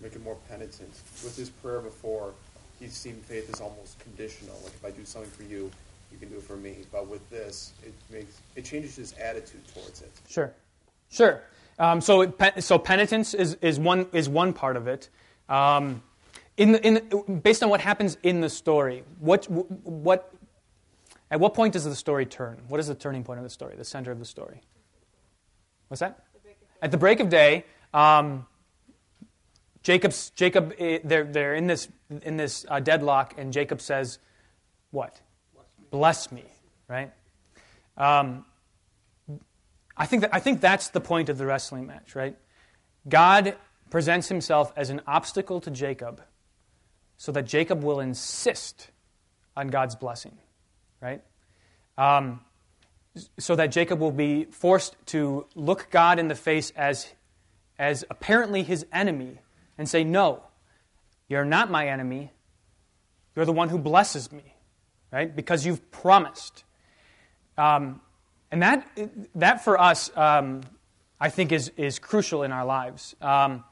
Make 0.00 0.14
it 0.14 0.24
more 0.24 0.36
penitent. 0.48 0.90
With 1.24 1.36
his 1.36 1.50
prayer 1.50 1.80
before, 1.80 2.32
he 2.78 2.88
seemed 2.88 3.22
faith 3.22 3.52
is 3.52 3.60
almost 3.60 3.98
conditional. 3.98 4.58
Like 4.64 4.72
if 4.72 4.84
I 4.84 4.90
do 4.90 5.04
something 5.04 5.30
for 5.30 5.42
you, 5.42 5.70
you 6.10 6.18
can 6.18 6.28
do 6.28 6.36
it 6.36 6.42
for 6.42 6.56
me. 6.56 6.76
But 6.90 7.08
with 7.08 7.28
this, 7.30 7.72
it 7.84 7.92
makes 8.10 8.40
it 8.56 8.64
changes 8.64 8.96
his 8.96 9.12
attitude 9.14 9.66
towards 9.74 10.02
it. 10.02 10.10
Sure, 10.28 10.52
sure. 11.10 11.42
Um, 11.78 12.00
so, 12.00 12.22
it, 12.22 12.34
so 12.62 12.78
penitence 12.78 13.32
is, 13.32 13.56
is 13.62 13.78
one 13.78 14.06
is 14.12 14.28
one 14.28 14.52
part 14.52 14.76
of 14.76 14.86
it. 14.86 15.08
Um, 15.48 16.02
in 16.56 16.72
the, 16.72 16.86
in 16.86 16.94
the, 16.94 17.40
based 17.42 17.62
on 17.62 17.70
what 17.70 17.80
happens 17.80 18.18
in 18.22 18.40
the 18.40 18.50
story, 18.50 19.02
what 19.18 19.48
what 19.48 20.32
at 21.30 21.40
what 21.40 21.54
point 21.54 21.72
does 21.72 21.84
the 21.84 21.94
story 21.94 22.26
turn? 22.26 22.60
What 22.68 22.80
is 22.80 22.88
the 22.88 22.94
turning 22.94 23.24
point 23.24 23.38
of 23.38 23.44
the 23.44 23.50
story? 23.50 23.76
The 23.76 23.84
center 23.84 24.10
of 24.10 24.18
the 24.18 24.24
story. 24.24 24.60
What's 25.88 26.00
that? 26.00 26.24
At 26.82 26.90
the 26.90 26.98
break 26.98 27.20
of 27.20 27.28
day, 27.28 27.64
um, 27.94 28.46
Jacob's 29.82 30.30
Jacob 30.30 30.74
eh, 30.78 30.98
they're 31.02 31.24
they're 31.24 31.54
in 31.54 31.66
this 31.66 31.88
in 32.22 32.36
this 32.36 32.66
uh, 32.68 32.80
deadlock, 32.80 33.34
and 33.38 33.52
Jacob 33.52 33.80
says, 33.80 34.18
"What? 34.90 35.20
Bless 35.90 36.30
me." 36.30 36.44
Right. 36.88 37.12
Um, 37.96 38.44
I 39.96 40.06
think, 40.06 40.22
that, 40.22 40.34
I 40.34 40.40
think 40.40 40.62
that's 40.62 40.88
the 40.88 41.00
point 41.00 41.28
of 41.28 41.36
the 41.36 41.44
wrestling 41.44 41.86
match, 41.86 42.14
right? 42.14 42.34
God 43.06 43.54
presents 43.90 44.28
himself 44.28 44.72
as 44.74 44.88
an 44.88 45.02
obstacle 45.06 45.60
to 45.60 45.70
Jacob 45.70 46.22
so 47.18 47.32
that 47.32 47.44
Jacob 47.44 47.82
will 47.82 48.00
insist 48.00 48.90
on 49.54 49.68
God's 49.68 49.94
blessing, 49.94 50.38
right? 51.02 51.22
Um, 51.98 52.40
so 53.38 53.54
that 53.56 53.66
Jacob 53.66 54.00
will 54.00 54.10
be 54.10 54.44
forced 54.44 54.96
to 55.06 55.46
look 55.54 55.90
God 55.90 56.18
in 56.18 56.28
the 56.28 56.34
face 56.34 56.72
as, 56.74 57.12
as 57.78 58.02
apparently 58.08 58.62
his 58.62 58.86
enemy 58.90 59.40
and 59.80 59.88
say, 59.88 60.04
No, 60.04 60.42
you're 61.26 61.46
not 61.46 61.70
my 61.70 61.88
enemy. 61.88 62.30
You're 63.34 63.46
the 63.46 63.52
one 63.52 63.70
who 63.70 63.78
blesses 63.78 64.30
me, 64.30 64.54
right? 65.10 65.34
Because 65.34 65.64
you've 65.64 65.90
promised. 65.90 66.64
Um, 67.56 68.02
and 68.52 68.62
that, 68.62 68.86
that 69.36 69.64
for 69.64 69.80
us, 69.80 70.14
um, 70.16 70.60
I 71.18 71.30
think, 71.30 71.50
is, 71.50 71.72
is 71.78 71.98
crucial 71.98 72.42
in 72.42 72.52
our 72.52 72.66
lives. 72.66 73.16
Um, 73.22 73.64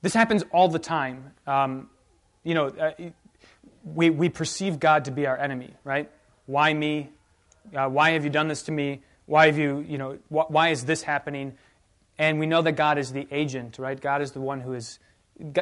this 0.00 0.14
happens 0.14 0.42
all 0.52 0.68
the 0.68 0.78
time. 0.78 1.32
Um, 1.46 1.90
you 2.42 2.54
know, 2.54 2.68
uh, 2.68 2.92
we, 3.84 4.08
we 4.08 4.30
perceive 4.30 4.80
God 4.80 5.04
to 5.04 5.10
be 5.10 5.26
our 5.26 5.36
enemy, 5.36 5.74
right? 5.84 6.10
Why 6.46 6.72
me? 6.72 7.10
Uh, 7.76 7.88
why 7.90 8.12
have 8.12 8.24
you 8.24 8.30
done 8.30 8.48
this 8.48 8.62
to 8.62 8.72
me? 8.72 9.02
Why 9.26 9.46
have 9.46 9.58
you, 9.58 9.84
you 9.86 9.98
know, 9.98 10.18
wh- 10.28 10.50
why 10.50 10.68
is 10.70 10.86
this 10.86 11.02
happening? 11.02 11.58
And 12.16 12.38
we 12.38 12.46
know 12.46 12.62
that 12.62 12.72
God 12.72 12.96
is 12.96 13.12
the 13.12 13.26
agent, 13.30 13.78
right? 13.78 14.00
God 14.00 14.22
is 14.22 14.32
the 14.32 14.40
one 14.40 14.60
who 14.60 14.72
is, 14.74 14.98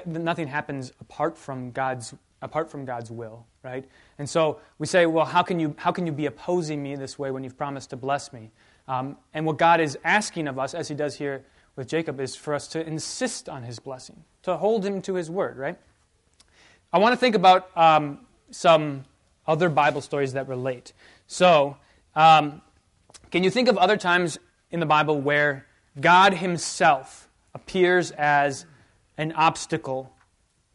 nothing 0.07 0.49
happens 0.49 0.93
apart 1.01 1.37
from 1.39 1.71
God's 1.71 2.15
apart 2.41 2.71
from 2.71 2.85
God's 2.85 3.11
will, 3.11 3.47
right? 3.63 3.85
And 4.19 4.29
so 4.29 4.61
we 4.79 4.87
say, 4.87 5.07
well, 5.07 5.25
how 5.25 5.43
can 5.43 5.59
you, 5.59 5.75
how 5.77 5.93
can 5.93 6.07
you 6.07 6.13
be 6.13 6.27
opposing 6.27 6.83
me 6.83 6.95
this 6.97 7.19
way 7.19 7.31
when 7.31 7.43
you've 7.43 7.57
promised 7.57 7.91
to 7.91 7.97
bless 7.97 8.33
me? 8.33 8.51
Um, 8.87 9.17
and 9.35 9.45
what 9.45 9.59
God 9.59 9.81
is 9.81 9.99
asking 10.05 10.49
of 10.49 10.59
us, 10.59 10.75
as 10.75 10.89
he 10.89 10.95
does 10.95 11.17
here 11.17 11.45
with 11.77 11.89
Jacob, 11.89 12.21
is 12.21 12.37
for 12.37 12.55
us 12.55 12.69
to 12.69 12.87
insist 12.87 13.49
on 13.49 13.65
his 13.65 13.79
blessing, 13.79 14.25
to 14.43 14.57
hold 14.57 14.85
him 14.85 15.03
to 15.03 15.15
his 15.15 15.31
word, 15.31 15.59
right? 15.59 15.79
I 16.93 16.99
want 16.99 17.13
to 17.13 17.17
think 17.17 17.35
about 17.35 17.77
um, 17.77 18.21
some 18.51 19.05
other 19.47 19.69
Bible 19.69 20.01
stories 20.01 20.35
that 20.35 20.49
relate. 20.49 20.93
So, 21.27 21.77
um, 22.15 22.63
can 23.31 23.45
you 23.45 23.51
think 23.51 23.69
of 23.69 23.77
other 23.77 23.97
times 23.97 24.39
in 24.71 24.81
the 24.81 24.87
Bible 24.87 25.21
where 25.21 25.67
God 26.01 26.35
himself 26.35 27.29
appears 27.55 28.11
as 28.13 28.65
an 29.19 29.33
obstacle 29.33 30.15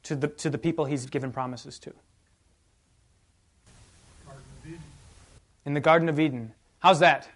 to 0.03 0.15
the, 0.15 0.27
to 0.27 0.49
the 0.49 0.57
people 0.57 0.85
he's 0.85 1.07
given 1.07 1.31
promises 1.31 1.79
to? 1.79 1.93
In 5.65 5.73
the 5.73 5.79
Garden 5.79 6.09
of 6.09 6.19
Eden. 6.19 6.53
How's 6.79 6.99
that? 6.99 7.27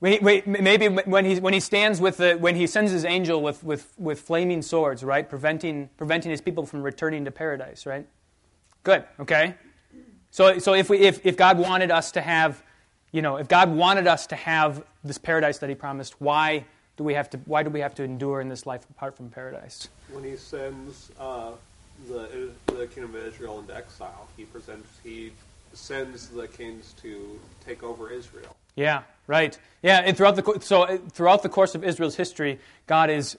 Wait, 0.00 0.22
wait, 0.22 0.46
maybe 0.46 0.88
when 0.88 1.24
he, 1.24 1.40
when 1.40 1.54
he 1.54 1.58
stands 1.58 2.00
with 2.00 2.18
the, 2.18 2.34
when 2.34 2.54
he 2.54 2.66
sends 2.66 2.92
his 2.92 3.04
angel 3.04 3.42
with, 3.42 3.64
with, 3.64 3.92
with 3.96 4.20
flaming 4.20 4.62
swords, 4.62 5.02
right? 5.02 5.28
Preventing, 5.28 5.88
preventing 5.96 6.30
his 6.30 6.40
people 6.40 6.66
from 6.66 6.82
returning 6.82 7.24
to 7.24 7.30
paradise, 7.30 7.86
right? 7.86 8.06
Good, 8.84 9.04
okay? 9.18 9.54
So, 10.30 10.58
so 10.58 10.74
if, 10.74 10.90
we, 10.90 10.98
if, 10.98 11.24
if 11.24 11.36
God 11.36 11.58
wanted 11.58 11.90
us 11.90 12.12
to 12.12 12.20
have, 12.20 12.62
you 13.10 13.22
know, 13.22 13.36
if 13.36 13.48
God 13.48 13.74
wanted 13.74 14.06
us 14.06 14.26
to 14.28 14.36
have 14.36 14.84
this 15.02 15.16
paradise 15.16 15.58
that 15.58 15.70
he 15.70 15.74
promised, 15.74 16.20
why, 16.20 16.66
do 16.96 17.04
we 17.04 17.14
have 17.14 17.30
to? 17.30 17.38
Why 17.44 17.62
do 17.62 17.70
we 17.70 17.80
have 17.80 17.94
to 17.96 18.02
endure 18.02 18.40
in 18.40 18.48
this 18.48 18.66
life 18.66 18.84
apart 18.90 19.16
from 19.16 19.28
paradise? 19.28 19.88
When 20.10 20.24
he 20.24 20.36
sends 20.36 21.10
uh, 21.18 21.52
the 22.08 22.50
the 22.66 22.86
kingdom 22.86 23.14
of 23.14 23.26
Israel 23.26 23.58
into 23.60 23.74
exile, 23.74 24.28
he 24.36 24.44
presents 24.44 24.88
he 25.02 25.32
sends 25.72 26.28
the 26.28 26.48
kings 26.48 26.94
to 27.02 27.38
take 27.64 27.82
over 27.82 28.10
Israel. 28.10 28.56
Yeah, 28.74 29.02
right. 29.26 29.58
Yeah, 29.82 30.02
and 30.04 30.16
throughout 30.16 30.36
the 30.36 30.60
so 30.60 30.82
uh, 30.82 30.98
throughout 31.12 31.42
the 31.42 31.48
course 31.48 31.74
of 31.74 31.84
Israel's 31.84 32.16
history, 32.16 32.58
God 32.86 33.10
is 33.10 33.38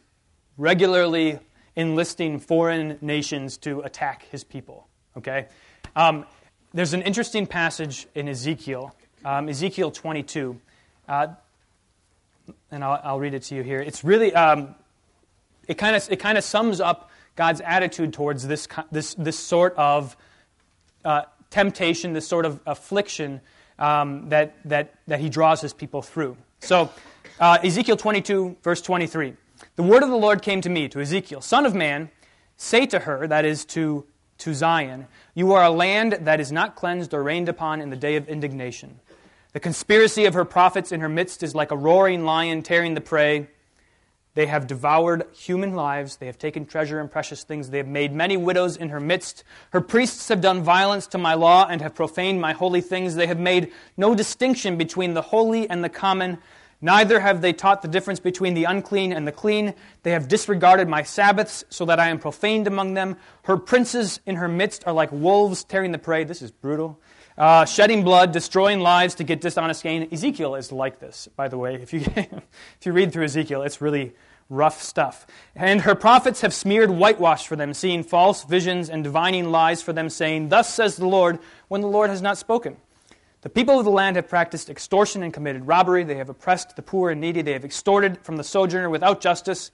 regularly 0.57 1.39
enlisting 1.75 2.39
foreign 2.39 2.97
nations 3.01 3.57
to 3.57 3.81
attack 3.81 4.27
His 4.31 4.43
people. 4.43 4.87
Okay, 5.15 5.47
um, 5.95 6.25
there's 6.73 6.93
an 6.93 7.01
interesting 7.01 7.47
passage 7.47 8.07
in 8.13 8.27
Ezekiel, 8.27 8.95
um, 9.25 9.49
Ezekiel 9.49 9.91
22, 9.91 10.59
uh, 11.07 11.27
and 12.71 12.83
I'll, 12.83 12.99
I'll, 13.03 13.19
read 13.19 13.33
it 13.33 13.43
to 13.43 13.55
you 13.55 13.63
here. 13.63 13.79
It's 13.79 14.03
really 14.03 14.33
um, 14.33 14.75
it 15.67 15.75
kind 15.75 15.95
of 15.95 16.07
it 16.11 16.17
kind 16.17 16.37
of 16.37 16.43
sums 16.43 16.81
up 16.81 17.09
God's 17.35 17.61
attitude 17.61 18.13
towards 18.13 18.47
this 18.47 18.67
this 18.91 19.13
this 19.15 19.37
sort 19.37 19.75
of 19.75 20.15
uh, 21.05 21.23
temptation, 21.49 22.13
this 22.13 22.27
sort 22.27 22.45
of 22.45 22.59
affliction 22.65 23.41
um, 23.79 24.29
that, 24.29 24.55
that, 24.65 24.95
that 25.07 25.19
he 25.19 25.29
draws 25.29 25.61
his 25.61 25.73
people 25.73 26.01
through. 26.01 26.37
So, 26.59 26.91
uh, 27.39 27.59
Ezekiel 27.63 27.97
22, 27.97 28.57
verse 28.63 28.81
23. 28.81 29.33
The 29.75 29.83
word 29.83 30.03
of 30.03 30.09
the 30.09 30.17
Lord 30.17 30.41
came 30.41 30.61
to 30.61 30.69
me, 30.69 30.87
to 30.89 30.99
Ezekiel, 30.99 31.41
Son 31.41 31.65
of 31.65 31.75
man, 31.75 32.09
say 32.57 32.85
to 32.87 32.99
her, 32.99 33.27
that 33.27 33.45
is 33.45 33.65
to, 33.65 34.05
to 34.39 34.53
Zion, 34.53 35.07
You 35.35 35.53
are 35.53 35.63
a 35.63 35.69
land 35.69 36.17
that 36.21 36.39
is 36.39 36.51
not 36.51 36.75
cleansed 36.75 37.13
or 37.13 37.23
rained 37.23 37.49
upon 37.49 37.81
in 37.81 37.89
the 37.89 37.95
day 37.95 38.15
of 38.15 38.27
indignation. 38.27 38.99
The 39.57 39.61
conspiracy 39.61 40.25
of 40.25 40.35
her 40.35 40.45
prophets 40.45 40.91
in 40.91 40.99
her 40.99 41.09
midst 41.09 41.41
is 41.41 41.55
like 41.55 41.71
a 41.71 41.75
roaring 41.75 42.23
lion 42.23 42.61
tearing 42.61 42.93
the 42.93 43.01
prey. 43.01 43.47
They 44.35 44.45
have 44.45 44.67
devoured 44.67 45.25
human 45.33 45.73
lives. 45.73 46.17
They 46.17 46.27
have 46.27 46.37
taken 46.37 46.67
treasure 46.67 46.99
and 46.99 47.09
precious 47.09 47.43
things. 47.43 47.71
They 47.71 47.79
have 47.79 47.87
made 47.87 48.13
many 48.13 48.37
widows 48.37 48.77
in 48.77 48.89
her 48.89 48.99
midst. 48.99 49.43
Her 49.71 49.81
priests 49.81 50.27
have 50.27 50.41
done 50.41 50.61
violence 50.61 51.07
to 51.07 51.17
my 51.17 51.33
law 51.33 51.65
and 51.67 51.81
have 51.81 51.95
profaned 51.95 52.39
my 52.39 52.53
holy 52.53 52.81
things. 52.81 53.15
They 53.15 53.25
have 53.25 53.39
made 53.39 53.71
no 53.97 54.13
distinction 54.13 54.77
between 54.77 55.15
the 55.15 55.23
holy 55.23 55.67
and 55.67 55.83
the 55.83 55.89
common. 55.89 56.37
Neither 56.79 57.19
have 57.19 57.41
they 57.41 57.51
taught 57.51 57.81
the 57.81 57.87
difference 57.87 58.19
between 58.19 58.53
the 58.53 58.65
unclean 58.65 59.11
and 59.11 59.27
the 59.27 59.31
clean. 59.31 59.73
They 60.03 60.11
have 60.11 60.27
disregarded 60.27 60.87
my 60.87 61.01
Sabbaths, 61.01 61.65
so 61.69 61.83
that 61.85 61.99
I 61.99 62.09
am 62.09 62.19
profaned 62.19 62.67
among 62.67 62.93
them. 62.93 63.17
Her 63.45 63.57
princes 63.57 64.19
in 64.27 64.35
her 64.35 64.47
midst 64.47 64.85
are 64.85 64.93
like 64.93 65.11
wolves 65.11 65.63
tearing 65.63 65.93
the 65.93 65.97
prey. 65.97 66.25
This 66.25 66.43
is 66.43 66.51
brutal. 66.51 66.99
Uh, 67.37 67.65
shedding 67.65 68.03
blood, 68.03 68.31
destroying 68.31 68.79
lives 68.79 69.13
to 69.15 69.23
get 69.23 69.41
dishonest 69.41 69.83
gain. 69.83 70.07
Ezekiel 70.11 70.55
is 70.55 70.71
like 70.71 70.99
this, 70.99 71.27
by 71.35 71.47
the 71.47 71.57
way. 71.57 71.75
If 71.75 71.93
you, 71.93 71.99
if 72.15 72.85
you 72.85 72.93
read 72.93 73.13
through 73.13 73.25
Ezekiel, 73.25 73.61
it's 73.61 73.79
really 73.79 74.13
rough 74.49 74.81
stuff. 74.81 75.27
And 75.55 75.81
her 75.81 75.93
prophets 75.93 76.41
have 76.41 76.51
smeared 76.51 76.89
whitewash 76.89 77.45
for 77.45 77.55
them, 77.55 77.75
seeing 77.75 78.03
false 78.03 78.43
visions 78.43 78.89
and 78.89 79.03
divining 79.03 79.51
lies 79.51 79.83
for 79.83 79.93
them, 79.93 80.09
saying, 80.09 80.49
Thus 80.49 80.73
says 80.73 80.95
the 80.95 81.07
Lord, 81.07 81.37
when 81.67 81.81
the 81.81 81.87
Lord 81.87 82.09
has 82.09 82.23
not 82.23 82.39
spoken. 82.39 82.77
The 83.41 83.49
people 83.49 83.77
of 83.77 83.85
the 83.85 83.91
land 83.91 84.15
have 84.15 84.27
practiced 84.27 84.67
extortion 84.67 85.21
and 85.21 85.31
committed 85.31 85.67
robbery. 85.67 86.03
They 86.03 86.15
have 86.15 86.29
oppressed 86.29 86.75
the 86.75 86.81
poor 86.81 87.11
and 87.11 87.21
needy. 87.21 87.43
They 87.43 87.53
have 87.53 87.65
extorted 87.65 88.17
from 88.23 88.37
the 88.37 88.43
sojourner 88.43 88.89
without 88.89 89.21
justice. 89.21 89.69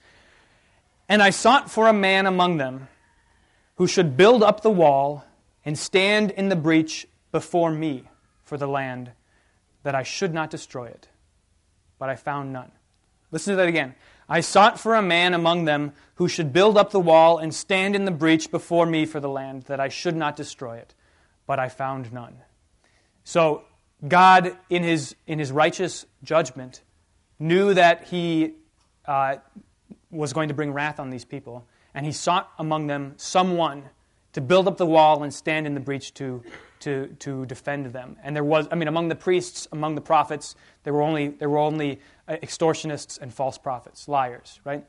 And 1.08 1.22
I 1.22 1.30
sought 1.30 1.70
for 1.70 1.88
a 1.88 1.94
man 1.94 2.26
among 2.26 2.58
them 2.58 2.88
who 3.76 3.86
should 3.86 4.18
build 4.18 4.42
up 4.42 4.60
the 4.60 4.70
wall 4.70 5.24
and 5.64 5.78
stand 5.78 6.30
in 6.30 6.50
the 6.50 6.56
breach 6.56 7.06
before 7.34 7.72
me 7.72 8.04
for 8.44 8.56
the 8.56 8.68
land, 8.68 9.10
that 9.82 9.92
I 9.92 10.04
should 10.04 10.32
not 10.32 10.50
destroy 10.50 10.84
it. 10.84 11.08
But 11.98 12.08
I 12.08 12.14
found 12.14 12.52
none. 12.52 12.70
Listen 13.32 13.54
to 13.54 13.56
that 13.56 13.66
again. 13.66 13.96
I 14.28 14.38
sought 14.38 14.78
for 14.78 14.94
a 14.94 15.02
man 15.02 15.34
among 15.34 15.64
them 15.64 15.94
who 16.14 16.28
should 16.28 16.52
build 16.52 16.78
up 16.78 16.92
the 16.92 17.00
wall 17.00 17.38
and 17.38 17.52
stand 17.52 17.96
in 17.96 18.04
the 18.04 18.12
breach 18.12 18.52
before 18.52 18.86
me 18.86 19.04
for 19.04 19.18
the 19.18 19.28
land, 19.28 19.64
that 19.64 19.80
I 19.80 19.88
should 19.88 20.14
not 20.14 20.36
destroy 20.36 20.76
it. 20.76 20.94
But 21.44 21.58
I 21.58 21.68
found 21.68 22.12
none. 22.12 22.36
So, 23.24 23.64
God, 24.06 24.56
in 24.70 24.84
his, 24.84 25.16
in 25.26 25.40
his 25.40 25.50
righteous 25.50 26.06
judgment, 26.22 26.82
knew 27.40 27.74
that 27.74 28.04
he 28.04 28.52
uh, 29.06 29.38
was 30.08 30.32
going 30.32 30.50
to 30.50 30.54
bring 30.54 30.72
wrath 30.72 31.00
on 31.00 31.10
these 31.10 31.24
people, 31.24 31.66
and 31.94 32.06
he 32.06 32.12
sought 32.12 32.48
among 32.60 32.86
them 32.86 33.14
someone 33.16 33.90
to 34.34 34.40
build 34.40 34.68
up 34.68 34.76
the 34.76 34.86
wall 34.86 35.24
and 35.24 35.34
stand 35.34 35.66
in 35.66 35.74
the 35.74 35.80
breach 35.80 36.14
to, 36.14 36.44
to, 36.84 37.08
to 37.18 37.46
defend 37.46 37.86
them. 37.86 38.16
And 38.22 38.36
there 38.36 38.44
was, 38.44 38.68
I 38.70 38.74
mean, 38.74 38.88
among 38.88 39.08
the 39.08 39.14
priests, 39.14 39.66
among 39.72 39.94
the 39.94 40.00
prophets, 40.02 40.54
there 40.82 40.92
were 40.92 41.02
only, 41.02 41.28
there 41.28 41.48
were 41.48 41.58
only 41.58 42.00
uh, 42.28 42.36
extortionists 42.42 43.18
and 43.18 43.32
false 43.32 43.56
prophets, 43.56 44.06
liars, 44.06 44.60
right? 44.64 44.84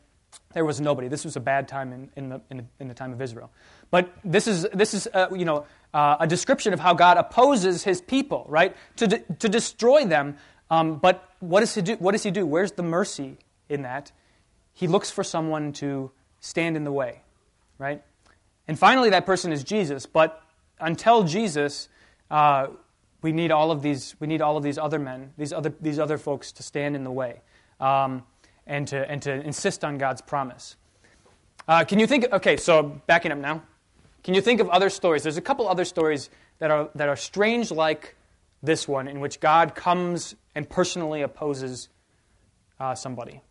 There 0.53 0.65
was 0.65 0.81
nobody. 0.81 1.07
This 1.07 1.23
was 1.23 1.37
a 1.37 1.39
bad 1.39 1.69
time 1.69 1.93
in, 1.93 2.11
in, 2.17 2.29
the, 2.29 2.41
in, 2.49 2.57
the, 2.57 2.65
in 2.81 2.87
the 2.89 2.93
time 2.93 3.13
of 3.13 3.21
Israel. 3.21 3.49
But 3.91 4.13
this 4.25 4.45
is, 4.47 4.67
this 4.73 4.93
is 4.93 5.07
uh, 5.13 5.27
you 5.33 5.45
know, 5.45 5.65
uh, 5.93 6.17
a 6.19 6.27
description 6.27 6.73
of 6.73 6.81
how 6.81 6.93
God 6.93 7.15
opposes 7.17 7.83
his 7.83 8.01
people, 8.01 8.45
right? 8.49 8.75
To, 8.97 9.07
de- 9.07 9.23
to 9.39 9.47
destroy 9.47 10.05
them. 10.05 10.35
Um, 10.69 10.97
but 10.97 11.29
what 11.39 11.61
does, 11.61 11.73
he 11.75 11.81
do? 11.81 11.95
what 11.95 12.11
does 12.11 12.23
he 12.23 12.31
do? 12.31 12.45
Where's 12.45 12.73
the 12.73 12.83
mercy 12.83 13.37
in 13.69 13.83
that? 13.83 14.11
He 14.73 14.87
looks 14.87 15.09
for 15.09 15.23
someone 15.23 15.71
to 15.73 16.11
stand 16.41 16.75
in 16.75 16.83
the 16.83 16.91
way, 16.91 17.21
right? 17.77 18.03
And 18.67 18.77
finally, 18.77 19.11
that 19.11 19.25
person 19.25 19.53
is 19.53 19.63
Jesus. 19.63 20.05
But 20.05 20.41
until 20.79 21.23
Jesus, 21.23 21.89
uh, 22.29 22.67
we 23.21 23.31
need 23.31 23.51
all 23.51 23.71
of 23.71 23.81
these. 23.81 24.15
We 24.19 24.27
need 24.27 24.41
all 24.41 24.57
of 24.57 24.63
these 24.63 24.77
other 24.77 24.99
men, 24.99 25.33
these 25.37 25.51
other 25.51 25.73
these 25.81 25.99
other 25.99 26.17
folks, 26.17 26.51
to 26.53 26.63
stand 26.63 26.95
in 26.95 27.03
the 27.03 27.11
way, 27.11 27.41
um, 27.79 28.23
and 28.67 28.87
to 28.89 29.09
and 29.09 29.21
to 29.23 29.33
insist 29.33 29.83
on 29.83 29.97
God's 29.97 30.21
promise. 30.21 30.75
Uh, 31.67 31.83
can 31.83 31.99
you 31.99 32.07
think? 32.07 32.31
Okay, 32.31 32.57
so 32.57 33.01
backing 33.07 33.31
up 33.31 33.39
now. 33.39 33.63
Can 34.23 34.33
you 34.33 34.41
think 34.41 34.59
of 34.59 34.69
other 34.69 34.89
stories? 34.89 35.23
There's 35.23 35.37
a 35.37 35.41
couple 35.41 35.67
other 35.67 35.85
stories 35.85 36.29
that 36.59 36.71
are 36.71 36.89
that 36.95 37.09
are 37.09 37.15
strange, 37.15 37.71
like 37.71 38.15
this 38.61 38.87
one, 38.87 39.07
in 39.07 39.19
which 39.19 39.39
God 39.39 39.75
comes 39.75 40.35
and 40.53 40.69
personally 40.69 41.21
opposes 41.21 41.89
uh, 42.79 42.93
somebody. 42.93 43.41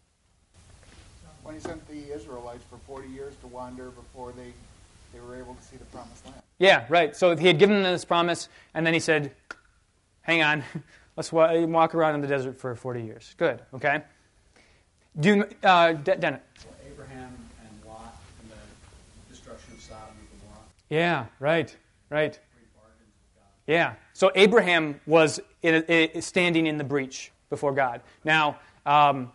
When 1.42 1.54
He 1.54 1.60
sent 1.60 1.86
the 1.88 2.14
Israelites 2.14 2.64
for 2.70 2.78
40 2.86 3.08
years 3.08 3.34
to 3.40 3.46
wander 3.48 3.90
before 3.90 4.32
they 4.32 4.52
they 5.12 5.20
were 5.20 5.36
able 5.36 5.54
to 5.54 5.62
see 5.62 5.76
the 5.76 5.84
promised 5.86 6.24
land. 6.26 6.43
Yeah, 6.58 6.86
right. 6.88 7.16
So 7.16 7.36
he 7.36 7.46
had 7.46 7.58
given 7.58 7.82
them 7.82 7.92
this 7.92 8.04
promise, 8.04 8.48
and 8.74 8.86
then 8.86 8.94
he 8.94 9.00
said, 9.00 9.32
hang 10.22 10.42
on, 10.42 10.64
let's 11.16 11.32
walk 11.32 11.94
around 11.94 12.14
in 12.14 12.20
the 12.20 12.28
desert 12.28 12.56
for 12.56 12.74
40 12.74 13.02
years. 13.02 13.34
Good, 13.38 13.62
okay? 13.74 14.02
Do 15.18 15.28
you, 15.28 15.48
uh, 15.62 15.92
Dennett. 15.92 16.40
Abraham 16.90 17.32
and 17.60 17.88
Lot 17.88 18.16
and 18.42 18.50
the 18.50 19.32
destruction 19.32 19.74
of 19.74 19.80
Sodom 19.80 20.14
and 20.18 20.40
Gomorrah. 20.40 20.64
Yeah, 20.90 21.26
right, 21.38 21.76
right. 22.10 22.38
Yeah. 23.66 23.94
So 24.12 24.30
Abraham 24.34 25.00
was 25.06 25.40
in 25.62 25.84
a, 25.88 26.16
a, 26.16 26.20
standing 26.20 26.66
in 26.66 26.76
the 26.76 26.84
breach 26.84 27.32
before 27.48 27.72
God. 27.72 28.02
Now, 28.24 28.58
um, 28.84 29.32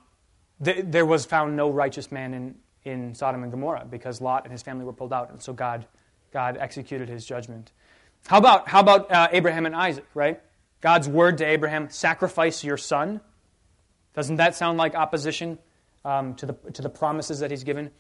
th- 0.64 0.86
there 0.88 1.06
was 1.06 1.26
found 1.26 1.56
no 1.56 1.70
righteous 1.70 2.12
man 2.12 2.34
in, 2.34 2.56
in 2.84 3.16
Sodom 3.16 3.44
and 3.44 3.52
Gomorrah 3.52 3.88
because 3.90 4.22
Lot 4.22 4.44
and 4.44 4.52
his 4.52 4.62
family 4.62 4.86
were 4.86 4.94
pulled 4.94 5.14
out, 5.14 5.32
and 5.32 5.42
so 5.42 5.54
God, 5.54 5.86
God 6.32 6.58
executed 6.58 7.10
his 7.10 7.26
judgment. 7.26 7.72
How 8.28 8.38
about, 8.38 8.68
how 8.68 8.80
about 8.80 9.12
uh, 9.12 9.28
Abraham 9.32 9.66
and 9.66 9.76
Isaac, 9.76 10.06
right? 10.14 10.42
God's 10.82 11.08
word 11.08 11.38
to 11.40 11.46
Abraham, 11.46 11.90
sacrifice 11.90 12.64
your 12.64 12.78
son. 12.78 13.22
Doesn't 14.14 14.38
that 14.38 14.56
sound 14.56 14.78
like 14.78 14.96
opposition 14.96 15.60
um, 16.06 16.36
to, 16.36 16.46
the, 16.46 16.54
to 16.74 16.82
the 16.82 16.90
promises 16.90 17.40
that 17.40 17.52
he's 17.52 17.64
given? 17.64 17.92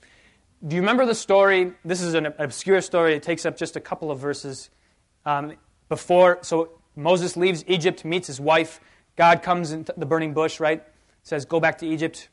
Do 0.65 0.75
you 0.75 0.81
remember 0.81 1.05
the 1.05 1.15
story? 1.15 1.73
This 1.85 2.01
is 2.01 2.13
an 2.13 2.27
obscure 2.37 2.81
story. 2.81 3.15
It 3.15 3.23
takes 3.23 3.45
up 3.45 3.57
just 3.57 3.75
a 3.75 3.79
couple 3.79 4.11
of 4.11 4.19
verses. 4.19 4.69
Um, 5.25 5.53
before, 5.87 6.39
so 6.41 6.79
Moses 6.95 7.37
leaves 7.37 7.63
Egypt, 7.67 8.03
meets 8.03 8.27
his 8.27 8.39
wife. 8.39 8.79
God 9.15 9.41
comes 9.41 9.71
in 9.71 9.85
the 9.97 10.05
burning 10.05 10.33
bush, 10.33 10.59
right? 10.59 10.83
Says, 11.23 11.45
Go 11.45 11.59
back 11.59 11.77
to 11.79 11.87
Egypt. 11.87 12.29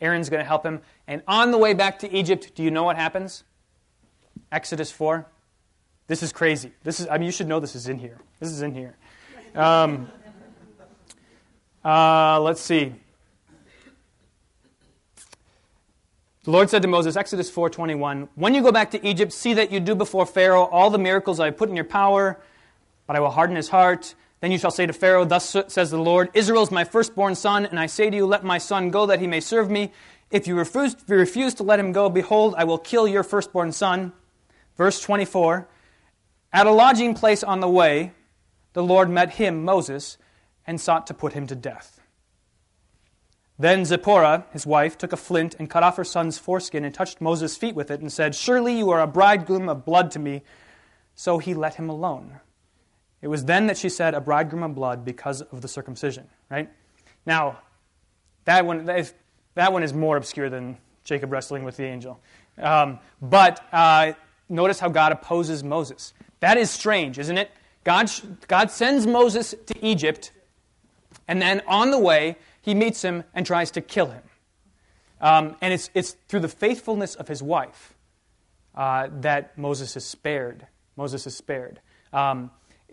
Aaron's 0.00 0.30
going 0.30 0.40
to 0.40 0.46
help 0.46 0.64
him. 0.64 0.80
And 1.06 1.22
on 1.28 1.50
the 1.50 1.58
way 1.58 1.74
back 1.74 2.00
to 2.00 2.12
Egypt, 2.12 2.52
do 2.54 2.62
you 2.62 2.70
know 2.70 2.84
what 2.84 2.96
happens? 2.96 3.44
Exodus 4.52 4.90
4. 4.90 5.26
This 6.06 6.22
is 6.22 6.32
crazy. 6.32 6.72
This 6.82 7.00
is, 7.00 7.06
I 7.08 7.18
mean, 7.18 7.26
you 7.26 7.32
should 7.32 7.46
know 7.46 7.60
this 7.60 7.76
is 7.76 7.88
in 7.88 7.98
here. 7.98 8.18
This 8.40 8.50
is 8.50 8.62
in 8.62 8.74
here. 8.74 8.96
Um, 9.54 10.10
uh, 11.84 12.40
let's 12.40 12.60
see. 12.60 12.92
The 16.44 16.50
Lord 16.50 16.70
said 16.70 16.82
to 16.82 16.88
Moses, 16.88 17.16
Exodus 17.16 17.50
4:21, 17.50 18.28
"When 18.34 18.54
you 18.54 18.62
go 18.62 18.72
back 18.72 18.90
to 18.92 19.06
Egypt, 19.06 19.32
see 19.32 19.54
that 19.54 19.70
you 19.70 19.78
do 19.78 19.94
before 19.94 20.24
Pharaoh 20.24 20.64
all 20.64 20.88
the 20.90 20.98
miracles 20.98 21.38
I 21.38 21.46
have 21.46 21.56
put 21.56 21.68
in 21.68 21.76
your 21.76 21.84
power, 21.84 22.40
but 23.06 23.14
I 23.14 23.20
will 23.20 23.30
harden 23.30 23.56
his 23.56 23.68
heart. 23.68 24.14
Then 24.40 24.50
you 24.50 24.58
shall 24.58 24.70
say 24.70 24.86
to 24.86 24.92
Pharaoh, 24.92 25.26
Thus 25.26 25.56
says 25.68 25.90
the 25.90 25.98
Lord, 25.98 26.30
Israel 26.32 26.62
is 26.62 26.70
my 26.70 26.84
firstborn 26.84 27.34
son, 27.34 27.66
and 27.66 27.78
I 27.78 27.86
say 27.86 28.08
to 28.08 28.16
you, 28.16 28.26
Let 28.26 28.42
my 28.42 28.56
son 28.56 28.90
go 28.90 29.04
that 29.06 29.20
he 29.20 29.26
may 29.26 29.40
serve 29.40 29.70
me. 29.70 29.92
If 30.30 30.46
you 30.46 30.56
refuse, 30.56 30.94
if 30.94 31.08
you 31.08 31.16
refuse 31.16 31.54
to 31.54 31.62
let 31.62 31.78
him 31.78 31.92
go, 31.92 32.08
behold, 32.08 32.54
I 32.56 32.64
will 32.64 32.78
kill 32.78 33.06
your 33.06 33.22
firstborn 33.22 33.72
son. 33.72 34.12
Verse 34.80 34.98
24 35.02 35.68
At 36.54 36.66
a 36.66 36.70
lodging 36.70 37.12
place 37.12 37.44
on 37.44 37.60
the 37.60 37.68
way, 37.68 38.12
the 38.72 38.82
Lord 38.82 39.10
met 39.10 39.32
him, 39.32 39.62
Moses, 39.62 40.16
and 40.66 40.80
sought 40.80 41.06
to 41.08 41.12
put 41.12 41.34
him 41.34 41.46
to 41.48 41.54
death. 41.54 42.00
Then 43.58 43.84
Zipporah, 43.84 44.46
his 44.54 44.66
wife, 44.66 44.96
took 44.96 45.12
a 45.12 45.18
flint 45.18 45.54
and 45.58 45.68
cut 45.68 45.82
off 45.82 45.98
her 45.98 46.04
son's 46.04 46.38
foreskin 46.38 46.82
and 46.82 46.94
touched 46.94 47.20
Moses' 47.20 47.58
feet 47.58 47.74
with 47.74 47.90
it 47.90 48.00
and 48.00 48.10
said, 48.10 48.34
Surely 48.34 48.78
you 48.78 48.88
are 48.88 49.02
a 49.02 49.06
bridegroom 49.06 49.68
of 49.68 49.84
blood 49.84 50.10
to 50.12 50.18
me. 50.18 50.40
So 51.14 51.36
he 51.36 51.52
let 51.52 51.74
him 51.74 51.90
alone. 51.90 52.40
It 53.20 53.28
was 53.28 53.44
then 53.44 53.66
that 53.66 53.76
she 53.76 53.90
said, 53.90 54.14
A 54.14 54.20
bridegroom 54.22 54.62
of 54.62 54.74
blood 54.74 55.04
because 55.04 55.42
of 55.42 55.60
the 55.60 55.68
circumcision. 55.68 56.26
Right? 56.50 56.70
Now, 57.26 57.60
that 58.46 58.64
one, 58.64 58.86
that 58.86 58.98
is, 58.98 59.12
that 59.56 59.74
one 59.74 59.82
is 59.82 59.92
more 59.92 60.16
obscure 60.16 60.48
than 60.48 60.78
Jacob 61.04 61.30
wrestling 61.30 61.64
with 61.64 61.76
the 61.76 61.84
angel. 61.84 62.18
Um, 62.56 62.98
but 63.20 63.62
uh, 63.74 64.14
notice 64.50 64.80
how 64.80 64.88
God 64.88 65.12
opposes 65.12 65.64
Moses. 65.64 66.12
That 66.40 66.56
is 66.56 66.70
strange, 66.70 67.18
isn't 67.18 67.38
it? 67.38 67.50
God, 67.84 68.10
God 68.48 68.70
sends 68.70 69.06
Moses 69.06 69.54
to 69.66 69.86
Egypt, 69.86 70.32
and 71.26 71.40
then 71.40 71.62
on 71.66 71.90
the 71.90 71.98
way, 71.98 72.36
he 72.60 72.74
meets 72.74 73.02
him 73.02 73.24
and 73.34 73.46
tries 73.46 73.70
to 73.72 73.80
kill 73.80 74.10
him. 74.10 74.22
Um, 75.20 75.56
and 75.60 75.72
it's, 75.72 75.90
it's 75.94 76.16
through 76.28 76.40
the 76.40 76.48
faithfulness 76.48 77.14
of 77.14 77.28
his 77.28 77.42
wife 77.42 77.94
uh, 78.74 79.08
that 79.20 79.56
Moses 79.56 79.96
is 79.96 80.04
spared. 80.04 80.66
Moses 80.96 81.26
is 81.26 81.36
spared. 81.36 81.80
Um, 82.12 82.50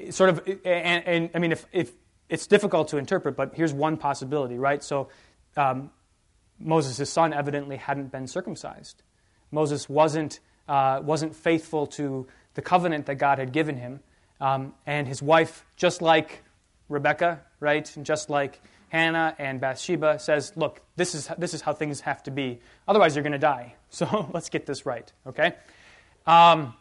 sort 0.10 0.30
of, 0.30 0.48
and, 0.66 1.08
and, 1.08 1.30
I 1.34 1.40
mean, 1.40 1.52
if, 1.52 1.66
if 1.72 1.92
it's 2.30 2.48
difficult 2.48 2.90
to 2.90 2.98
interpret, 2.98 3.36
but 3.36 3.56
here's 3.56 3.74
one 3.74 3.98
possibility, 3.98 4.58
right? 4.58 4.84
So 4.84 5.10
um, 5.56 5.92
Moses' 6.60 7.10
son 7.10 7.34
evidently 7.34 7.78
hadn't 7.78 8.12
been 8.12 8.28
circumcised. 8.28 9.04
Moses 9.52 9.88
wasn't, 9.88 10.40
uh, 10.68 11.02
wasn't 11.04 11.36
faithful 11.36 11.88
to 11.88 12.28
the 12.54 12.62
covenant 12.62 13.06
that 13.06 13.16
God 13.16 13.38
had 13.38 13.52
given 13.52 13.78
him. 13.78 14.00
Um, 14.40 14.74
and 14.86 15.08
his 15.08 15.22
wife, 15.22 15.66
just 15.76 16.02
like 16.02 16.44
Rebecca, 16.90 17.42
right? 17.60 17.96
And 17.96 18.06
just 18.06 18.30
like 18.30 18.62
Hannah 18.90 19.36
and 19.40 19.60
Bathsheba, 19.60 20.20
says, 20.20 20.54
Look, 20.56 20.82
this 20.96 21.16
is, 21.16 21.30
this 21.38 21.54
is 21.54 21.62
how 21.62 21.74
things 21.74 22.02
have 22.02 22.24
to 22.24 22.32
be. 22.32 22.60
Otherwise, 22.88 23.16
you're 23.16 23.24
going 23.24 23.32
to 23.34 23.38
die. 23.38 23.74
So 23.90 24.30
let's 24.34 24.50
get 24.50 24.66
this 24.66 24.86
right, 24.86 25.10
okay? 25.26 25.54
Um, 26.26 26.74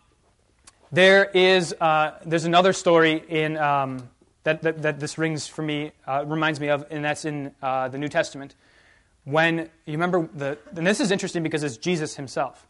there 0.90 1.24
is 1.24 1.72
uh, 1.80 2.18
there's 2.24 2.46
another 2.46 2.72
story 2.72 3.22
in 3.28 3.56
um, 3.56 4.08
that, 4.42 4.62
that, 4.62 4.82
that, 4.82 5.00
this 5.00 5.18
rings 5.18 5.46
for 5.46 5.62
me 5.62 5.92
uh, 6.06 6.24
reminds 6.26 6.58
me 6.58 6.68
of, 6.68 6.84
and 6.90 7.04
that's 7.04 7.24
in 7.24 7.54
uh, 7.62 7.88
the 7.88 7.98
New 7.98 8.08
Testament. 8.08 8.56
When 9.24 9.70
you 9.86 9.92
remember 9.92 10.28
the, 10.34 10.58
and 10.74 10.86
this 10.86 11.00
is 11.00 11.10
interesting 11.10 11.42
because 11.42 11.62
it's 11.62 11.76
Jesus 11.76 12.16
himself. 12.16 12.66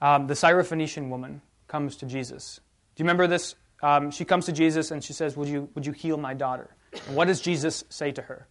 Um, 0.00 0.26
the 0.26 0.34
Syrophoenician 0.34 1.08
woman 1.08 1.42
comes 1.66 1.96
to 1.96 2.06
Jesus. 2.06 2.60
Do 2.94 3.02
you 3.02 3.04
remember 3.04 3.26
this? 3.26 3.54
Um, 3.82 4.10
she 4.10 4.24
comes 4.24 4.46
to 4.46 4.52
Jesus 4.52 4.90
and 4.90 5.02
she 5.02 5.12
says, 5.12 5.36
"Would 5.36 5.48
you 5.48 5.68
would 5.74 5.86
you 5.86 5.92
heal 5.92 6.16
my 6.16 6.34
daughter?" 6.34 6.74
And 7.06 7.16
what 7.16 7.26
does 7.26 7.40
Jesus 7.40 7.84
say 7.88 8.12
to 8.12 8.22
her? 8.22 8.46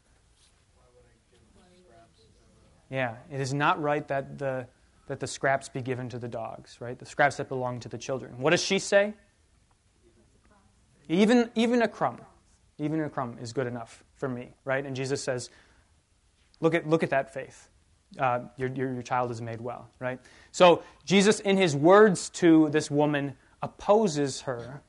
Yeah, 2.89 3.15
it 3.31 3.41
is 3.41 3.53
not 3.53 3.81
right 3.81 4.07
that 4.07 4.37
the 4.37 4.67
that 5.07 5.19
the 5.19 5.27
scraps 5.27 5.69
be 5.69 5.81
given 5.81 6.09
to 6.09 6.19
the 6.19 6.27
dogs, 6.27 6.77
right? 6.79 6.97
The 6.97 7.05
scraps 7.05 7.37
that 7.37 7.49
belong 7.49 7.79
to 7.81 7.89
the 7.89 7.97
children. 7.97 8.39
What 8.39 8.51
does 8.51 8.63
she 8.63 8.79
say? 8.79 9.13
Even 11.09 11.49
even 11.55 11.81
a 11.81 11.87
crumb, 11.87 12.19
even 12.77 13.01
a 13.01 13.09
crumb 13.09 13.37
is 13.41 13.53
good 13.53 13.67
enough 13.67 14.03
for 14.15 14.27
me, 14.27 14.53
right? 14.65 14.85
And 14.85 14.95
Jesus 14.95 15.23
says, 15.23 15.49
Look 16.59 16.73
at, 16.73 16.89
look 16.89 17.03
at 17.03 17.11
that 17.11 17.33
faith. 17.33 17.69
Uh, 18.17 18.39
your, 18.55 18.69
your, 18.69 18.93
your 18.93 19.03
child 19.03 19.31
is 19.31 19.41
made 19.41 19.59
well, 19.59 19.89
right? 19.99 20.19
So 20.51 20.81
Jesus, 21.05 21.39
in 21.41 21.57
his 21.57 21.75
words 21.75 22.29
to 22.29 22.69
this 22.69 22.89
woman, 22.89 23.35
opposes 23.61 24.41
her, 24.41 24.81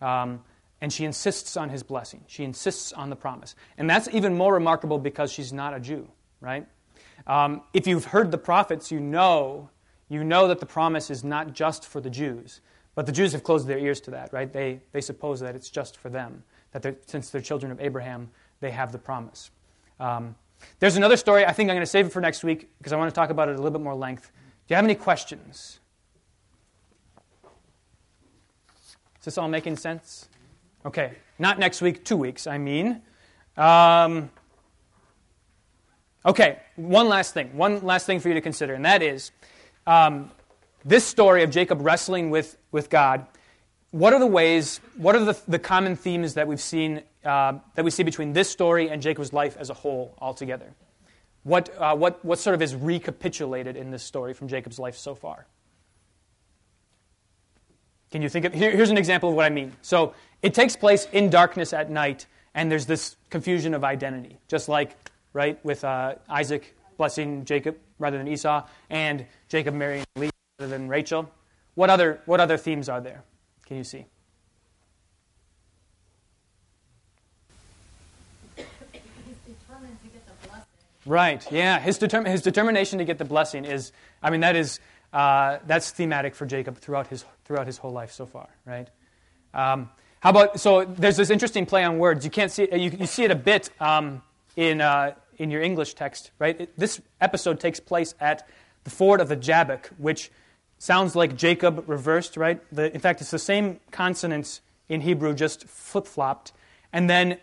um, 0.00 0.40
and 0.80 0.92
she 0.92 1.04
insists 1.04 1.56
on 1.56 1.68
his 1.68 1.82
blessing. 1.82 2.24
She 2.26 2.44
insists 2.44 2.92
on 2.92 3.10
the 3.10 3.16
promise. 3.16 3.54
And 3.76 3.88
that's 3.88 4.08
even 4.12 4.36
more 4.36 4.54
remarkable 4.54 4.98
because 4.98 5.30
she's 5.30 5.52
not 5.52 5.74
a 5.74 5.80
Jew, 5.80 6.08
right? 6.40 6.66
Um, 7.26 7.62
if 7.72 7.86
you've 7.86 8.06
heard 8.06 8.30
the 8.30 8.38
prophets, 8.38 8.90
you 8.90 9.00
know, 9.00 9.68
you 10.08 10.24
know 10.24 10.48
that 10.48 10.58
the 10.58 10.66
promise 10.66 11.10
is 11.10 11.22
not 11.22 11.52
just 11.52 11.86
for 11.86 12.00
the 12.00 12.10
Jews. 12.10 12.60
But 12.94 13.06
the 13.06 13.12
Jews 13.12 13.32
have 13.32 13.42
closed 13.42 13.66
their 13.66 13.78
ears 13.78 14.00
to 14.02 14.10
that, 14.10 14.32
right? 14.32 14.52
They, 14.52 14.80
they 14.92 15.00
suppose 15.00 15.40
that 15.40 15.54
it's 15.54 15.70
just 15.70 15.96
for 15.96 16.10
them, 16.10 16.42
that 16.72 17.08
since 17.08 17.30
they're 17.30 17.40
children 17.40 17.72
of 17.72 17.80
Abraham, 17.80 18.30
they 18.60 18.70
have 18.70 18.92
the 18.92 18.98
promise. 18.98 19.50
Um, 19.98 20.34
there's 20.78 20.96
another 20.96 21.16
story. 21.16 21.44
I 21.44 21.52
think 21.52 21.70
I'm 21.70 21.76
going 21.76 21.82
to 21.82 21.90
save 21.90 22.06
it 22.06 22.12
for 22.12 22.20
next 22.20 22.44
week 22.44 22.68
because 22.78 22.92
I 22.92 22.96
want 22.96 23.10
to 23.10 23.14
talk 23.14 23.30
about 23.30 23.48
it 23.48 23.52
a 23.52 23.56
little 23.56 23.70
bit 23.70 23.80
more 23.80 23.94
length. 23.94 24.30
Do 24.66 24.72
you 24.72 24.76
have 24.76 24.84
any 24.84 24.94
questions? 24.94 25.80
Is 29.18 29.26
this 29.26 29.38
all 29.38 29.48
making 29.48 29.76
sense? 29.76 30.28
Okay, 30.84 31.12
not 31.38 31.58
next 31.58 31.80
week, 31.80 32.04
two 32.04 32.16
weeks, 32.16 32.46
I 32.48 32.58
mean. 32.58 33.02
Um, 33.56 34.30
okay, 36.26 36.58
one 36.74 37.08
last 37.08 37.32
thing. 37.32 37.56
One 37.56 37.84
last 37.84 38.04
thing 38.06 38.18
for 38.18 38.28
you 38.28 38.34
to 38.34 38.40
consider, 38.40 38.74
and 38.74 38.84
that 38.84 39.00
is 39.02 39.30
um, 39.86 40.30
this 40.84 41.04
story 41.04 41.44
of 41.44 41.50
Jacob 41.50 41.80
wrestling 41.82 42.30
with, 42.30 42.56
with 42.72 42.90
God. 42.90 43.26
What 43.92 44.12
are 44.12 44.18
the 44.18 44.26
ways, 44.26 44.80
what 44.96 45.14
are 45.14 45.24
the, 45.24 45.38
the 45.46 45.58
common 45.58 45.94
themes 45.94 46.34
that 46.34 46.48
we've 46.48 46.60
seen 46.60 47.02
uh, 47.24 47.54
that 47.74 47.84
we 47.84 47.90
see 47.90 48.02
between 48.02 48.32
this 48.32 48.50
story 48.50 48.90
and 48.90 49.02
Jacob's 49.02 49.32
life 49.32 49.56
as 49.58 49.70
a 49.70 49.74
whole 49.74 50.14
altogether? 50.18 50.74
What, 51.44 51.70
uh, 51.76 51.96
what, 51.96 52.24
what 52.24 52.38
sort 52.38 52.54
of 52.54 52.62
is 52.62 52.74
recapitulated 52.74 53.76
in 53.76 53.90
this 53.90 54.02
story 54.02 54.32
from 54.32 54.48
Jacob's 54.48 54.78
life 54.78 54.96
so 54.96 55.14
far? 55.14 55.46
Can 58.12 58.22
you 58.22 58.28
think 58.28 58.44
of? 58.44 58.52
Here, 58.52 58.70
here's 58.70 58.90
an 58.90 58.98
example 58.98 59.30
of 59.30 59.34
what 59.34 59.46
I 59.46 59.50
mean. 59.50 59.72
So 59.80 60.14
it 60.42 60.52
takes 60.52 60.76
place 60.76 61.08
in 61.12 61.30
darkness 61.30 61.72
at 61.72 61.90
night, 61.90 62.26
and 62.54 62.70
there's 62.70 62.84
this 62.84 63.16
confusion 63.30 63.72
of 63.72 63.84
identity, 63.84 64.38
just 64.48 64.68
like 64.68 64.96
right 65.32 65.58
with 65.64 65.82
uh, 65.82 66.16
Isaac 66.28 66.76
blessing 66.98 67.44
Jacob 67.46 67.78
rather 67.98 68.18
than 68.18 68.28
Esau, 68.28 68.66
and 68.90 69.24
Jacob 69.48 69.74
marrying 69.74 70.04
Leah 70.16 70.30
rather 70.60 70.70
than 70.70 70.88
Rachel. 70.88 71.30
What 71.74 71.88
other 71.88 72.20
what 72.26 72.38
other 72.38 72.58
themes 72.58 72.90
are 72.90 73.00
there? 73.00 73.24
Can 73.64 73.78
you 73.78 73.84
see? 73.84 74.04
Right. 81.04 81.44
Yeah. 81.50 81.80
His, 81.80 81.98
determ- 81.98 82.26
his 82.26 82.42
determination 82.42 82.98
to 82.98 83.04
get 83.04 83.18
the 83.18 83.24
blessing 83.24 83.64
is, 83.64 83.92
I 84.22 84.30
mean, 84.30 84.40
that 84.40 84.56
is, 84.56 84.80
uh, 85.12 85.58
that's 85.66 85.90
thematic 85.90 86.34
for 86.34 86.46
Jacob 86.46 86.78
throughout 86.78 87.08
his, 87.08 87.24
throughout 87.44 87.66
his 87.66 87.78
whole 87.78 87.92
life 87.92 88.12
so 88.12 88.26
far, 88.26 88.48
right? 88.64 88.88
Um, 89.52 89.90
how 90.20 90.30
about, 90.30 90.60
so 90.60 90.84
there's 90.84 91.16
this 91.16 91.30
interesting 91.30 91.66
play 91.66 91.84
on 91.84 91.98
words. 91.98 92.24
You 92.24 92.30
can't 92.30 92.50
see 92.50 92.62
it, 92.62 92.80
you, 92.80 92.90
you 93.00 93.06
see 93.06 93.24
it 93.24 93.30
a 93.30 93.36
bit 93.36 93.70
um, 93.80 94.22
in, 94.56 94.80
uh, 94.80 95.14
in 95.38 95.50
your 95.50 95.60
English 95.60 95.94
text, 95.94 96.30
right? 96.38 96.60
It, 96.60 96.78
this 96.78 97.00
episode 97.20 97.58
takes 97.58 97.80
place 97.80 98.14
at 98.20 98.48
the 98.84 98.90
ford 98.90 99.20
of 99.20 99.28
the 99.28 99.36
Jabbok, 99.36 99.90
which 99.98 100.30
sounds 100.78 101.16
like 101.16 101.36
Jacob 101.36 101.84
reversed, 101.88 102.36
right? 102.36 102.60
The, 102.72 102.92
in 102.92 103.00
fact, 103.00 103.20
it's 103.20 103.30
the 103.30 103.38
same 103.38 103.80
consonants 103.90 104.60
in 104.88 105.00
Hebrew, 105.00 105.34
just 105.34 105.66
flip 105.68 106.06
flopped. 106.06 106.52
And 106.92 107.10
then 107.10 107.38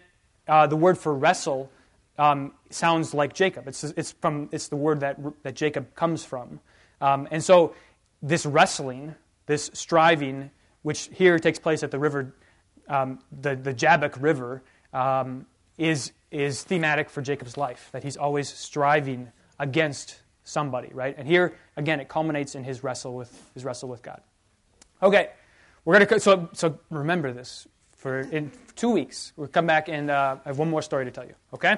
uh, 0.48 0.68
the 0.68 0.76
word 0.76 0.98
for 0.98 1.14
wrestle 1.14 1.70
um, 2.20 2.52
sounds 2.70 3.14
like 3.14 3.34
Jacob. 3.34 3.68
It's, 3.68 3.84
it's, 3.84 4.12
from, 4.12 4.50
it's 4.52 4.68
the 4.68 4.76
word 4.76 5.00
that, 5.00 5.18
that 5.44 5.56
Jacob 5.56 5.96
comes 5.96 6.24
from. 6.24 6.60
Um, 7.00 7.30
and 7.32 7.42
so 7.42 7.74
this 8.22 8.46
wrestling, 8.46 9.16
this 9.46 9.72
striving, 9.74 10.52
which 10.82 11.10
here 11.14 11.40
takes 11.40 11.60
place 11.60 11.82
at 11.82 11.92
the 11.92 11.98
river, 11.98 12.36
um, 12.90 13.20
the, 13.32 13.56
the 13.56 13.74
Jabbok 13.74 14.22
River, 14.22 14.62
um, 14.92 15.46
is, 15.78 16.12
is 16.30 16.62
thematic 16.62 17.10
for 17.10 17.22
Jacob's 17.22 17.56
life, 17.56 17.88
that 17.94 18.04
he's 18.04 18.18
always 18.18 18.50
striving 18.50 19.32
against 19.58 20.20
somebody, 20.44 20.90
right? 20.94 21.16
And 21.18 21.26
here, 21.26 21.56
again, 21.78 22.02
it 22.02 22.10
culminates 22.10 22.54
in 22.54 22.66
his 22.66 22.84
wrestle 22.84 23.16
with, 23.16 23.50
his 23.54 23.64
wrestle 23.64 23.88
with 23.88 24.04
God. 24.04 24.22
Okay, 25.02 25.30
we're 25.86 25.98
going 25.98 26.08
to, 26.08 26.20
so, 26.20 26.50
so 26.52 26.80
remember 26.90 27.32
this. 27.32 27.66
For 27.96 28.20
in 28.20 28.52
two 28.76 28.90
weeks, 28.90 29.34
we'll 29.36 29.48
come 29.48 29.68
back 29.68 29.88
and 29.88 30.10
uh, 30.10 30.38
I 30.44 30.50
have 30.50 30.58
one 30.58 30.70
more 30.70 30.82
story 30.82 31.06
to 31.06 31.12
tell 31.12 31.26
you, 31.26 31.36
okay? 31.54 31.78